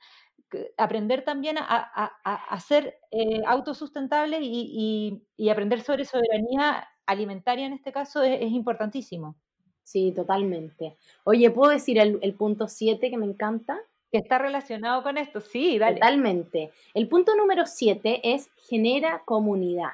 aprender 0.77 1.25
también 1.25 1.57
a, 1.59 2.61
ser 2.61 2.99
eh, 3.11 3.43
autosustentable 3.47 4.39
y, 4.41 5.23
aprender 5.51 5.83
sobre 5.83 6.05
soberanía 6.05 6.87
alimentaria 7.07 7.67
en 7.67 7.73
este 7.73 7.93
caso 7.93 8.23
es, 8.23 8.51
importantísimo. 8.53 9.37
Sí, 9.83 10.13
totalmente. 10.13 10.97
Oye, 11.25 11.51
¿puedo 11.51 11.73
decir 11.73 11.99
el, 11.99 12.35
punto 12.35 12.69
7 12.69 13.11
que 13.11 13.19
me 13.19 13.27
encanta? 13.27 13.79
Que 14.13 14.19
está 14.19 14.39
relacionado 14.39 15.03
con 15.03 15.19
esto, 15.19 15.41
sí. 15.41 15.79
Totalmente. 15.79 16.71
El 16.95 17.09
punto 17.09 17.37
número 17.37 17.67
7 17.67 18.21
es 18.35 18.51
genera 18.69 19.23
comunidad. 19.25 19.91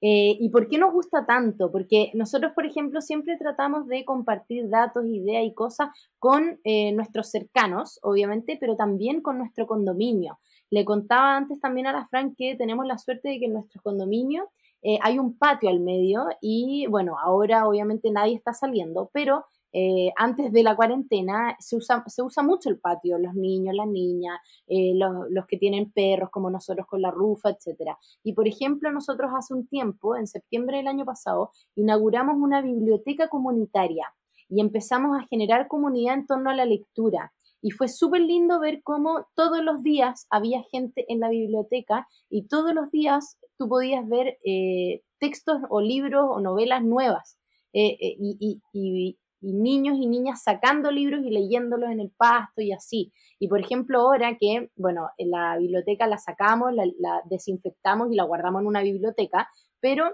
Eh, 0.00 0.36
¿Y 0.38 0.48
por 0.50 0.68
qué 0.68 0.78
nos 0.78 0.92
gusta 0.92 1.26
tanto? 1.26 1.72
Porque 1.72 2.12
nosotros, 2.14 2.52
por 2.54 2.64
ejemplo, 2.64 3.00
siempre 3.00 3.36
tratamos 3.36 3.88
de 3.88 4.04
compartir 4.04 4.68
datos, 4.68 5.04
ideas 5.06 5.44
y 5.44 5.52
cosas 5.52 5.88
con 6.18 6.60
eh, 6.64 6.92
nuestros 6.92 7.30
cercanos, 7.30 7.98
obviamente, 8.02 8.56
pero 8.60 8.76
también 8.76 9.20
con 9.20 9.38
nuestro 9.38 9.66
condominio. 9.66 10.38
Le 10.70 10.84
contaba 10.84 11.36
antes 11.36 11.60
también 11.60 11.88
a 11.88 11.92
la 11.92 12.06
Fran 12.06 12.34
que 12.36 12.54
tenemos 12.54 12.86
la 12.86 12.98
suerte 12.98 13.28
de 13.28 13.38
que 13.40 13.46
en 13.46 13.54
nuestro 13.54 13.82
condominio 13.82 14.50
eh, 14.82 14.98
hay 15.02 15.18
un 15.18 15.36
patio 15.36 15.68
al 15.70 15.80
medio 15.80 16.28
y 16.40 16.86
bueno, 16.86 17.16
ahora 17.18 17.66
obviamente 17.66 18.10
nadie 18.10 18.36
está 18.36 18.52
saliendo, 18.52 19.10
pero 19.12 19.44
eh, 19.80 20.12
antes 20.16 20.50
de 20.50 20.64
la 20.64 20.74
cuarentena 20.74 21.54
se 21.60 21.76
usa, 21.76 22.02
se 22.08 22.20
usa 22.20 22.42
mucho 22.42 22.68
el 22.68 22.80
patio, 22.80 23.16
los 23.16 23.34
niños, 23.34 23.76
las 23.76 23.86
niñas, 23.86 24.40
eh, 24.66 24.92
los, 24.96 25.46
que 25.46 25.56
tienen 25.56 25.92
perros 25.92 26.30
como 26.30 26.50
nosotros 26.50 26.84
con 26.88 27.00
la 27.00 27.12
rufa, 27.12 27.50
etc. 27.50 27.92
Y 28.24 28.32
por 28.32 28.48
ejemplo, 28.48 28.90
nosotros 28.90 29.30
hace 29.36 29.54
un 29.54 29.68
tiempo, 29.68 30.16
en 30.16 30.26
septiembre 30.26 30.78
del 30.78 30.88
año 30.88 31.04
pasado, 31.04 31.52
inauguramos 31.76 32.38
una 32.38 32.60
biblioteca 32.60 33.28
comunitaria 33.28 34.12
y 34.48 34.60
empezamos 34.60 35.16
a 35.16 35.28
generar 35.28 35.68
comunidad 35.68 36.14
en 36.14 36.26
torno 36.26 36.50
a 36.50 36.56
la 36.56 36.64
lectura. 36.64 37.32
Y 37.62 37.70
fue 37.70 37.86
súper 37.86 38.22
lindo 38.22 38.58
ver 38.58 38.82
cómo 38.82 39.28
todos 39.36 39.62
los 39.62 39.84
días 39.84 40.26
había 40.28 40.64
gente 40.72 41.04
en 41.06 41.20
la 41.20 41.28
biblioteca 41.28 42.08
y 42.28 42.48
todos 42.48 42.74
los 42.74 42.90
días 42.90 43.38
tú 43.56 43.68
podías 43.68 44.08
ver 44.08 44.38
eh, 44.44 45.02
textos 45.20 45.60
o 45.70 45.80
libros 45.80 46.24
o 46.28 46.40
novelas 46.40 46.82
nuevas. 46.82 47.38
y 47.72 49.18
niños 49.40 49.96
y 49.98 50.06
niñas 50.06 50.42
sacando 50.42 50.90
libros 50.90 51.24
y 51.24 51.30
leyéndolos 51.30 51.90
en 51.90 52.00
el 52.00 52.10
pasto 52.10 52.60
y 52.60 52.72
así. 52.72 53.12
Y 53.38 53.48
por 53.48 53.60
ejemplo, 53.60 54.00
ahora 54.00 54.36
que, 54.38 54.70
bueno, 54.76 55.10
en 55.16 55.30
la 55.30 55.56
biblioteca 55.58 56.06
la 56.06 56.18
sacamos, 56.18 56.72
la, 56.74 57.22
desinfectamos 57.30 58.10
y 58.10 58.16
la 58.16 58.24
guardamos 58.24 58.62
en 58.62 58.66
una 58.66 58.82
biblioteca, 58.82 59.48
pero 59.80 60.12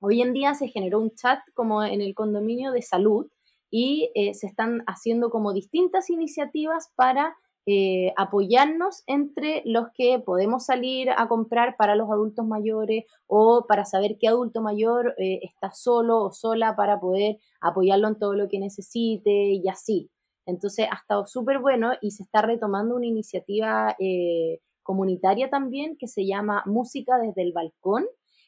hoy 0.00 0.22
en 0.22 0.32
día 0.32 0.54
se 0.54 0.68
generó 0.68 1.00
un 1.00 1.14
chat 1.14 1.40
como 1.54 1.84
en 1.84 2.00
el 2.00 2.14
condominio 2.14 2.72
de 2.72 2.82
salud 2.82 3.30
y 3.70 4.10
eh, 4.14 4.34
se 4.34 4.46
están 4.46 4.82
haciendo 4.86 5.30
como 5.30 5.52
distintas 5.52 6.10
iniciativas 6.10 6.92
para 6.96 7.36
eh, 7.70 8.14
apoyarnos 8.16 9.02
entre 9.06 9.60
los 9.66 9.88
que 9.92 10.18
podemos 10.18 10.64
salir 10.64 11.10
a 11.10 11.28
comprar 11.28 11.76
para 11.76 11.96
los 11.96 12.10
adultos 12.10 12.46
mayores 12.46 13.04
o 13.26 13.66
para 13.68 13.84
saber 13.84 14.16
qué 14.18 14.28
adulto 14.28 14.62
mayor 14.62 15.14
eh, 15.18 15.40
está 15.42 15.70
solo 15.70 16.24
o 16.24 16.32
sola 16.32 16.76
para 16.76 16.98
poder 16.98 17.36
apoyarlo 17.60 18.08
en 18.08 18.18
todo 18.18 18.32
lo 18.32 18.48
que 18.48 18.58
necesite 18.58 19.30
y 19.30 19.68
así. 19.68 20.08
Entonces 20.46 20.86
ha 20.90 20.94
estado 20.94 21.26
súper 21.26 21.58
bueno 21.58 21.92
y 22.00 22.12
se 22.12 22.22
está 22.22 22.40
retomando 22.40 22.96
una 22.96 23.04
iniciativa 23.04 23.94
eh, 23.98 24.60
comunitaria 24.82 25.50
también 25.50 25.98
que 25.98 26.08
se 26.08 26.24
llama 26.24 26.62
Música 26.64 27.18
desde 27.18 27.42
el 27.42 27.52
Balcón. 27.52 28.06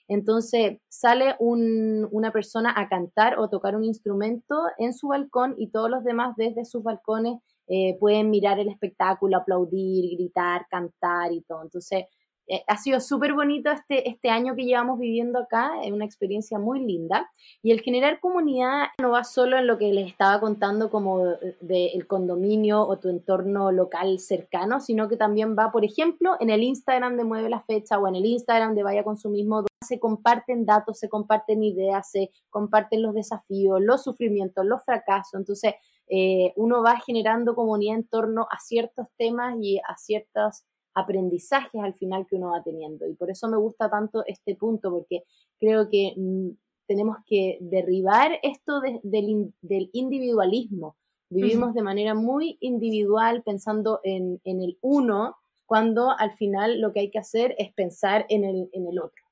Entonces 0.08 0.78
sale 0.88 1.36
una 1.38 2.32
persona 2.32 2.72
a 2.74 2.88
cantar 2.88 3.38
o 3.38 3.50
tocar 3.50 3.76
un 3.76 3.84
instrumento 3.84 4.62
en 4.78 4.94
su 4.94 5.08
balcón 5.08 5.56
y 5.58 5.68
todos 5.68 5.90
los 5.90 6.04
demás 6.04 6.36
desde 6.38 6.64
sus 6.64 6.82
balcones 6.82 7.38
eh, 7.72 7.96
pueden 8.00 8.30
mirar 8.30 8.58
el 8.58 8.68
espectáculo, 8.68 9.36
aplaudir, 9.36 10.16
gritar, 10.16 10.66
cantar 10.68 11.32
y 11.32 11.40
todo. 11.42 11.62
Entonces, 11.62 12.06
eh, 12.48 12.64
ha 12.66 12.76
sido 12.76 12.98
súper 12.98 13.32
bonito 13.32 13.70
este, 13.70 14.08
este 14.08 14.28
año 14.28 14.56
que 14.56 14.64
llevamos 14.64 14.98
viviendo 14.98 15.38
acá, 15.38 15.70
es 15.84 15.92
una 15.92 16.04
experiencia 16.04 16.58
muy 16.58 16.80
linda. 16.80 17.30
Y 17.62 17.70
el 17.70 17.80
generar 17.80 18.18
comunidad 18.18 18.86
no 19.00 19.10
va 19.10 19.22
solo 19.22 19.56
en 19.56 19.68
lo 19.68 19.78
que 19.78 19.92
les 19.92 20.08
estaba 20.08 20.40
contando 20.40 20.90
como 20.90 21.20
del 21.60 22.08
condominio 22.08 22.84
o 22.84 22.98
tu 22.98 23.08
entorno 23.08 23.70
local 23.70 24.18
cercano, 24.18 24.80
sino 24.80 25.08
que 25.08 25.16
también 25.16 25.54
va, 25.56 25.70
por 25.70 25.84
ejemplo, 25.84 26.36
en 26.40 26.50
el 26.50 26.64
Instagram 26.64 27.16
de 27.16 27.22
Mueve 27.22 27.50
la 27.50 27.62
Fecha 27.62 28.00
o 28.00 28.08
en 28.08 28.16
el 28.16 28.26
Instagram 28.26 28.74
de 28.74 28.82
Vaya 28.82 29.04
Consumismo, 29.04 29.64
se 29.86 30.00
comparten 30.00 30.66
datos, 30.66 30.98
se 30.98 31.08
comparten 31.08 31.62
ideas, 31.62 32.10
se 32.10 32.32
comparten 32.50 33.00
los 33.00 33.14
desafíos, 33.14 33.80
los 33.80 34.02
sufrimientos, 34.02 34.66
los 34.66 34.84
fracasos. 34.84 35.34
Entonces, 35.34 35.74
eh, 36.12 36.52
uno 36.56 36.82
va 36.82 36.98
generando 36.98 37.54
comunidad 37.54 37.96
en 37.96 38.08
torno 38.08 38.42
a 38.50 38.58
ciertos 38.58 39.06
temas 39.16 39.56
y 39.60 39.78
a 39.78 39.96
ciertos 39.96 40.64
aprendizajes 40.92 41.80
al 41.80 41.94
final 41.94 42.26
que 42.26 42.34
uno 42.34 42.50
va 42.50 42.62
teniendo. 42.62 43.06
Y 43.06 43.14
por 43.14 43.30
eso 43.30 43.48
me 43.48 43.56
gusta 43.56 43.88
tanto 43.88 44.24
este 44.26 44.56
punto, 44.56 44.90
porque 44.90 45.22
creo 45.58 45.88
que 45.88 46.14
mm, 46.16 46.48
tenemos 46.88 47.18
que 47.26 47.58
derribar 47.60 48.40
esto 48.42 48.80
del, 48.80 49.52
individualismo. 49.92 50.96
Vivimos 51.32 51.74
de 51.74 51.82
manera 51.82 52.14
muy 52.14 52.58
individual 52.60 53.44
pensando 53.44 54.00
en, 54.02 54.40
el 54.44 54.78
uno, 54.80 55.36
cuando 55.64 56.10
al 56.10 56.32
final 56.32 56.80
lo 56.80 56.92
que 56.92 57.00
hay 57.00 57.10
que 57.12 57.20
hacer 57.20 57.54
es 57.56 57.72
pensar 57.72 58.26
en 58.28 58.44
el 58.44 58.98
otro. 58.98 59.29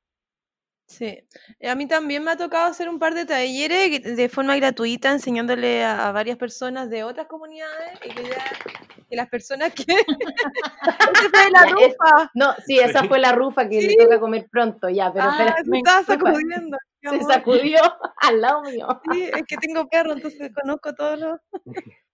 Sí, 0.88 1.22
a 1.62 1.74
mí 1.74 1.86
también 1.86 2.24
me 2.24 2.30
ha 2.30 2.36
tocado 2.38 2.64
hacer 2.64 2.88
un 2.88 2.98
par 2.98 3.12
de 3.14 3.26
talleres 3.26 4.16
de 4.16 4.28
forma 4.30 4.56
gratuita 4.56 5.12
enseñándole 5.12 5.84
a, 5.84 6.10
varias 6.12 6.38
personas 6.38 6.88
de 6.88 7.04
otras 7.04 7.26
comunidades 7.26 7.98
y 8.06 8.08
que, 8.08 9.16
las 9.16 9.28
personas 9.28 9.74
que... 9.74 9.84
de 9.86 11.50
la 11.52 11.66
rufa. 11.66 12.30
No, 12.32 12.54
sí, 12.66 12.78
esa 12.78 13.04
fue 13.04 13.18
la 13.18 13.32
rufa 13.32 13.68
que 13.68 13.82
le 13.82 13.96
toca 13.96 14.18
comer 14.18 14.48
pronto, 14.50 14.88
ya, 14.88 15.12
pero, 15.12 15.26
ah, 15.28 15.56
me 15.66 15.78
estaba 15.78 16.04
sacudiendo. 16.04 16.78
Se 17.02 17.22
sacudió 17.22 17.80
al 18.16 18.40
lado 18.40 18.62
mío. 18.62 18.88
Sí, 19.12 19.24
es 19.24 19.42
que 19.46 19.58
tengo 19.58 19.86
perro, 19.88 20.14
entonces 20.14 20.50
conozco 20.54 20.94
todos 20.94 21.18
los... 21.18 21.40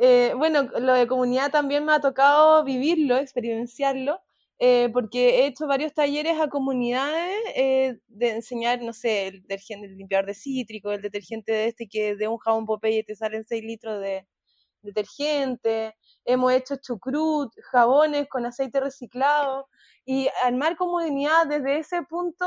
Eh, 0.00 0.32
bueno, 0.36 0.62
lo 0.80 0.94
de 0.94 1.06
comunidad 1.06 1.52
también 1.52 1.84
me 1.84 1.92
ha 1.92 2.00
tocado 2.00 2.64
vivirlo, 2.64 3.18
experienciarlo, 3.18 4.20
eh, 4.64 4.90
porque 4.92 5.40
he 5.40 5.46
hecho 5.46 5.66
varios 5.66 5.92
talleres 5.92 6.40
a 6.40 6.48
comunidades 6.48 7.36
eh, 7.56 7.98
de 8.06 8.30
enseñar, 8.30 8.80
no 8.80 8.92
sé, 8.92 9.26
el 9.26 9.42
detergente, 9.42 9.88
el 9.88 9.96
limpiador 9.96 10.26
de 10.26 10.34
cítrico, 10.34 10.92
el 10.92 11.02
detergente 11.02 11.50
de 11.50 11.66
este 11.66 11.88
que 11.88 12.14
de 12.14 12.28
un 12.28 12.38
jabón 12.38 12.64
Popeye 12.64 13.02
te 13.02 13.16
salen 13.16 13.44
6 13.44 13.64
litros 13.64 14.00
de 14.00 14.24
detergente, 14.82 15.96
hemos 16.24 16.52
hecho 16.52 16.76
chucrut, 16.76 17.52
jabones 17.72 18.28
con 18.28 18.46
aceite 18.46 18.78
reciclado, 18.78 19.68
y 20.04 20.28
armar 20.44 20.76
comunidad 20.76 21.48
desde 21.48 21.78
ese 21.78 22.02
punto, 22.04 22.46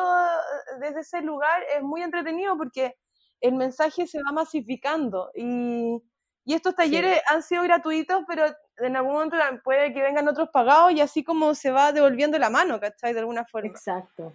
desde 0.79 1.01
ese 1.01 1.21
lugar, 1.21 1.63
es 1.75 1.83
muy 1.83 2.01
entretenido 2.01 2.55
porque 2.57 2.95
el 3.41 3.55
mensaje 3.55 4.07
se 4.07 4.19
va 4.23 4.31
masificando. 4.31 5.31
Y 5.35 6.01
y 6.45 6.53
estos 6.53 6.75
talleres 6.75 7.19
han 7.27 7.41
sido 7.41 7.63
gratuitos, 7.63 8.23
pero 8.27 8.45
en 8.77 8.95
algún 8.95 9.13
momento 9.13 9.37
puede 9.63 9.91
que 9.93 10.01
vengan 10.01 10.27
otros 10.27 10.49
pagados 10.49 10.91
y 10.93 11.01
así 11.01 11.23
como 11.23 11.55
se 11.55 11.71
va 11.71 11.91
devolviendo 11.91 12.37
la 12.37 12.51
mano, 12.51 12.79
¿cachai? 12.79 13.13
De 13.13 13.19
alguna 13.19 13.45
forma. 13.45 13.69
Exacto. 13.69 14.33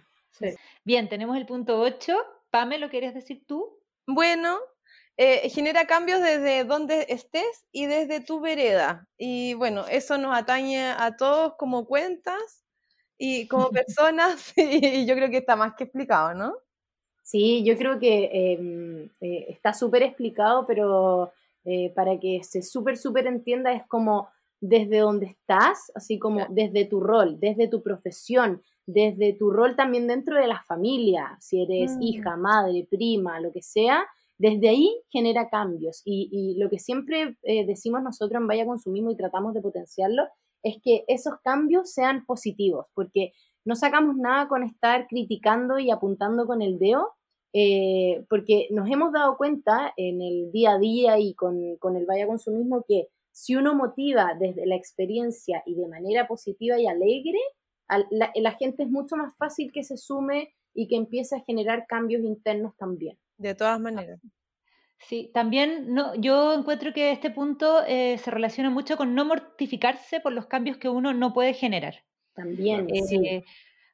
Bien, 0.83 1.07
tenemos 1.07 1.37
el 1.37 1.45
punto 1.45 1.79
8. 1.79 2.13
Pame, 2.49 2.79
¿lo 2.79 2.89
querías 2.89 3.13
decir 3.13 3.45
tú? 3.47 3.79
Bueno, 4.05 4.59
eh, 5.15 5.49
genera 5.49 5.85
cambios 5.85 6.19
desde 6.19 6.65
donde 6.65 7.05
estés 7.07 7.65
y 7.71 7.85
desde 7.85 8.19
tu 8.19 8.41
vereda. 8.41 9.07
Y 9.17 9.53
bueno, 9.53 9.85
eso 9.89 10.17
nos 10.17 10.35
atañe 10.35 10.91
a 10.91 11.15
todos 11.15 11.55
como 11.57 11.85
cuentas 11.85 12.65
y 13.17 13.47
como 13.47 13.69
personas 13.85 14.53
y 14.57 15.05
yo 15.05 15.15
creo 15.15 15.29
que 15.29 15.37
está 15.37 15.55
más 15.55 15.75
que 15.75 15.85
explicado, 15.85 16.33
¿no? 16.33 16.55
Sí, 17.23 17.63
yo 17.63 17.77
creo 17.77 17.99
que 17.99 18.29
em, 18.33 19.09
eh, 19.21 19.45
está 19.49 19.73
súper 19.73 20.03
explicado, 20.03 20.65
pero 20.65 21.31
eh, 21.65 21.91
para 21.95 22.19
que 22.19 22.41
se 22.43 22.61
súper, 22.61 22.97
súper 22.97 23.27
entienda, 23.27 23.71
es 23.73 23.85
como 23.87 24.29
desde 24.59 24.99
donde 24.99 25.25
estás, 25.25 25.91
así 25.95 26.19
como 26.19 26.45
desde 26.49 26.85
tu 26.85 26.99
rol, 26.99 27.39
desde 27.39 27.67
tu 27.67 27.81
profesión, 27.81 28.61
desde 28.85 29.33
tu 29.33 29.49
rol 29.51 29.75
también 29.75 30.07
dentro 30.07 30.37
de 30.37 30.47
la 30.47 30.61
familia, 30.63 31.37
si 31.39 31.63
eres 31.63 31.97
mm. 31.97 32.01
hija, 32.01 32.37
madre, 32.37 32.87
prima, 32.89 33.39
lo 33.39 33.51
que 33.51 33.61
sea, 33.61 34.05
desde 34.37 34.69
ahí 34.69 34.91
genera 35.09 35.49
cambios. 35.49 36.01
Y, 36.03 36.55
lo 36.57 36.69
que 36.69 36.79
siempre 36.79 37.37
eh, 37.43 37.65
decimos 37.65 38.01
nosotros 38.01 38.41
en 38.41 38.47
Vaya 38.47 38.65
Consumismo 38.65 39.11
y 39.11 39.15
tratamos 39.15 39.53
de 39.53 39.61
potenciarlo, 39.61 40.23
es 40.63 40.77
que 40.83 41.03
esos 41.07 41.35
cambios 41.43 41.91
sean 41.91 42.25
positivos, 42.25 42.87
porque 42.93 43.33
no 43.65 43.75
sacamos 43.75 44.15
nada 44.15 44.47
con 44.47 44.63
estar 44.63 45.07
criticando 45.07 45.79
y 45.79 45.91
apuntando 45.91 46.45
con 46.45 46.61
el 46.61 46.79
dedo, 46.79 47.13
eh, 47.53 48.23
porque 48.29 48.67
nos 48.71 48.89
hemos 48.89 49.11
dado 49.11 49.37
cuenta 49.37 49.93
en 49.97 50.21
el 50.21 50.51
día 50.51 50.73
a 50.73 50.79
día 50.79 51.19
y 51.19 51.33
con, 51.33 51.75
con 51.77 51.95
el 51.95 52.05
Vaya 52.05 52.27
Consumismo 52.27 52.85
que 52.87 53.07
si 53.31 53.55
uno 53.55 53.75
motiva 53.75 54.35
desde 54.39 54.65
la 54.65 54.75
experiencia 54.75 55.63
y 55.65 55.75
de 55.75 55.87
manera 55.87 56.27
positiva 56.27 56.79
y 56.79 56.87
alegre, 56.87 57.39
la, 58.09 58.31
la, 58.33 58.51
gente 58.53 58.83
es 58.83 58.89
mucho 58.89 59.17
más 59.17 59.35
fácil 59.37 59.71
que 59.71 59.83
se 59.83 59.97
sume 59.97 60.53
y 60.73 60.87
que 60.87 60.95
empiece 60.95 61.35
a 61.35 61.41
generar 61.41 61.85
cambios 61.87 62.23
internos 62.23 62.75
también. 62.77 63.17
De 63.37 63.53
todas 63.53 63.79
maneras. 63.79 64.19
Sí, 65.07 65.31
también 65.33 65.93
no, 65.93 66.15
yo 66.15 66.53
encuentro 66.53 66.93
que 66.93 67.11
este 67.11 67.31
punto 67.31 67.83
eh, 67.85 68.17
se 68.17 68.31
relaciona 68.31 68.69
mucho 68.69 68.97
con 68.97 69.15
no 69.15 69.25
mortificarse 69.25 70.19
por 70.19 70.31
los 70.31 70.45
cambios 70.45 70.77
que 70.77 70.89
uno 70.89 71.13
no 71.13 71.33
puede 71.33 71.53
generar. 71.53 71.95
También, 72.33 72.87
sí. 73.07 73.43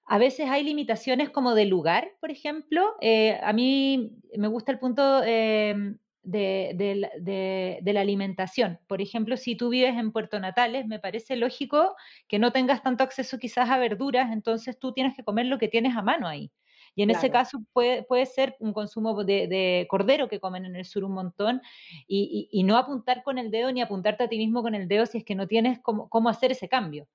Eh, 0.08 0.14
a 0.16 0.18
veces 0.18 0.50
hay 0.50 0.64
limitaciones 0.64 1.30
como 1.30 1.54
de 1.56 1.66
lugar, 1.66 2.12
por 2.20 2.32
ejemplo. 2.32 2.96
Eh, 3.02 3.40
a 3.44 3.54
mí 3.54 4.12
me 4.36 4.48
gusta 4.48 4.72
el 4.72 4.80
punto 4.80 5.24
em, 5.24 5.98
de, 6.24 7.82
la 7.84 8.02
alimentación. 8.02 8.80
Por 8.88 9.02
ejemplo, 9.02 9.38
si 9.38 9.56
tú 9.56 9.70
vives 9.70 9.96
en 9.98 10.12
Puerto 10.12 10.40
Natales, 10.40 10.88
me 10.88 11.00
parece 11.00 11.36
lógico 11.36 11.96
que 12.28 12.40
no 12.40 12.52
tengas 12.52 12.84
tanto 12.84 13.04
acceso 13.04 13.38
quizás 13.38 13.70
a 13.70 13.78
verduras, 13.78 14.32
entonces 14.32 14.78
tú 14.80 14.94
tienes 14.94 15.16
que 15.16 15.24
comer 15.24 15.46
lo 15.46 15.58
que 15.58 15.68
tienes 15.68 15.96
a 15.96 16.02
mano 16.02 16.28
ahí. 16.28 16.52
Y 16.96 17.04
en 17.04 17.12
ese 17.12 17.30
caso 17.30 17.60
puede, 17.74 18.02
puede, 18.02 18.26
ser 18.26 18.56
un 18.60 18.74
consumo 18.74 19.24
de, 19.24 19.86
cordero 19.88 20.28
que 20.28 20.40
comen 20.40 20.66
en 20.66 20.76
el 20.76 20.84
sur 20.84 21.04
un 21.04 21.12
montón 21.12 21.62
y, 22.08 22.64
no 22.64 22.76
apuntar 22.76 23.22
con 23.22 23.38
el 23.38 23.52
dedo 23.52 23.72
ni 23.72 23.82
apuntarte 23.82 24.24
a 24.24 24.28
ti 24.28 24.40
mismo 24.40 24.64
con 24.64 24.74
el 24.74 24.88
dedo 24.88 25.06
si 25.06 25.20
es 25.20 25.24
que 25.24 25.36
no 25.36 25.48
tienes 25.48 25.80
cómo 25.84 26.30
hacer 26.30 26.52
ese 26.52 26.68
cambio. 26.68 27.08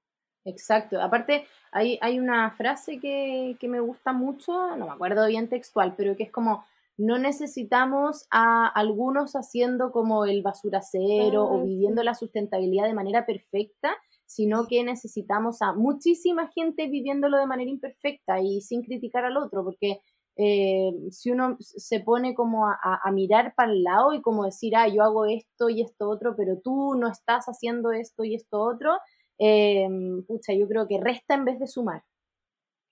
Exacto. 0.44 1.00
Aparte, 1.00 1.46
hay, 1.70 1.98
hay 2.00 2.18
una 2.18 2.50
frase 2.52 2.98
que, 2.98 3.56
que, 3.60 3.68
me 3.68 3.80
gusta 3.80 4.12
mucho, 4.12 4.76
no 4.76 4.86
me 4.86 4.92
acuerdo 4.92 5.26
bien 5.26 5.48
textual, 5.48 5.94
pero 5.96 6.16
que 6.16 6.24
es 6.24 6.32
como, 6.32 6.64
no 6.96 7.18
necesitamos 7.18 8.26
a 8.30 8.66
algunos 8.66 9.34
haciendo 9.34 9.92
como 9.92 10.24
el 10.24 10.42
basuracero 10.42 11.44
o 11.44 11.62
viviendo 11.64 12.02
la 12.02 12.14
sustentabilidad 12.14 12.86
de 12.86 12.94
manera 12.94 13.24
perfecta, 13.24 13.96
sino 14.26 14.66
que 14.66 14.82
necesitamos 14.84 15.62
a 15.62 15.72
muchísima 15.72 16.48
gente 16.48 16.88
viviéndolo 16.88 17.38
de 17.38 17.46
manera 17.46 17.70
imperfecta 17.70 18.40
y 18.40 18.60
sin 18.60 18.82
criticar 18.82 19.24
al 19.24 19.36
otro, 19.36 19.64
porque 19.64 20.00
eh, 20.36 20.92
si 21.10 21.30
uno 21.30 21.56
se 21.60 22.00
pone 22.00 22.34
como 22.34 22.66
a, 22.66 22.78
a, 23.04 23.10
mirar 23.12 23.54
para 23.54 23.72
el 23.72 23.82
lado 23.82 24.14
y 24.14 24.22
como 24.22 24.44
decir, 24.44 24.74
ah, 24.76 24.88
yo 24.88 25.02
hago 25.02 25.26
esto 25.26 25.68
y 25.68 25.82
esto 25.82 26.08
otro, 26.08 26.34
pero 26.36 26.58
tú 26.58 26.94
no 26.94 27.08
estás 27.08 27.46
haciendo 27.46 27.92
esto 27.92 28.24
y 28.24 28.34
esto 28.34 28.60
otro, 28.60 28.98
eh, 29.44 29.88
pucha, 30.26 30.52
yo 30.52 30.68
creo 30.68 30.86
que 30.86 31.00
resta 31.00 31.34
en 31.34 31.44
vez 31.44 31.58
de 31.58 31.66
sumar. 31.66 32.04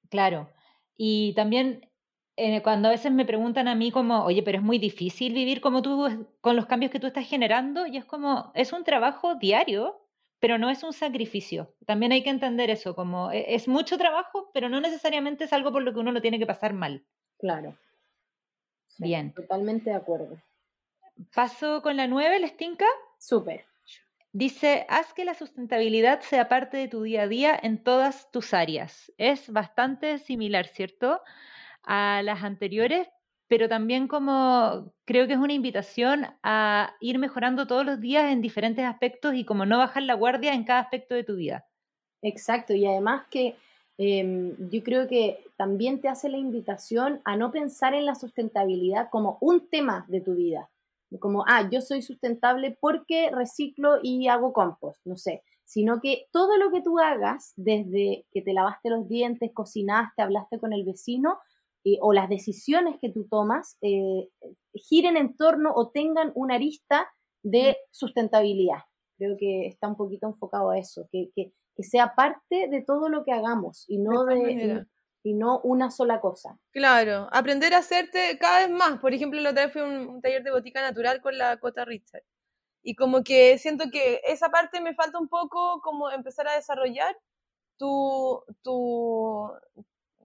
Claro. 0.08 0.48
Y 0.96 1.32
también 1.34 1.88
eh, 2.36 2.60
cuando 2.62 2.88
a 2.88 2.90
veces 2.90 3.12
me 3.12 3.24
preguntan 3.24 3.68
a 3.68 3.76
mí 3.76 3.92
como, 3.92 4.24
oye, 4.24 4.42
pero 4.42 4.58
es 4.58 4.64
muy 4.64 4.78
difícil 4.78 5.32
vivir 5.32 5.60
como 5.60 5.80
tú, 5.80 6.26
con 6.40 6.56
los 6.56 6.66
cambios 6.66 6.90
que 6.90 6.98
tú 6.98 7.06
estás 7.06 7.28
generando, 7.28 7.86
y 7.86 7.96
es 7.98 8.04
como, 8.04 8.50
es 8.54 8.72
un 8.72 8.82
trabajo 8.82 9.36
diario, 9.36 10.00
pero 10.40 10.58
no 10.58 10.70
es 10.70 10.82
un 10.82 10.92
sacrificio. 10.92 11.72
También 11.86 12.10
hay 12.10 12.24
que 12.24 12.30
entender 12.30 12.68
eso, 12.68 12.96
como 12.96 13.30
e, 13.30 13.54
es 13.54 13.68
mucho 13.68 13.96
trabajo, 13.96 14.50
pero 14.52 14.68
no 14.68 14.80
necesariamente 14.80 15.44
es 15.44 15.52
algo 15.52 15.70
por 15.70 15.82
lo 15.82 15.92
que 15.92 16.00
uno 16.00 16.10
lo 16.10 16.20
tiene 16.20 16.40
que 16.40 16.46
pasar 16.46 16.72
mal. 16.72 17.04
Claro. 17.38 17.76
Bien. 18.98 19.32
Totalmente 19.34 19.90
de 19.90 19.96
acuerdo. 19.96 20.36
¿Paso 21.32 21.80
con 21.82 21.96
la 21.96 22.08
nueve, 22.08 22.40
Lestinka? 22.40 22.86
Súper. 23.18 23.69
Dice, 24.32 24.86
haz 24.88 25.12
que 25.12 25.24
la 25.24 25.34
sustentabilidad 25.34 26.20
sea 26.20 26.48
parte 26.48 26.76
de 26.76 26.86
tu 26.86 27.02
día 27.02 27.22
a 27.22 27.28
día 27.28 27.58
en 27.60 27.82
todas 27.82 28.30
tus 28.30 28.54
áreas. 28.54 29.12
Es 29.18 29.50
bastante 29.52 30.18
similar, 30.18 30.68
¿cierto? 30.68 31.20
A 31.82 32.22
las 32.22 32.44
anteriores, 32.44 33.08
pero 33.48 33.68
también 33.68 34.06
como 34.06 34.94
creo 35.04 35.26
que 35.26 35.32
es 35.32 35.38
una 35.38 35.52
invitación 35.52 36.26
a 36.44 36.94
ir 37.00 37.18
mejorando 37.18 37.66
todos 37.66 37.84
los 37.84 38.00
días 38.00 38.30
en 38.32 38.40
diferentes 38.40 38.84
aspectos 38.84 39.34
y 39.34 39.44
como 39.44 39.66
no 39.66 39.78
bajar 39.78 40.04
la 40.04 40.14
guardia 40.14 40.54
en 40.54 40.62
cada 40.62 40.80
aspecto 40.80 41.16
de 41.16 41.24
tu 41.24 41.34
vida. 41.34 41.66
Exacto, 42.22 42.72
y 42.74 42.86
además 42.86 43.26
que 43.30 43.56
em, 43.98 44.54
yo 44.70 44.84
creo 44.84 45.08
que 45.08 45.44
también 45.56 46.00
te 46.00 46.08
hace 46.08 46.28
la 46.28 46.38
invitación 46.38 47.20
a 47.24 47.36
no 47.36 47.50
pensar 47.50 47.94
en 47.94 48.06
la 48.06 48.14
sustentabilidad 48.14 49.08
como 49.10 49.38
un 49.40 49.68
tema 49.68 50.04
de 50.08 50.20
tu 50.20 50.36
vida, 50.36 50.70
como, 51.18 51.44
ah, 51.46 51.68
yo 51.70 51.80
soy 51.80 52.02
sustentable 52.02 52.76
porque 52.80 53.30
reciclo 53.30 53.98
y 54.02 54.28
hago 54.28 54.52
compost, 54.52 55.00
no 55.04 55.16
sé, 55.16 55.42
sino 55.64 56.00
que 56.00 56.26
todo 56.32 56.56
lo 56.56 56.70
que 56.70 56.82
tú 56.82 56.98
hagas, 56.98 57.52
desde 57.56 58.26
que 58.32 58.42
te 58.42 58.52
lavaste 58.52 58.90
los 58.90 59.08
dientes, 59.08 59.50
cocinaste, 59.52 60.22
hablaste 60.22 60.58
con 60.58 60.72
el 60.72 60.84
vecino, 60.84 61.38
eh, 61.84 61.98
o 62.00 62.12
las 62.12 62.28
decisiones 62.28 62.96
que 63.00 63.08
tú 63.08 63.26
tomas, 63.28 63.78
eh, 63.80 64.28
giren 64.74 65.16
en 65.16 65.36
torno 65.36 65.72
o 65.74 65.88
tengan 65.88 66.30
una 66.34 66.56
arista 66.56 67.08
de 67.42 67.76
sustentabilidad. 67.90 68.80
Creo 69.16 69.36
que 69.38 69.66
está 69.66 69.88
un 69.88 69.96
poquito 69.96 70.26
enfocado 70.26 70.70
a 70.70 70.78
eso, 70.78 71.08
que, 71.10 71.30
que, 71.34 71.52
que 71.74 71.82
sea 71.82 72.14
parte 72.14 72.68
de 72.68 72.82
todo 72.82 73.08
lo 73.08 73.24
que 73.24 73.32
hagamos 73.32 73.84
y 73.88 73.98
no 73.98 74.24
de, 74.24 74.84
y 75.22 75.34
no 75.34 75.60
una 75.60 75.90
sola 75.90 76.20
cosa. 76.20 76.58
Claro, 76.72 77.28
aprender 77.32 77.74
a 77.74 77.78
hacerte 77.78 78.38
cada 78.38 78.60
vez 78.60 78.70
más. 78.70 78.98
Por 79.00 79.12
ejemplo, 79.12 79.40
la 79.40 79.50
otra 79.50 79.64
vez 79.64 79.72
fui 79.72 79.82
a 79.82 79.84
un, 79.84 80.22
taller 80.22 80.42
de 80.42 80.50
botica 80.50 80.80
natural 80.80 81.20
con 81.20 81.36
la 81.36 81.58
Cota 81.58 81.84
Richard. 81.84 82.22
Y 82.82 82.94
como 82.94 83.22
que 83.22 83.58
siento 83.58 83.84
que 83.92 84.22
esa 84.24 84.48
parte 84.48 84.80
me 84.80 84.94
falta 84.94 85.18
un 85.18 85.28
poco 85.28 85.80
como 85.82 86.10
empezar 86.10 86.48
a 86.48 86.54
desarrollar 86.54 87.16
tu, 87.76 88.42
tu 88.62 89.50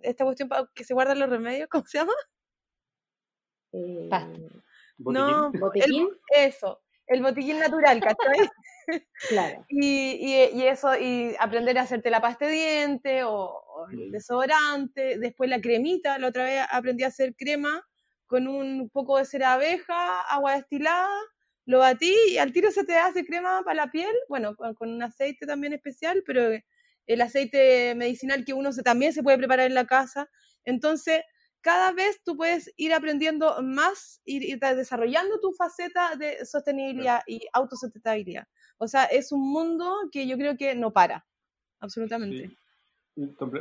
esta 0.01 0.23
cuestión 0.23 0.49
que 0.73 0.83
se 0.83 0.93
guardan 0.93 1.19
los 1.19 1.29
remedios, 1.29 1.67
¿cómo 1.71 1.85
se 1.85 1.97
llama? 1.97 2.13
Eh, 3.73 4.09
no, 4.97 5.51
¿Botiquín? 5.51 6.07
eso, 6.29 6.81
el 7.07 7.21
botiquín 7.21 7.59
natural, 7.59 7.99
¿cachai? 7.99 8.49
claro. 9.29 9.65
Y, 9.69 10.49
y, 10.53 10.67
eso, 10.67 10.95
y 10.95 11.35
aprender 11.39 11.77
a 11.77 11.81
hacerte 11.81 12.09
la 12.09 12.21
pasta 12.21 12.45
de 12.45 12.51
diente 12.51 13.23
o, 13.23 13.64
el 13.91 14.11
desodorante, 14.11 15.17
después 15.17 15.49
la 15.49 15.61
cremita, 15.61 16.17
la 16.17 16.27
otra 16.27 16.43
vez 16.45 16.65
aprendí 16.69 17.03
a 17.03 17.07
hacer 17.07 17.35
crema 17.35 17.85
con 18.25 18.47
un 18.47 18.89
poco 18.89 19.17
de 19.17 19.25
cera 19.25 19.53
abeja, 19.53 20.21
agua 20.21 20.55
destilada, 20.55 21.19
lo 21.65 21.79
batí 21.79 22.13
y 22.29 22.37
al 22.37 22.53
tiro 22.53 22.71
se 22.71 22.83
te 22.83 22.95
hace 22.95 23.25
crema 23.25 23.61
para 23.63 23.85
la 23.85 23.91
piel, 23.91 24.13
bueno, 24.29 24.55
con, 24.55 24.75
un 24.79 25.03
aceite 25.03 25.45
también 25.45 25.73
especial, 25.73 26.23
pero 26.25 26.57
el 27.07 27.21
aceite 27.21 27.93
medicinal 27.95 28.45
que 28.45 28.53
uno 28.53 28.71
se, 28.71 28.83
también 28.83 29.13
se 29.13 29.23
puede 29.23 29.37
preparar 29.37 29.67
en 29.67 29.73
la 29.73 29.85
casa. 29.85 30.29
Entonces, 30.63 31.21
cada 31.61 31.91
vez 31.91 32.21
tú 32.23 32.37
puedes 32.37 32.71
ir 32.77 32.93
aprendiendo 32.93 33.61
más, 33.63 34.21
ir, 34.25 34.43
ir 34.43 34.59
desarrollando 34.59 35.39
tu 35.39 35.51
faceta 35.53 36.15
de 36.15 36.45
sostenibilidad 36.45 37.21
y 37.27 37.41
autosustentabilidad. 37.53 38.47
O 38.77 38.87
sea, 38.87 39.05
es 39.05 39.31
un 39.31 39.41
mundo 39.51 39.91
que 40.11 40.27
yo 40.27 40.37
creo 40.37 40.57
que 40.57 40.75
no 40.75 40.93
para, 40.93 41.25
absolutamente. 41.79 42.55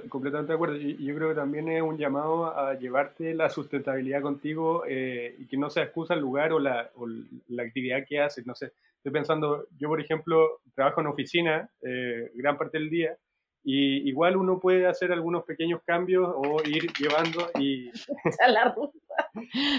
Completamente 0.09 0.52
de 0.52 0.55
acuerdo. 0.55 0.76
Y 0.76 1.05
yo 1.05 1.14
creo 1.14 1.28
que 1.28 1.34
también 1.34 1.68
es 1.68 1.82
un 1.82 1.96
llamado 1.96 2.46
a 2.57 2.74
llevarte 2.74 3.34
la 3.34 3.48
sustentabilidad 3.48 4.22
contigo 4.22 4.84
eh, 4.86 5.36
y 5.38 5.46
que 5.46 5.57
no 5.57 5.70
sea 5.70 5.84
excusa 5.84 6.14
el 6.14 6.20
lugar 6.20 6.52
o 6.52 6.59
la, 6.59 6.90
o 6.96 7.07
la 7.48 7.62
actividad 7.62 8.05
que 8.09 8.20
haces. 8.20 8.46
No 8.46 8.55
sé, 8.55 8.72
estoy 8.96 9.12
pensando, 9.12 9.66
yo 9.78 9.88
por 9.88 10.00
ejemplo 10.00 10.61
trabajo 10.74 11.00
en 11.00 11.07
oficina 11.09 11.68
eh, 11.82 12.32
gran 12.34 12.59
parte 12.59 12.78
del 12.78 12.90
día 12.90 13.16
y 13.62 14.09
igual 14.09 14.36
uno 14.36 14.61
puede 14.61 14.86
hacer 14.86 15.11
algunos 15.12 15.44
pequeños 15.44 15.80
cambios 15.86 16.30
o 16.34 16.62
ir 16.66 16.92
llevando 16.98 17.50
y... 17.59 17.90
la 18.48 18.74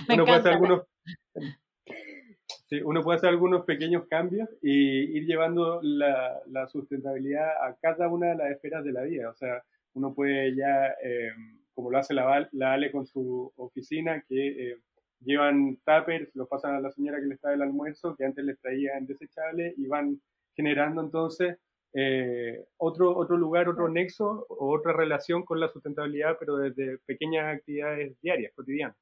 Me 0.07 0.15
uno, 0.15 0.25
puede 0.25 0.39
hacer 0.39 0.53
algunos, 0.53 0.83
sí, 2.67 2.81
uno 2.81 3.03
puede 3.03 3.17
hacer 3.17 3.29
algunos 3.29 3.65
pequeños 3.65 4.05
cambios 4.07 4.49
y 4.61 5.17
ir 5.17 5.25
llevando 5.25 5.79
la, 5.81 6.39
la, 6.47 6.67
sustentabilidad 6.67 7.49
a 7.65 7.75
cada 7.81 8.07
una 8.07 8.29
de 8.29 8.35
las 8.35 8.51
esferas 8.51 8.83
de 8.83 8.91
la 8.91 9.03
vida. 9.03 9.29
O 9.29 9.35
sea, 9.35 9.63
uno 9.93 10.13
puede 10.13 10.55
ya, 10.55 10.95
eh, 11.03 11.31
como 11.73 11.91
lo 11.91 11.97
hace 11.97 12.13
la, 12.13 12.47
la, 12.51 12.73
Ale 12.73 12.91
con 12.91 13.05
su 13.05 13.51
oficina, 13.55 14.23
que 14.27 14.71
eh, 14.71 14.77
llevan 15.21 15.77
tuppers, 15.85 16.33
los 16.35 16.47
pasan 16.47 16.75
a 16.75 16.81
la 16.81 16.91
señora 16.91 17.19
que 17.19 17.27
les 17.27 17.39
trae 17.39 17.55
el 17.55 17.61
almuerzo, 17.61 18.15
que 18.15 18.25
antes 18.25 18.43
les 18.45 18.59
traían 18.59 19.05
desechables 19.05 19.77
y 19.77 19.87
van 19.87 20.21
generando 20.55 21.01
entonces 21.01 21.57
eh, 21.93 22.65
otro, 22.77 23.15
otro 23.15 23.37
lugar, 23.37 23.69
otro 23.69 23.87
nexo 23.87 24.45
o 24.49 24.75
otra 24.75 24.91
relación 24.91 25.43
con 25.43 25.59
la 25.61 25.69
sustentabilidad, 25.69 26.37
pero 26.39 26.57
desde 26.57 26.97
pequeñas 27.05 27.55
actividades 27.55 28.19
diarias, 28.21 28.51
cotidianas. 28.53 28.97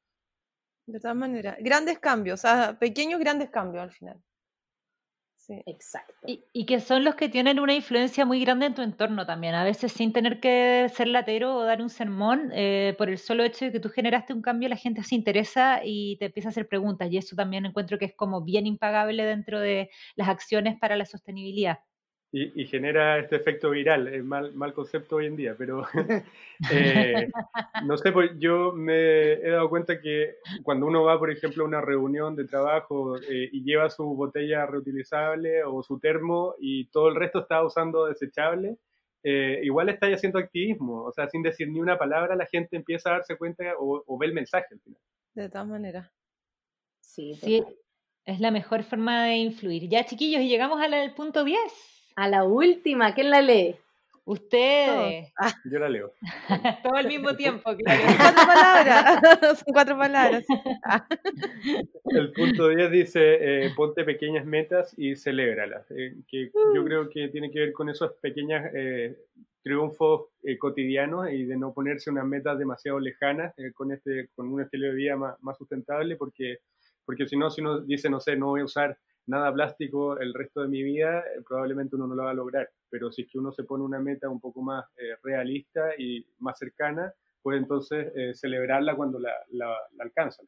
De 0.85 0.99
todas 0.99 1.15
maneras, 1.15 1.55
grandes 1.59 1.99
cambios, 1.99 2.39
o 2.39 2.41
sea, 2.41 2.77
pequeños 2.77 3.19
grandes 3.19 3.49
cambios 3.49 3.83
al 3.83 3.91
final. 3.91 4.21
Sí. 5.37 5.61
Exacto. 5.65 6.13
Y, 6.25 6.65
que 6.65 6.79
son 6.79 7.03
los 7.03 7.15
que 7.15 7.27
tienen 7.27 7.59
una 7.59 7.73
influencia 7.73 8.25
muy 8.25 8.39
grande 8.39 8.65
en 8.65 8.75
tu 8.75 8.81
entorno 8.81 9.25
también, 9.25 9.55
a 9.55 9.65
veces 9.65 9.91
sin 9.91 10.13
tener 10.13 10.39
que 10.39 10.89
ser 10.93 11.07
latero 11.09 11.55
o 11.55 11.63
dar 11.63 11.81
un 11.81 11.89
sermón, 11.89 12.49
eh, 12.53 12.95
por 12.97 13.09
el 13.09 13.17
solo 13.17 13.43
hecho 13.43 13.65
de 13.65 13.73
que 13.73 13.81
tú 13.81 13.89
generaste 13.89 14.33
un 14.33 14.41
cambio, 14.41 14.69
la 14.69 14.77
gente 14.77 15.03
se 15.03 15.15
interesa 15.15 15.81
y 15.83 16.15
te 16.17 16.27
empieza 16.27 16.47
a 16.47 16.51
hacer 16.51 16.69
preguntas, 16.69 17.11
y 17.11 17.17
eso 17.17 17.35
también 17.35 17.65
encuentro 17.65 17.97
que 17.99 18.05
es 18.05 18.15
como 18.15 18.41
bien 18.41 18.65
impagable 18.67 19.25
dentro 19.25 19.59
de 19.59 19.89
las 20.15 20.29
acciones 20.29 20.79
para 20.79 20.95
la 20.95 21.05
sostenibilidad 21.05 21.79
y, 22.35 22.65
genera 22.65 23.19
este 23.19 23.35
efecto 23.35 23.69
viral. 23.69 24.07
Es 24.07 24.23
mal, 24.23 24.53
mal 24.55 24.73
concepto 24.73 25.17
hoy 25.17 25.27
en 25.27 25.35
día, 25.35 25.55
pero 25.55 25.85
eh, 26.71 27.29
no 27.85 27.95
sé, 27.95 28.11
pues 28.11 28.31
yo 28.39 28.71
me 28.73 29.33
he 29.33 29.51
dado 29.51 29.69
cuenta 29.69 30.01
que 30.01 30.37
cuando 30.63 30.87
uno 30.87 31.03
va, 31.03 31.19
por 31.19 31.29
ejemplo, 31.29 31.63
a 31.63 31.67
una 31.67 31.79
reunión 31.79 32.35
de 32.35 32.45
trabajo 32.45 33.17
eh, 33.17 33.49
y 33.51 33.63
lleva 33.63 33.91
su 33.91 34.03
botella 34.15 34.65
reutilizable 34.65 35.63
o 35.63 35.83
su 35.83 35.99
termo 35.99 36.55
y 36.59 36.85
todo 36.85 37.09
el 37.09 37.15
resto 37.15 37.41
está 37.41 37.63
usando 37.63 38.07
desechable, 38.07 38.77
eh, 39.21 39.61
igual 39.63 39.89
está 39.89 40.07
haciendo 40.07 40.39
activismo, 40.39 41.03
o 41.03 41.11
sea, 41.11 41.29
sin 41.29 41.43
decir 41.43 41.69
ni 41.69 41.79
una 41.79 41.99
palabra, 41.99 42.35
la 42.35 42.47
gente 42.47 42.75
empieza 42.75 43.09
a 43.09 43.13
darse 43.13 43.37
cuenta 43.37 43.63
o, 43.77 44.17
ve 44.17 44.25
el 44.25 44.33
mensaje 44.33 44.65
al 44.71 44.79
final. 44.79 44.99
De 45.35 45.49
todas 45.49 45.67
maneras. 45.67 46.11
Sí, 46.99 47.35
sí, 47.35 47.63
es 48.25 48.39
la 48.39 48.49
mejor 48.49 48.81
forma 48.81 49.25
de 49.25 49.35
influir. 49.35 49.87
Ya, 49.87 50.03
chiquillos, 50.03 50.41
y 50.41 50.49
llegamos 50.49 50.81
al 50.81 51.13
punto 51.13 51.43
10. 51.43 51.92
A 52.15 52.27
la 52.27 52.43
última, 52.43 53.13
¿quién 53.13 53.29
la 53.29 53.41
lee? 53.41 53.75
Ustedes. 54.25 55.33
Ah. 55.37 55.51
Yo 55.65 55.79
la 55.79 55.89
leo. 55.89 56.13
Todo 56.83 56.95
al 56.95 57.07
mismo 57.07 57.35
tiempo, 57.35 57.75
claro. 57.77 58.01
cuatro 58.17 58.45
palabras. 58.47 59.59
Son 59.59 59.73
cuatro 59.73 59.97
palabras. 59.97 60.45
El 62.05 62.31
punto 62.31 62.69
10 62.69 62.91
dice, 62.91 63.65
eh, 63.65 63.71
ponte 63.75 64.05
pequeñas 64.05 64.45
metas 64.45 64.93
y 64.97 65.15
celébralas. 65.15 65.89
Eh, 65.91 66.15
que 66.27 66.51
yo 66.53 66.81
uh. 66.81 66.85
creo 66.85 67.09
que 67.09 67.27
tiene 67.29 67.51
que 67.51 67.59
ver 67.59 67.73
con 67.73 67.89
esos 67.89 68.13
pequeños 68.21 68.61
eh, 68.73 69.17
triunfos 69.61 70.29
cotidianos 70.59 71.29
y 71.31 71.45
de 71.45 71.57
no 71.57 71.73
ponerse 71.73 72.09
unas 72.09 72.25
metas 72.25 72.57
demasiado 72.57 72.99
lejanas 72.99 73.53
con, 73.73 73.91
este, 73.91 74.29
con 74.35 74.51
un 74.51 74.61
estilo 74.61 74.87
de 74.87 74.93
vida 74.93 75.15
más, 75.15 75.41
más 75.41 75.57
sustentable, 75.57 76.15
porque, 76.15 76.59
porque 77.05 77.27
si 77.27 77.37
no, 77.37 77.49
si 77.49 77.61
uno 77.61 77.79
dice, 77.79 78.09
no 78.09 78.19
sé, 78.19 78.35
no 78.35 78.47
voy 78.47 78.61
a 78.61 78.65
usar 78.65 78.97
nada 79.27 79.53
plástico 79.53 80.17
el 80.17 80.33
resto 80.33 80.61
de 80.61 80.67
mi 80.67 80.83
vida, 80.83 81.19
eh, 81.19 81.41
probablemente 81.47 81.95
uno 81.95 82.07
no 82.07 82.15
lo 82.15 82.23
va 82.23 82.31
a 82.31 82.35
lograr. 82.35 82.69
Pero 82.89 83.11
si 83.11 83.23
es 83.23 83.31
que 83.31 83.39
uno 83.39 83.51
se 83.51 83.63
pone 83.63 83.83
una 83.83 83.99
meta 83.99 84.29
un 84.29 84.39
poco 84.39 84.61
más 84.61 84.85
eh, 84.97 85.15
realista 85.21 85.91
y 85.97 86.25
más 86.39 86.57
cercana, 86.57 87.13
puede 87.41 87.59
entonces 87.59 88.11
eh, 88.15 88.33
celebrarla 88.33 88.95
cuando 88.95 89.19
la, 89.19 89.33
la, 89.51 89.75
alcanza. 89.99 90.43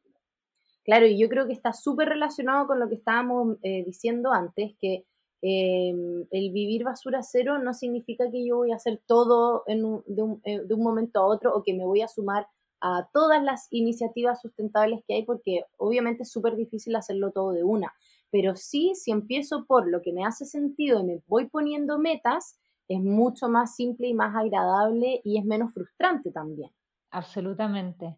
Claro, 0.83 1.07
y 1.07 1.19
yo 1.19 1.29
creo 1.29 1.47
que 1.47 1.53
está 1.53 1.73
súper 1.73 2.09
relacionado 2.09 2.67
con 2.67 2.79
lo 2.79 2.87
que 2.87 2.95
estábamos 2.95 3.59
diciendo 3.61 4.31
antes, 4.31 4.75
que 4.79 5.03
em, 5.41 6.25
el 6.29 6.51
vivir 6.51 6.83
basura 6.83 7.23
cero 7.23 7.57
no 7.57 7.73
significa 7.73 8.29
que 8.29 8.45
yo 8.45 8.57
voy 8.57 8.71
a 8.71 8.75
hacer 8.75 9.01
todo 9.07 9.63
de, 9.65 9.83
un, 9.83 10.41
de 10.43 10.73
un 10.73 10.83
momento 10.83 11.19
a 11.19 11.25
otro 11.25 11.55
o 11.55 11.63
que 11.63 11.73
me 11.73 11.83
voy 11.83 12.01
a 12.01 12.07
sumar 12.07 12.47
a 12.81 13.09
todas 13.11 13.43
las 13.43 13.67
iniciativas 13.71 14.39
sustentables 14.41 15.01
que 15.07 15.15
hay, 15.15 15.25
porque 15.25 15.63
obviamente 15.77 16.21
es 16.21 16.31
súper 16.31 16.55
difícil 16.55 16.95
hacerlo 16.95 17.31
todo 17.31 17.51
de 17.51 17.63
una 17.63 17.91
pero 18.31 18.55
sí, 18.55 18.93
si 18.95 19.11
empiezo 19.11 19.65
por 19.65 19.87
lo 19.89 20.01
que 20.01 20.13
me 20.13 20.25
hace 20.25 20.45
sentido 20.45 20.99
y 20.99 21.03
me 21.03 21.21
voy 21.27 21.47
poniendo 21.47 21.99
metas, 21.99 22.59
es 22.87 22.99
mucho 22.99 23.49
más 23.49 23.75
simple 23.75 24.07
y 24.07 24.13
más 24.13 24.35
agradable 24.35 25.21
y 25.23 25.37
es 25.37 25.45
menos 25.45 25.73
frustrante 25.73 26.31
también. 26.31 26.71
Absolutamente. 27.11 28.17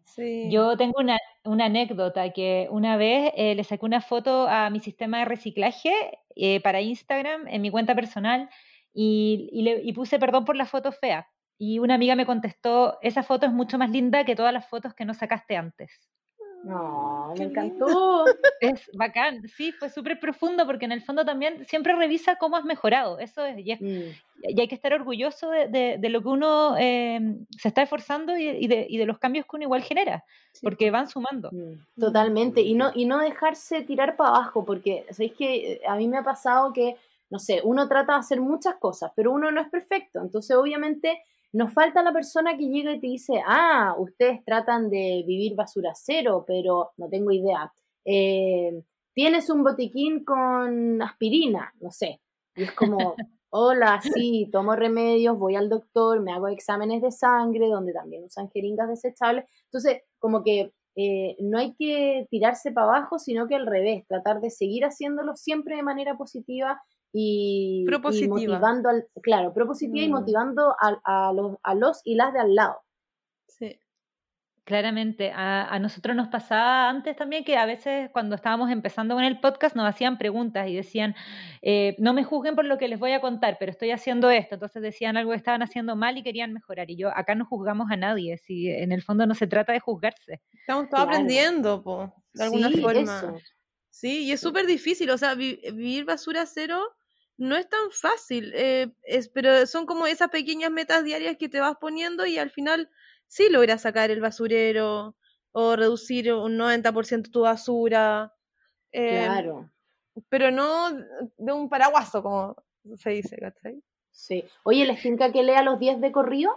Yo 0.50 0.76
tengo 0.76 0.94
una, 0.98 1.18
anécdota 1.44 2.32
que 2.32 2.66
una 2.70 2.96
vez 2.96 3.32
eh, 3.36 3.54
le 3.54 3.62
saqué 3.62 3.86
una 3.86 4.00
foto 4.00 4.48
a 4.48 4.70
mi 4.70 4.80
sistema 4.80 5.20
de 5.20 5.24
reciclaje 5.24 5.92
eh, 6.34 6.60
para 6.62 6.80
Instagram 6.80 7.46
en 7.46 7.62
mi 7.62 7.70
cuenta 7.70 7.94
personal 7.94 8.50
y, 8.92 9.50
le, 9.52 9.82
y 9.84 9.92
puse 9.92 10.18
perdón 10.18 10.44
por 10.44 10.56
la 10.56 10.66
foto 10.66 10.90
fea. 10.90 11.28
Y 11.58 11.78
una 11.78 11.94
amiga 11.94 12.16
me 12.16 12.26
contestó, 12.26 12.98
esa 13.00 13.22
foto 13.22 13.46
es 13.46 13.52
mucho 13.52 13.78
más 13.78 13.90
linda 13.90 14.24
que 14.24 14.34
todas 14.34 14.52
las 14.52 14.68
fotos 14.68 14.94
que 14.94 15.04
no 15.04 15.14
sacaste 15.14 15.56
antes. 15.56 16.08
No, 16.64 17.32
me 17.36 17.44
encantó. 17.44 18.24
Es 18.60 18.90
bacán, 18.94 19.46
sí, 19.48 19.72
fue 19.72 19.88
súper 19.88 20.18
profundo 20.18 20.66
porque 20.66 20.84
en 20.84 20.92
el 20.92 21.02
fondo 21.02 21.24
también 21.24 21.64
siempre 21.66 21.94
revisa 21.94 22.36
cómo 22.36 22.56
has 22.56 22.64
mejorado. 22.64 23.18
Eso 23.18 23.44
es, 23.44 23.56
y, 23.58 23.74
mm. 23.74 24.58
hay 24.58 24.68
que 24.68 24.74
estar 24.74 24.92
orgulloso 24.92 25.50
de, 25.50 25.98
lo 26.10 26.20
que 26.20 26.28
uno 26.28 26.76
em, 26.76 27.46
se 27.56 27.68
está 27.68 27.82
esforzando 27.82 28.36
y, 28.36 28.66
de, 28.66 29.06
los 29.06 29.18
cambios 29.18 29.46
que 29.46 29.56
uno 29.56 29.64
igual 29.64 29.82
genera, 29.82 30.24
porque 30.62 30.90
van 30.90 31.08
sumando. 31.08 31.50
Mm, 31.52 32.00
totalmente, 32.00 32.60
y 32.60 32.74
no, 32.74 32.90
y 32.94 33.06
no 33.06 33.18
dejarse 33.18 33.82
tirar 33.82 34.16
para 34.16 34.30
abajo, 34.30 34.64
porque 34.64 35.06
sabéis 35.10 35.34
que 35.34 35.72
eh, 35.72 35.80
a 35.86 35.96
mí 35.96 36.08
me 36.08 36.18
ha 36.18 36.24
pasado 36.24 36.72
que, 36.72 36.96
no 37.30 37.38
sé, 37.38 37.60
uno 37.62 37.88
trata 37.88 38.14
de 38.14 38.18
hacer 38.18 38.40
muchas 38.40 38.76
cosas, 38.76 39.12
pero 39.14 39.32
uno 39.32 39.50
no 39.52 39.60
es 39.60 39.68
perfecto, 39.68 40.20
entonces 40.20 40.56
obviamente 40.56 41.22
nos 41.52 41.72
falta 41.72 42.02
la 42.02 42.12
persona 42.12 42.56
que 42.56 42.68
llega 42.68 42.92
y 42.92 43.00
te 43.00 43.06
dice, 43.06 43.42
ah, 43.46 43.94
ustedes 43.98 44.44
tratan 44.44 44.90
de 44.90 45.24
vivir 45.26 45.54
basura 45.56 45.92
cero, 45.94 46.44
pero 46.46 46.90
no 46.96 47.08
tengo 47.08 47.30
idea. 47.30 47.72
Eh, 48.04 48.82
Tienes 49.18 49.50
un 49.50 49.64
botiquín 49.64 50.24
con 50.24 51.02
aspirina, 51.02 51.74
no 51.80 51.90
sé. 51.90 52.20
Y 52.54 52.62
es 52.62 52.70
como, 52.70 53.16
hola, 53.50 54.00
sí, 54.00 54.48
tomo 54.52 54.76
remedios, 54.76 55.36
voy 55.36 55.56
al 55.56 55.68
doctor, 55.68 56.20
me 56.20 56.30
hago 56.30 56.46
exámenes 56.46 57.02
de 57.02 57.10
sangre, 57.10 57.66
donde 57.66 57.92
también 57.92 58.22
usan 58.22 58.48
jeringas 58.48 58.88
desechables. 58.88 59.46
Entonces, 59.64 60.02
como 60.20 60.44
que 60.44 60.72
eh, 60.94 61.34
no 61.40 61.58
hay 61.58 61.74
que 61.74 62.28
tirarse 62.30 62.70
para 62.70 62.86
abajo, 62.86 63.18
sino 63.18 63.48
que 63.48 63.56
al 63.56 63.66
revés, 63.66 64.06
tratar 64.06 64.40
de 64.40 64.50
seguir 64.50 64.84
haciéndolo 64.84 65.34
siempre 65.34 65.74
de 65.74 65.82
manera 65.82 66.16
positiva 66.16 66.80
y, 67.12 67.86
motivando, 68.28 68.88
al, 68.88 69.06
claro, 69.22 69.52
propositiva 69.52 70.04
y 70.04 70.08
mm. 70.08 70.12
motivando 70.12 70.74
a, 70.80 71.00
a, 71.04 71.32
los, 71.32 71.56
a 71.62 71.74
los 71.74 72.00
y 72.04 72.14
las 72.14 72.32
de 72.32 72.40
al 72.40 72.54
lado. 72.54 72.80
Sí. 73.46 73.80
Claramente, 74.68 75.32
a, 75.34 75.78
nosotros 75.78 76.14
nos 76.14 76.28
pasaba 76.28 76.90
antes 76.90 77.16
también 77.16 77.42
que 77.42 77.56
a 77.56 77.64
veces 77.64 78.10
cuando 78.12 78.34
estábamos 78.34 78.70
empezando 78.70 79.14
con 79.14 79.24
el 79.24 79.40
podcast 79.40 79.74
nos 79.74 79.88
hacían 79.88 80.18
preguntas 80.18 80.68
y 80.68 80.76
decían, 80.76 81.14
eh, 81.62 81.96
no 81.98 82.12
me 82.12 82.22
juzguen 82.22 82.54
por 82.54 82.66
lo 82.66 82.76
que 82.76 82.86
les 82.86 82.98
voy 82.98 83.12
a 83.12 83.22
contar, 83.22 83.56
pero 83.58 83.70
estoy 83.72 83.92
haciendo 83.92 84.28
esto. 84.28 84.56
Entonces 84.56 84.82
decían 84.82 85.16
algo 85.16 85.30
que 85.30 85.38
estaban 85.38 85.62
haciendo 85.62 85.96
mal 85.96 86.18
y 86.18 86.22
querían 86.22 86.52
mejorar. 86.52 86.90
Y 86.90 86.96
yo, 86.96 87.08
acá 87.16 87.34
no 87.34 87.46
juzgamos 87.46 87.90
a 87.90 87.96
nadie, 87.96 88.36
si 88.36 88.68
en 88.68 88.92
el 88.92 89.02
fondo 89.02 89.26
no 89.26 89.34
se 89.34 89.46
trata 89.46 89.72
de 89.72 89.80
juzgarse. 89.80 90.42
Estamos 90.52 90.90
todos 90.90 91.04
aprendiendo, 91.04 91.82
po, 91.82 92.12
de 92.34 92.44
alguna 92.44 92.68
forma. 92.68 93.40
Sí, 93.98 94.26
y 94.26 94.30
es 94.30 94.40
súper 94.40 94.64
difícil, 94.66 95.10
o 95.10 95.18
sea, 95.18 95.34
vivir 95.34 96.04
basura 96.04 96.46
cero 96.46 96.94
no 97.36 97.56
es 97.56 97.68
tan 97.68 97.90
fácil, 97.90 98.52
eh, 98.54 98.92
es, 99.02 99.28
pero 99.28 99.66
son 99.66 99.86
como 99.86 100.06
esas 100.06 100.28
pequeñas 100.28 100.70
metas 100.70 101.02
diarias 101.02 101.36
que 101.36 101.48
te 101.48 101.58
vas 101.58 101.76
poniendo 101.80 102.24
y 102.24 102.38
al 102.38 102.50
final 102.50 102.88
sí 103.26 103.48
logras 103.50 103.82
sacar 103.82 104.12
el 104.12 104.20
basurero 104.20 105.16
o 105.50 105.74
reducir 105.74 106.32
un 106.32 106.56
90% 106.56 107.32
tu 107.32 107.40
basura. 107.40 108.32
Em, 108.92 109.24
claro. 109.24 109.68
Pero 110.28 110.52
no 110.52 110.92
de 111.36 111.52
un 111.52 111.68
paraguaso, 111.68 112.22
como 112.22 112.54
se 112.98 113.10
dice, 113.10 113.36
¿cachai? 113.36 113.82
Sí. 114.12 114.44
Oye, 114.62 114.86
¿les 114.86 115.02
tinca 115.02 115.32
que 115.32 115.42
lea 115.42 115.64
los 115.64 115.80
10 115.80 116.00
de 116.00 116.12
corrido? 116.12 116.56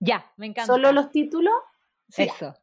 Ya, 0.00 0.32
me 0.36 0.46
encanta. 0.46 0.72
¿Solo 0.72 0.90
los 0.90 1.12
títulos? 1.12 1.54
Eso. 2.16 2.56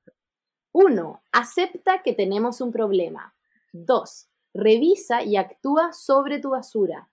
Uno, 0.74 1.24
acepta 1.32 2.04
que 2.04 2.12
tenemos 2.12 2.60
un 2.60 2.74
problema. 2.74 3.34
Dos, 3.74 4.30
revisa 4.54 5.24
y 5.24 5.36
actúa 5.36 5.94
sobre 5.94 6.40
tu 6.40 6.52
basura. 6.52 7.10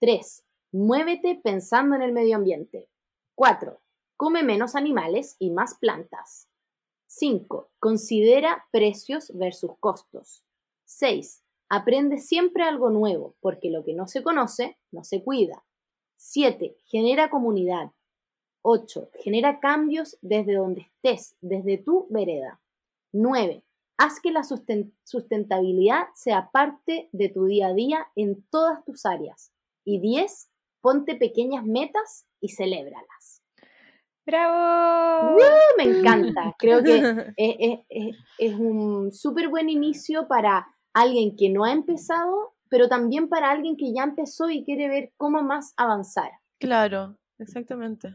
Tres, 0.00 0.44
muévete 0.72 1.38
pensando 1.44 1.96
en 1.96 2.02
el 2.02 2.12
medio 2.12 2.36
ambiente. 2.36 2.88
Cuatro, 3.34 3.82
come 4.16 4.42
menos 4.42 4.74
animales 4.74 5.36
y 5.38 5.50
más 5.50 5.74
plantas. 5.74 6.48
Cinco, 7.06 7.70
considera 7.78 8.66
precios 8.72 9.30
versus 9.36 9.72
costos. 9.80 10.44
Seis, 10.86 11.44
aprende 11.68 12.16
siempre 12.16 12.62
algo 12.62 12.88
nuevo, 12.88 13.36
porque 13.40 13.70
lo 13.70 13.84
que 13.84 13.92
no 13.92 14.08
se 14.08 14.22
conoce 14.22 14.78
no 14.90 15.04
se 15.04 15.22
cuida. 15.22 15.64
Siete, 16.16 16.78
genera 16.86 17.28
comunidad. 17.28 17.92
8. 18.62 19.10
Genera 19.20 19.60
cambios 19.60 20.18
desde 20.20 20.54
donde 20.54 20.80
estés, 20.82 21.36
desde 21.40 21.78
tu 21.78 22.06
vereda. 22.10 22.60
9. 23.12 23.62
Haz 23.98 24.20
que 24.20 24.30
la 24.30 24.42
sustentabilidad 24.44 26.06
sea 26.14 26.50
parte 26.52 27.08
de 27.10 27.28
tu 27.28 27.46
día 27.46 27.68
a 27.68 27.74
día 27.74 28.06
en 28.14 28.44
todas 28.48 28.84
tus 28.84 29.04
áreas. 29.04 29.52
Y 29.84 30.00
10. 30.00 30.50
Ponte 30.80 31.16
pequeñas 31.16 31.64
metas 31.64 32.24
y 32.40 32.50
celébralas. 32.50 33.42
¡Bravo! 34.24 35.36
Me 35.76 35.84
encanta. 35.84 36.54
Creo 36.58 36.84
que 36.84 37.34
es 38.38 38.54
un 38.54 39.10
súper 39.10 39.48
buen 39.48 39.68
inicio 39.68 40.28
para 40.28 40.68
alguien 40.92 41.34
que 41.36 41.48
no 41.48 41.64
ha 41.64 41.72
empezado, 41.72 42.54
pero 42.70 42.88
también 42.88 43.28
para 43.28 43.50
alguien 43.50 43.76
que 43.76 43.92
ya 43.92 44.04
empezó 44.04 44.48
y 44.48 44.64
quiere 44.64 44.88
ver 44.88 45.12
cómo 45.16 45.42
más 45.42 45.74
avanzar. 45.76 46.30
Claro, 46.60 47.18
exactamente. 47.38 48.14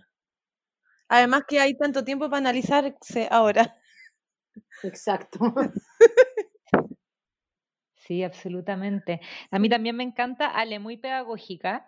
Además 1.09 1.43
que 1.47 1.59
hay 1.59 1.75
tanto 1.75 2.05
tiempo 2.05 2.29
para 2.29 2.38
analizarse 2.38 3.27
ahora. 3.29 3.75
Exacto. 4.84 5.39
Sí, 7.95 8.24
absolutamente. 8.24 9.22
A 9.51 9.60
mí 9.60 9.70
también 9.70 9.95
me 9.95 10.04
encanta 10.04 10.47
Ale, 10.47 10.80
muy 10.80 10.97
pedagógica. 10.97 11.88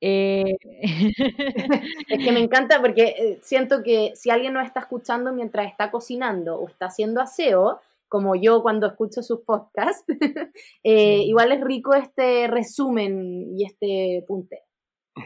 Eh, 0.00 0.44
es 2.08 2.24
que 2.24 2.32
me 2.32 2.40
encanta 2.40 2.80
porque 2.80 3.14
eh, 3.18 3.38
siento 3.42 3.82
que 3.82 4.12
si 4.16 4.30
alguien 4.30 4.54
nos 4.54 4.66
está 4.66 4.80
escuchando 4.80 5.32
mientras 5.32 5.66
está 5.68 5.90
cocinando 5.90 6.56
o 6.58 6.68
está 6.68 6.86
haciendo 6.86 7.20
aseo, 7.20 7.80
como 8.08 8.34
yo 8.36 8.62
cuando 8.62 8.88
escucho 8.88 9.22
sus 9.22 9.40
podcasts, 9.42 10.04
eh, 10.84 11.22
igual 11.24 11.52
es 11.52 11.60
rico 11.62 11.94
este 11.94 12.48
resumen 12.48 13.58
y 13.58 13.64
este 13.66 14.24
punte. 14.26 14.62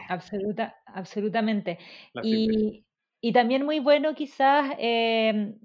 Absoluta, 0.09 0.75
absolutamente. 0.87 1.79
Y, 2.23 2.85
y 3.21 3.33
también 3.33 3.65
muy 3.65 3.79
bueno 3.79 4.13
quizás 4.13 4.75
em, 4.77 5.55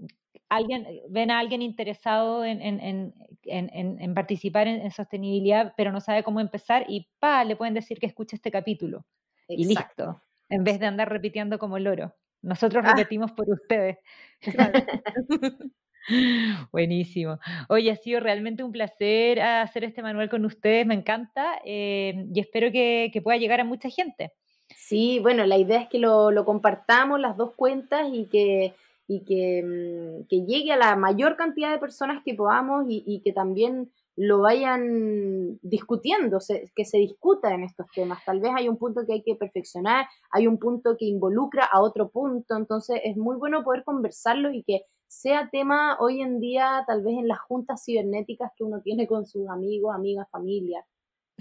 alguien, 0.48 0.86
ven 1.08 1.30
a 1.30 1.38
alguien 1.38 1.62
interesado 1.62 2.44
en, 2.44 2.60
en, 2.60 3.14
en, 3.44 4.00
en 4.00 4.14
participar 4.14 4.66
en, 4.68 4.90
sostenibilidad, 4.90 5.74
pero 5.76 5.92
no 5.92 6.00
sabe 6.00 6.22
cómo 6.22 6.40
empezar 6.40 6.84
y 6.88 7.08
pa, 7.18 7.44
le 7.44 7.56
pueden 7.56 7.74
decir 7.74 7.98
que 7.98 8.06
escuche 8.06 8.36
este 8.36 8.50
capítulo. 8.50 9.04
Y 9.48 9.66
listo, 9.66 10.22
en 10.48 10.64
vez 10.64 10.78
de 10.78 10.86
andar 10.86 11.08
repitiendo 11.08 11.58
como 11.58 11.78
loro. 11.78 12.14
Nosotros 12.42 12.84
ah. 12.86 12.94
repetimos 12.94 13.32
por 13.32 13.50
ustedes. 13.50 13.98
Buenísimo. 16.72 17.38
Oye, 17.68 17.90
ha 17.90 17.96
sido 17.96 18.20
realmente 18.20 18.62
un 18.62 18.72
placer 18.72 19.40
hacer 19.40 19.84
este 19.84 20.02
manual 20.02 20.30
con 20.30 20.44
ustedes, 20.44 20.86
me 20.86 20.94
encanta 20.94 21.60
em, 21.64 22.30
y 22.34 22.40
espero 22.40 22.72
que, 22.72 23.10
que 23.12 23.20
pueda 23.20 23.38
llegar 23.38 23.60
a 23.60 23.64
mucha 23.64 23.90
gente. 23.90 24.32
Sí, 24.76 25.18
bueno, 25.20 25.44
la 25.46 25.58
idea 25.58 25.80
es 25.80 25.88
que 25.88 25.98
lo, 25.98 26.30
lo 26.30 26.44
compartamos 26.44 27.20
las 27.20 27.36
dos 27.36 27.52
cuentas 27.54 28.08
y 28.12 28.26
que, 28.26 28.74
y 29.12 29.24
que, 29.24 29.62
mm, 29.64 30.28
que, 30.28 30.46
llegue 30.46 30.70
a 30.70 30.76
la 30.76 30.94
mayor 30.94 31.36
cantidad 31.36 31.72
de 31.72 31.80
personas 31.80 32.22
que 32.24 32.34
podamos 32.34 32.84
y, 32.88 33.02
y 33.04 33.22
que 33.22 33.32
también 33.32 33.90
lo 34.14 34.40
vayan 34.40 35.58
discutiendo, 35.62 36.38
que 36.76 36.84
se 36.84 36.98
discuta 36.98 37.52
en 37.52 37.64
estos 37.64 37.86
temas. 37.92 38.24
Tal 38.24 38.38
vez 38.38 38.52
hay 38.54 38.68
un 38.68 38.76
punto 38.76 39.04
que 39.04 39.14
hay 39.14 39.22
que 39.22 39.34
perfeccionar, 39.34 40.06
hay 40.30 40.46
un 40.46 40.58
punto 40.58 40.96
que 40.96 41.06
involucra 41.06 41.64
a 41.64 41.80
otro 41.80 42.10
punto, 42.10 42.56
entonces 42.56 43.00
es 43.02 43.16
muy 43.16 43.36
bueno 43.36 43.64
poder 43.64 43.82
conversarlo 43.82 44.52
y 44.52 44.62
que 44.62 44.82
sea 45.08 45.48
tema 45.50 45.96
hoy 45.98 46.20
en 46.20 46.38
día, 46.38 46.84
tal 46.86 47.02
vez 47.02 47.14
en 47.18 47.26
las 47.26 47.40
juntas 47.40 47.82
cibernéticas 47.84 48.52
que 48.56 48.62
uno 48.62 48.80
tiene 48.80 49.08
con 49.08 49.26
sus 49.26 49.48
amigos, 49.48 49.92
amigas, 49.92 50.28
familia. 50.30 50.84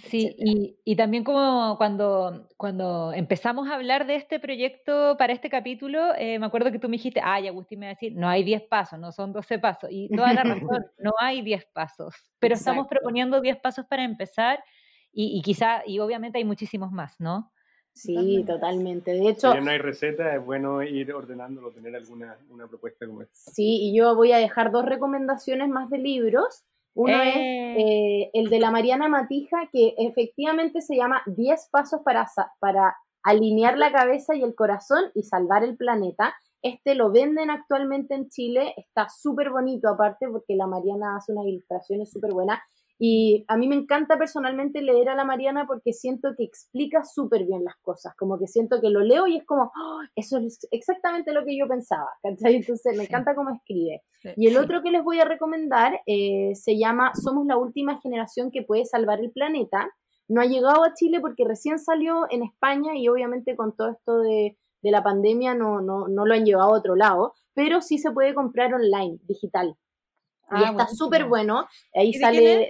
Sí, 0.08 0.36
y, 0.38 0.78
y, 0.84 0.96
también 0.96 1.24
como 1.24 1.76
cuando, 1.78 2.48
cuando 2.58 3.12
empezamos 3.14 3.70
a 3.70 3.76
hablar 3.76 4.06
de 4.06 4.16
este 4.16 4.40
proyecto 4.40 5.16
para 5.18 5.34
este 5.34 5.50
capítulo, 5.50 6.14
eh, 6.18 6.40
me 6.40 6.46
acuerdo 6.46 6.72
que 6.72 6.80
tú 6.80 6.88
me 6.88 6.98
dijiste, 6.98 7.22
ay, 7.24 7.48
Agustín 7.48 7.80
me 7.80 7.88
va 7.88 7.92
a 7.92 7.96
decir, 7.96 8.14
no 8.16 8.28
hay 8.28 8.44
10 8.44 8.64
pasos, 8.64 9.00
no 9.00 9.12
son 9.12 9.34
12 9.34 9.60
pasos. 9.60 9.90
Y 9.92 10.10
toda 10.10 10.34
la 10.34 10.44
razón, 10.44 10.86
no 11.00 11.12
hay 11.20 11.42
10 11.42 11.66
pasos, 11.74 12.16
pero 12.40 12.56
estamos 12.56 12.88
proponiendo 12.88 13.42
10 13.42 13.58
pasos 13.58 13.86
para 13.86 14.04
empezar 14.04 14.64
y, 15.12 15.38
y, 15.38 15.42
quizá, 15.42 15.82
y 15.86 16.00
obviamente 16.00 16.38
hay 16.38 16.46
muchísimos 16.46 16.92
más, 16.92 17.20
¿no? 17.20 17.52
Sí, 17.94 18.46
totalmente. 18.48 19.12
De 19.12 19.30
hecho... 19.30 19.52
Si 19.52 19.60
no 19.60 19.72
hay 19.72 19.78
receta, 19.78 20.36
es 20.36 20.46
bueno 20.46 20.82
ir 20.84 21.12
ordenándolo, 21.14 21.72
tener 21.72 21.96
alguna 21.96 22.38
una 22.50 22.68
propuesta 22.68 23.06
como 23.06 23.22
esta. 23.24 23.52
Sí, 23.52 23.90
y 23.90 23.98
yo 23.98 24.16
voy 24.16 24.32
a 24.32 24.38
dejar 24.38 24.72
dos 24.72 24.86
recomendaciones 24.86 25.68
más 25.68 25.90
de 25.90 25.98
libros 25.98 26.64
uno 26.94 27.22
es 27.22 27.36
eh. 27.36 27.76
Eh, 27.78 28.30
el 28.34 28.50
de 28.50 28.60
la 28.60 28.72
Mariana 28.72 29.08
Matija, 29.08 29.70
que 29.72 29.96
efectivamente 29.98 30.82
se 30.82 30.96
llama 30.96 31.22
10 31.28 31.70
pasos 31.72 32.02
para, 32.04 32.28
para 32.60 32.96
alinear 33.24 33.78
la 33.78 33.92
cabeza 33.92 34.36
y 34.36 34.44
el 34.44 34.56
corazón 34.56 35.06
y 35.14 35.24
salvar 35.24 35.64
el 35.64 35.78
planeta. 35.78 36.36
Este 36.62 36.96
lo 36.96 37.12
venden 37.12 37.50
actualmente 37.50 38.16
en 38.16 38.28
Chile, 38.30 38.74
está 38.76 39.08
súper 39.10 39.50
bonito 39.50 39.88
aparte 39.88 40.28
porque 40.28 40.56
la 40.56 40.68
Mariana 40.68 41.16
hace 41.16 41.32
unas 41.32 41.46
ilustraciones 41.46 42.12
súper 42.12 42.34
buenas 42.34 42.60
y 43.02 43.46
a 43.48 43.56
mí 43.56 43.70
me 43.70 43.76
encanta 43.76 44.18
personalmente 44.18 44.82
leer 44.82 45.08
a 45.08 45.16
la 45.16 45.24
Mariana 45.24 45.66
porque 45.66 45.94
siento 45.94 46.36
que 46.38 46.44
explica 46.44 47.06
súper 47.06 47.46
bien 47.46 47.64
las 47.64 47.78
cosas, 47.78 48.14
como 48.18 48.38
que 48.38 48.46
siento 48.46 48.82
que 48.82 48.90
lo 48.90 49.00
leo 49.00 49.26
y 49.26 49.38
es 49.38 49.46
como, 49.46 49.72
oh, 49.74 50.02
eso 50.18 50.38
es 50.40 50.68
exactamente 50.70 51.32
lo 51.32 51.46
que 51.46 51.58
yo 51.58 51.66
pensaba, 51.66 52.10
¿cachai? 52.22 52.58
Entonces 52.58 52.98
me 52.98 53.04
encanta 53.04 53.36
cómo 53.36 53.52
escribe. 53.56 54.04
y 54.36 54.48
el 54.48 54.58
otro 54.58 54.84
que 54.84 54.92
les 54.92 55.02
voy 55.02 55.22
a 55.22 55.26
recomendar 55.26 56.02
eh, 56.06 56.52
se 56.56 56.78
llama 56.78 57.14
Somos 57.16 57.48
la 57.48 57.56
última 57.56 58.02
generación 58.02 58.52
que 58.52 58.64
puede 58.64 58.84
salvar 58.84 59.22
el 59.22 59.32
planeta. 59.32 59.90
No 60.28 60.42
ha 60.42 60.46
llegado 60.46 60.84
a 60.84 60.94
Chile 60.94 61.22
porque 61.22 61.46
recién 61.48 61.80
salió 61.80 62.26
en 62.30 62.44
España 62.44 62.98
y 62.98 63.08
obviamente 63.08 63.56
con 63.56 63.74
todo 63.78 63.92
esto 63.92 64.20
de, 64.20 64.58
de 64.82 64.92
la 64.92 65.04
pandemia 65.04 65.56
no, 65.56 65.80
no, 65.80 66.10
no 66.10 66.26
lo 66.26 66.34
han 66.34 66.44
llevado 66.44 66.76
a 66.76 66.78
otro 66.78 66.98
lado, 66.98 67.34
pero 67.54 67.80
sí 67.80 67.98
se 67.98 68.12
puede 68.12 68.34
comprar 68.34 68.74
online, 68.74 69.20
digital 69.24 69.78
y 70.52 70.64
ah, 70.64 70.70
está 70.72 70.88
súper 70.88 71.26
bueno. 71.26 71.68
Ahí 71.94 72.14
sale, 72.14 72.70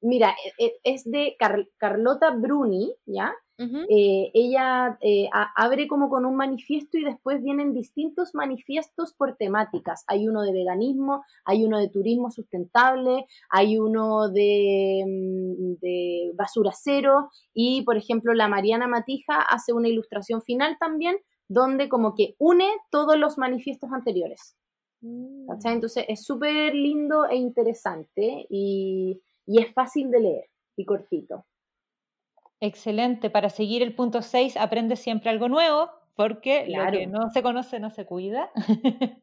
mira, 0.00 0.34
e, 0.58 0.66
e, 0.66 0.72
es 0.84 1.04
de 1.04 1.36
Carlota 1.78 2.30
Bruni, 2.30 2.94
¿ya? 3.06 3.34
Eh, 3.60 4.30
ella 4.34 4.96
eh, 5.00 5.28
abre 5.56 5.88
como 5.88 6.08
con 6.08 6.24
un 6.24 6.36
manifiesto 6.36 6.96
y 6.96 7.02
después 7.02 7.42
vienen 7.42 7.74
distintos 7.74 8.32
manifiestos 8.32 9.14
por 9.14 9.34
temáticas. 9.34 10.04
Hay 10.06 10.28
uno 10.28 10.42
de 10.42 10.52
veganismo, 10.52 11.24
hay 11.44 11.64
uno 11.64 11.80
de 11.80 11.88
turismo 11.88 12.30
sustentable, 12.30 13.26
hay 13.50 13.76
uno 13.76 14.28
de, 14.28 15.02
mm, 15.04 15.80
de 15.80 16.30
basura 16.36 16.70
cero 16.72 17.30
y, 17.52 17.82
por 17.82 17.96
ejemplo, 17.96 18.32
la 18.32 18.46
Mariana 18.46 18.86
Matija 18.86 19.42
hace 19.42 19.72
una 19.72 19.88
ilustración 19.88 20.40
final 20.40 20.76
también 20.78 21.16
donde 21.48 21.88
como 21.88 22.14
que 22.14 22.36
une 22.38 22.68
todos 22.90 23.18
los 23.18 23.38
manifiestos 23.38 23.90
anteriores. 23.92 24.56
Mm. 25.00 25.48
Entonces 25.64 26.04
es 26.08 26.24
súper 26.24 26.74
lindo 26.74 27.26
e 27.28 27.36
interesante 27.36 28.46
y, 28.50 29.20
es 29.46 29.72
fácil 29.72 30.10
de 30.10 30.20
leer 30.20 30.50
y 30.76 30.84
cortito. 30.84 31.46
Excelente. 32.60 33.30
Para 33.30 33.48
seguir 33.48 33.82
el 33.82 33.94
punto 33.94 34.20
6, 34.20 34.56
aprende 34.56 34.96
siempre 34.96 35.30
algo 35.30 35.48
nuevo, 35.48 35.90
porque 36.14 36.66
lo 36.68 36.90
que 36.90 37.06
no 37.06 37.30
se 37.30 37.42
conoce 37.42 37.80
no 37.80 37.90
se 37.90 38.04
cuida. 38.04 38.50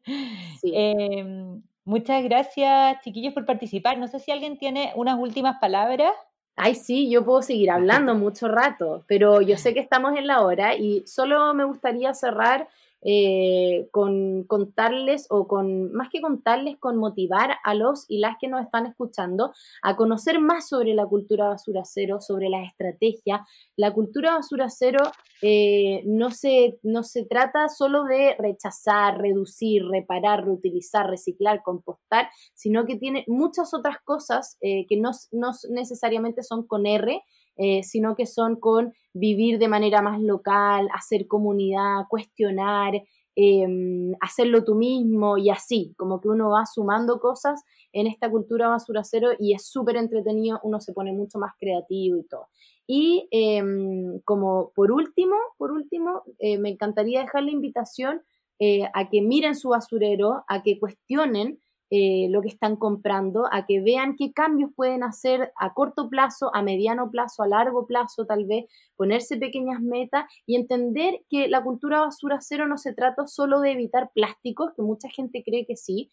Em, 0.62 1.62
muchas 1.84 2.24
gracias, 2.24 3.00
chiquillos, 3.02 3.34
por 3.34 3.44
participar. 3.44 3.98
No 3.98 4.08
sé 4.08 4.18
si 4.18 4.32
alguien 4.32 4.58
tiene 4.58 4.92
unas 4.96 5.18
últimas 5.18 5.58
palabras. 5.60 6.12
Ay, 6.56 6.74
sí, 6.74 7.10
yo 7.10 7.24
puedo 7.24 7.42
seguir 7.42 7.70
hablando 7.70 8.14
mucho 8.16 8.48
rato, 8.48 9.04
pero 9.06 9.42
yo 9.42 9.56
sé 9.58 9.74
que 9.74 9.80
estamos 9.80 10.16
en 10.16 10.26
la 10.26 10.40
hora 10.40 10.74
y 10.74 11.06
solo 11.06 11.54
me 11.54 11.64
gustaría 11.64 12.14
cerrar 12.14 12.68
eh, 13.08 13.86
con 13.92 14.42
contarles 14.48 15.26
o 15.30 15.46
con, 15.46 15.92
más 15.92 16.08
que 16.10 16.20
contarles, 16.20 16.76
con 16.78 16.96
motivar 16.96 17.52
a 17.62 17.74
los 17.74 18.04
y 18.08 18.18
las 18.18 18.34
que 18.40 18.48
nos 18.48 18.64
están 18.64 18.84
escuchando 18.86 19.52
a 19.82 19.94
conocer 19.94 20.40
más 20.40 20.68
sobre 20.68 20.92
la 20.92 21.06
cultura 21.06 21.46
basura 21.46 21.82
cero, 21.84 22.20
sobre 22.20 22.48
las 22.48 22.66
estrategias. 22.66 23.42
La 23.76 23.94
cultura 23.94 24.34
basura 24.34 24.68
cero 24.70 24.98
eh, 25.40 26.02
no, 26.04 26.32
se, 26.32 26.80
no 26.82 27.04
se 27.04 27.24
trata 27.24 27.68
solo 27.68 28.02
de 28.02 28.34
rechazar, 28.40 29.20
reducir, 29.20 29.84
reparar, 29.86 30.44
reutilizar, 30.44 31.08
reciclar, 31.08 31.62
compostar, 31.62 32.28
sino 32.54 32.86
que 32.86 32.96
tiene 32.96 33.22
muchas 33.28 33.72
otras 33.72 33.98
cosas 34.02 34.58
eh, 34.60 34.84
que 34.88 34.96
no, 34.96 35.12
no 35.30 35.52
necesariamente 35.70 36.42
son 36.42 36.66
con 36.66 36.86
R 36.86 37.22
eh, 37.56 37.82
sino 37.82 38.14
que 38.14 38.26
son 38.26 38.56
con 38.56 38.92
vivir 39.12 39.58
de 39.58 39.68
manera 39.68 40.02
más 40.02 40.20
local, 40.20 40.88
hacer 40.92 41.26
comunidad, 41.26 42.04
cuestionar, 42.08 43.02
em, 43.34 44.12
hacerlo 44.20 44.64
tú 44.64 44.74
mismo 44.74 45.38
y 45.38 45.50
así, 45.50 45.94
como 45.96 46.20
que 46.20 46.28
uno 46.28 46.50
va 46.50 46.66
sumando 46.66 47.18
cosas 47.20 47.62
en 47.92 48.06
esta 48.06 48.30
cultura 48.30 48.68
basura 48.68 49.04
cero 49.04 49.30
y 49.38 49.54
es 49.54 49.66
súper 49.66 49.96
entretenido, 49.96 50.60
uno 50.62 50.80
se 50.80 50.92
pone 50.92 51.12
mucho 51.12 51.38
más 51.38 51.52
creativo 51.58 52.18
y 52.18 52.24
todo. 52.24 52.48
Y 52.86 53.26
em, 53.30 54.20
como 54.24 54.72
por 54.74 54.92
último, 54.92 55.36
por 55.58 55.72
último, 55.72 56.22
eh, 56.38 56.58
me 56.58 56.70
encantaría 56.70 57.20
dejar 57.20 57.42
la 57.42 57.50
invitación 57.50 58.22
eh, 58.58 58.84
a 58.94 59.08
que 59.10 59.20
miren 59.20 59.54
su 59.54 59.70
basurero, 59.70 60.44
a 60.48 60.62
que 60.62 60.78
cuestionen 60.78 61.58
eh, 61.90 62.28
lo 62.30 62.42
que 62.42 62.48
están 62.48 62.76
comprando, 62.76 63.46
a 63.50 63.66
que 63.66 63.80
vean 63.80 64.16
qué 64.16 64.32
cambios 64.32 64.70
pueden 64.74 65.02
hacer 65.02 65.52
a 65.56 65.74
corto 65.74 66.08
plazo, 66.08 66.54
a 66.54 66.62
mediano 66.62 67.10
plazo, 67.10 67.42
a 67.42 67.48
largo 67.48 67.86
plazo 67.86 68.26
tal 68.26 68.44
vez, 68.44 68.66
ponerse 68.96 69.36
pequeñas 69.36 69.80
metas 69.80 70.24
y 70.46 70.56
entender 70.56 71.20
que 71.28 71.48
la 71.48 71.62
cultura 71.62 72.00
basura 72.00 72.38
cero 72.40 72.66
no 72.66 72.78
se 72.78 72.94
trata 72.94 73.26
solo 73.26 73.60
de 73.60 73.72
evitar 73.72 74.10
plásticos, 74.14 74.72
que 74.74 74.82
mucha 74.82 75.08
gente 75.08 75.42
cree 75.44 75.66
que 75.66 75.76
sí, 75.76 76.10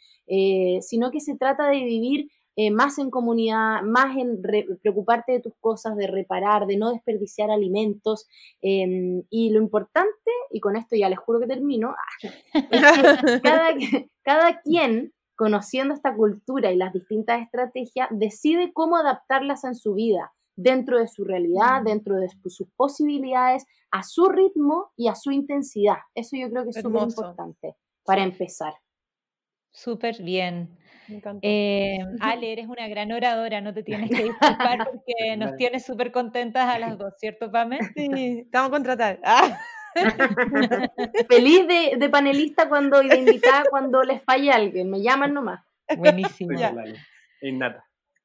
sino 0.81 1.11
que 1.11 1.19
se 1.19 1.37
trata 1.37 1.67
de 1.69 1.83
vivir 1.83 2.29
eh, 2.55 2.69
más 2.69 2.99
en 2.99 3.09
comunidad, 3.09 3.81
más 3.81 4.15
en 4.15 4.39
preocuparte 4.81 5.31
de 5.31 5.39
tus 5.39 5.55
cosas, 5.59 5.95
de 5.95 6.05
reparar, 6.05 6.67
de 6.67 6.77
no 6.77 6.91
desperdiciar 6.91 7.49
alimentos. 7.49 8.27
Em, 8.61 9.23
y 9.29 9.49
lo 9.49 9.59
importante, 9.59 10.31
y 10.51 10.59
con 10.59 10.75
esto 10.75 10.95
ya 10.95 11.09
les 11.09 11.17
juro 11.17 11.39
que 11.39 11.47
termino, 11.47 11.95
cada, 13.43 13.69
cada 14.21 14.61
quien, 14.61 15.13
conociendo 15.35 15.93
esta 15.93 16.15
cultura 16.15 16.71
y 16.71 16.77
las 16.77 16.93
distintas 16.93 17.41
estrategias, 17.41 18.07
decide 18.11 18.71
cómo 18.73 18.97
adaptarlas 18.97 19.63
en 19.63 19.75
su 19.75 19.93
vida 19.93 20.33
dentro 20.55 20.99
de 20.99 21.07
su 21.07 21.23
realidad, 21.23 21.81
mm. 21.81 21.85
dentro 21.85 22.15
de 22.17 22.29
sus 22.45 22.67
posibilidades, 22.75 23.65
a 23.91 24.03
su 24.03 24.29
ritmo 24.29 24.91
y 24.95 25.07
a 25.07 25.15
su 25.15 25.31
intensidad. 25.31 25.97
Eso 26.15 26.35
yo 26.37 26.49
creo 26.49 26.63
que 26.63 26.69
es 26.69 26.81
súper 26.81 27.03
importante 27.03 27.75
para 28.03 28.23
empezar. 28.23 28.73
Súper 29.71 30.21
bien. 30.21 30.77
Eh, 31.41 31.97
Ale, 32.21 32.53
eres 32.53 32.67
una 32.67 32.87
gran 32.87 33.11
oradora, 33.11 33.61
no 33.61 33.73
te 33.73 33.83
tienes 33.83 34.09
que 34.09 34.23
disculpar 34.23 34.87
porque 34.91 35.37
nos 35.37 35.55
tienes 35.55 35.85
súper 35.85 36.11
contentas 36.11 36.73
a 36.73 36.79
las 36.79 36.97
dos, 36.97 37.13
¿cierto, 37.17 37.51
Pame? 37.51 37.79
Sí, 37.95 38.43
estamos 38.45 38.69
contratadas. 38.69 39.19
Ah. 39.23 39.57
Feliz 41.29 41.67
de, 41.67 42.09
panelista 42.09 42.69
cuando 42.69 43.01
y 43.01 43.09
de 43.09 43.17
invitada 43.17 43.63
cuando 43.69 44.03
les 44.03 44.21
falle 44.23 44.51
alguien, 44.51 44.89
me 44.89 45.01
llaman 45.01 45.33
nomás. 45.33 45.63
Buenísimo. 45.97 46.57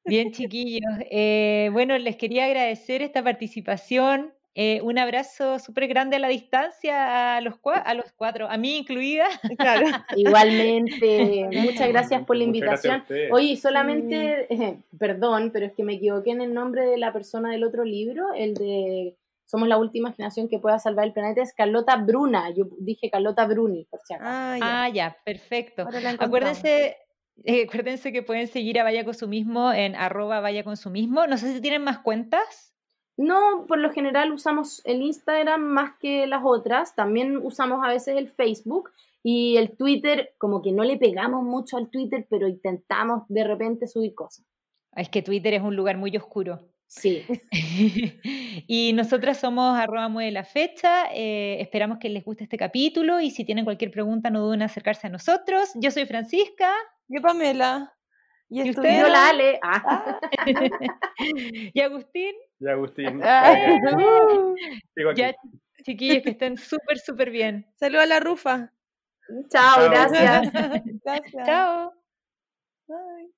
Bien, 0.04 0.32
chiquillos. 0.32 0.90
Eh, 1.10 1.68
bueno, 1.72 1.98
les 1.98 2.16
quería 2.16 2.46
agradecer 2.46 3.02
esta 3.02 3.22
participación. 3.22 4.32
Eh, 4.54 4.80
un 4.82 4.98
abrazo 4.98 5.60
súper 5.60 5.86
grande 5.86 6.16
a 6.16 6.18
la 6.18 6.26
distancia 6.26 7.36
a 7.36 7.40
los, 7.40 7.54
a 7.62 7.94
los 7.94 8.10
cuatro, 8.16 8.48
a 8.50 8.56
mí 8.56 8.78
incluida. 8.78 9.28
Claro. 9.56 9.86
Igualmente, 10.16 11.48
muchas 11.52 11.88
gracias 11.88 12.24
por 12.24 12.36
la 12.36 12.44
invitación. 12.44 13.04
Oye, 13.30 13.56
solamente, 13.56 14.52
eh, 14.52 14.78
perdón, 14.98 15.50
pero 15.52 15.66
es 15.66 15.72
que 15.74 15.84
me 15.84 15.94
equivoqué 15.94 16.30
en 16.30 16.40
el 16.40 16.54
nombre 16.54 16.86
de 16.86 16.98
la 16.98 17.12
persona 17.12 17.52
del 17.52 17.62
otro 17.62 17.84
libro, 17.84 18.32
el 18.34 18.54
de 18.54 19.14
Somos 19.48 19.66
la 19.66 19.78
última 19.78 20.12
generación 20.12 20.46
que 20.46 20.58
pueda 20.58 20.78
salvar 20.78 21.06
el 21.06 21.14
planeta, 21.14 21.40
es 21.40 21.54
Carlota 21.54 21.96
Bruna. 21.96 22.50
Yo 22.54 22.66
dije 22.80 23.08
Carlota 23.10 23.46
Bruni, 23.46 23.86
por 23.86 24.00
si 24.04 24.12
acaso. 24.12 24.60
Ah, 24.62 24.90
ya, 24.92 25.06
ah, 25.06 25.16
perfecto. 25.24 25.88
Acuérdense, 26.18 26.98
eh, 27.44 27.64
acuérdense 27.66 28.12
que 28.12 28.22
pueden 28.22 28.46
seguir 28.48 28.78
a 28.78 28.84
Vaya 28.84 29.06
Consumismo 29.06 29.72
en 29.72 29.96
arroba 29.96 30.40
Vaya 30.40 30.64
Consumismo. 30.64 31.26
No 31.26 31.38
sé 31.38 31.54
si 31.54 31.62
tienen 31.62 31.82
más 31.82 32.00
cuentas. 32.00 32.74
No, 33.16 33.64
por 33.66 33.78
lo 33.78 33.90
general 33.90 34.32
usamos 34.32 34.82
el 34.84 35.00
Instagram 35.00 35.62
más 35.62 35.92
que 35.98 36.26
las 36.26 36.42
otras, 36.44 36.94
también 36.94 37.38
usamos 37.38 37.82
a 37.82 37.88
veces 37.88 38.18
el 38.18 38.28
Facebook 38.28 38.90
y 39.22 39.56
el 39.56 39.76
Twitter, 39.78 40.34
como 40.36 40.60
que 40.60 40.72
no 40.72 40.84
le 40.84 40.98
pegamos 40.98 41.42
mucho 41.42 41.78
al 41.78 41.88
Twitter, 41.88 42.26
pero 42.28 42.46
intentamos 42.48 43.22
de 43.28 43.44
repente 43.44 43.86
subir 43.86 44.14
cosas. 44.14 44.44
Es 44.94 45.08
que 45.08 45.22
Twitter 45.22 45.54
es 45.54 45.62
un 45.62 45.74
lugar 45.74 45.96
muy 45.96 46.14
oscuro. 46.18 46.60
Sí. 46.88 47.24
y 48.66 48.92
nosotras 48.94 49.38
somos 49.38 49.78
arroba 49.78 50.08
de 50.08 50.30
la 50.30 50.44
fecha. 50.44 51.04
Eh, 51.12 51.60
esperamos 51.60 51.98
que 51.98 52.08
les 52.08 52.24
guste 52.24 52.44
este 52.44 52.56
capítulo 52.56 53.20
y 53.20 53.30
si 53.30 53.44
tienen 53.44 53.64
cualquier 53.64 53.90
pregunta 53.90 54.30
no 54.30 54.40
duden 54.40 54.62
en 54.62 54.66
acercarse 54.66 55.06
a 55.06 55.10
nosotros. 55.10 55.70
Yo 55.74 55.90
soy 55.90 56.06
Francisca. 56.06 56.72
Yo 57.06 57.20
Pamela. 57.20 57.94
Y, 58.48 58.70
usted. 58.70 59.06
la 59.06 59.28
Ale. 59.28 59.60
Ah. 59.62 60.18
y 61.74 61.80
Agustín. 61.80 62.34
Y 62.58 62.66
Agustín. 62.66 63.20
ya, 65.14 65.34
chiquillos, 65.84 66.22
que 66.22 66.30
estén 66.30 66.56
súper, 66.56 66.98
súper 66.98 67.30
bien. 67.30 67.70
Saludos 67.76 68.04
a 68.04 68.06
la 68.06 68.20
Rufa. 68.20 68.72
Chao, 69.50 69.90
gracias. 69.90 70.50
gracias. 71.04 71.46
Chao. 71.46 71.92
Bye. 72.86 73.37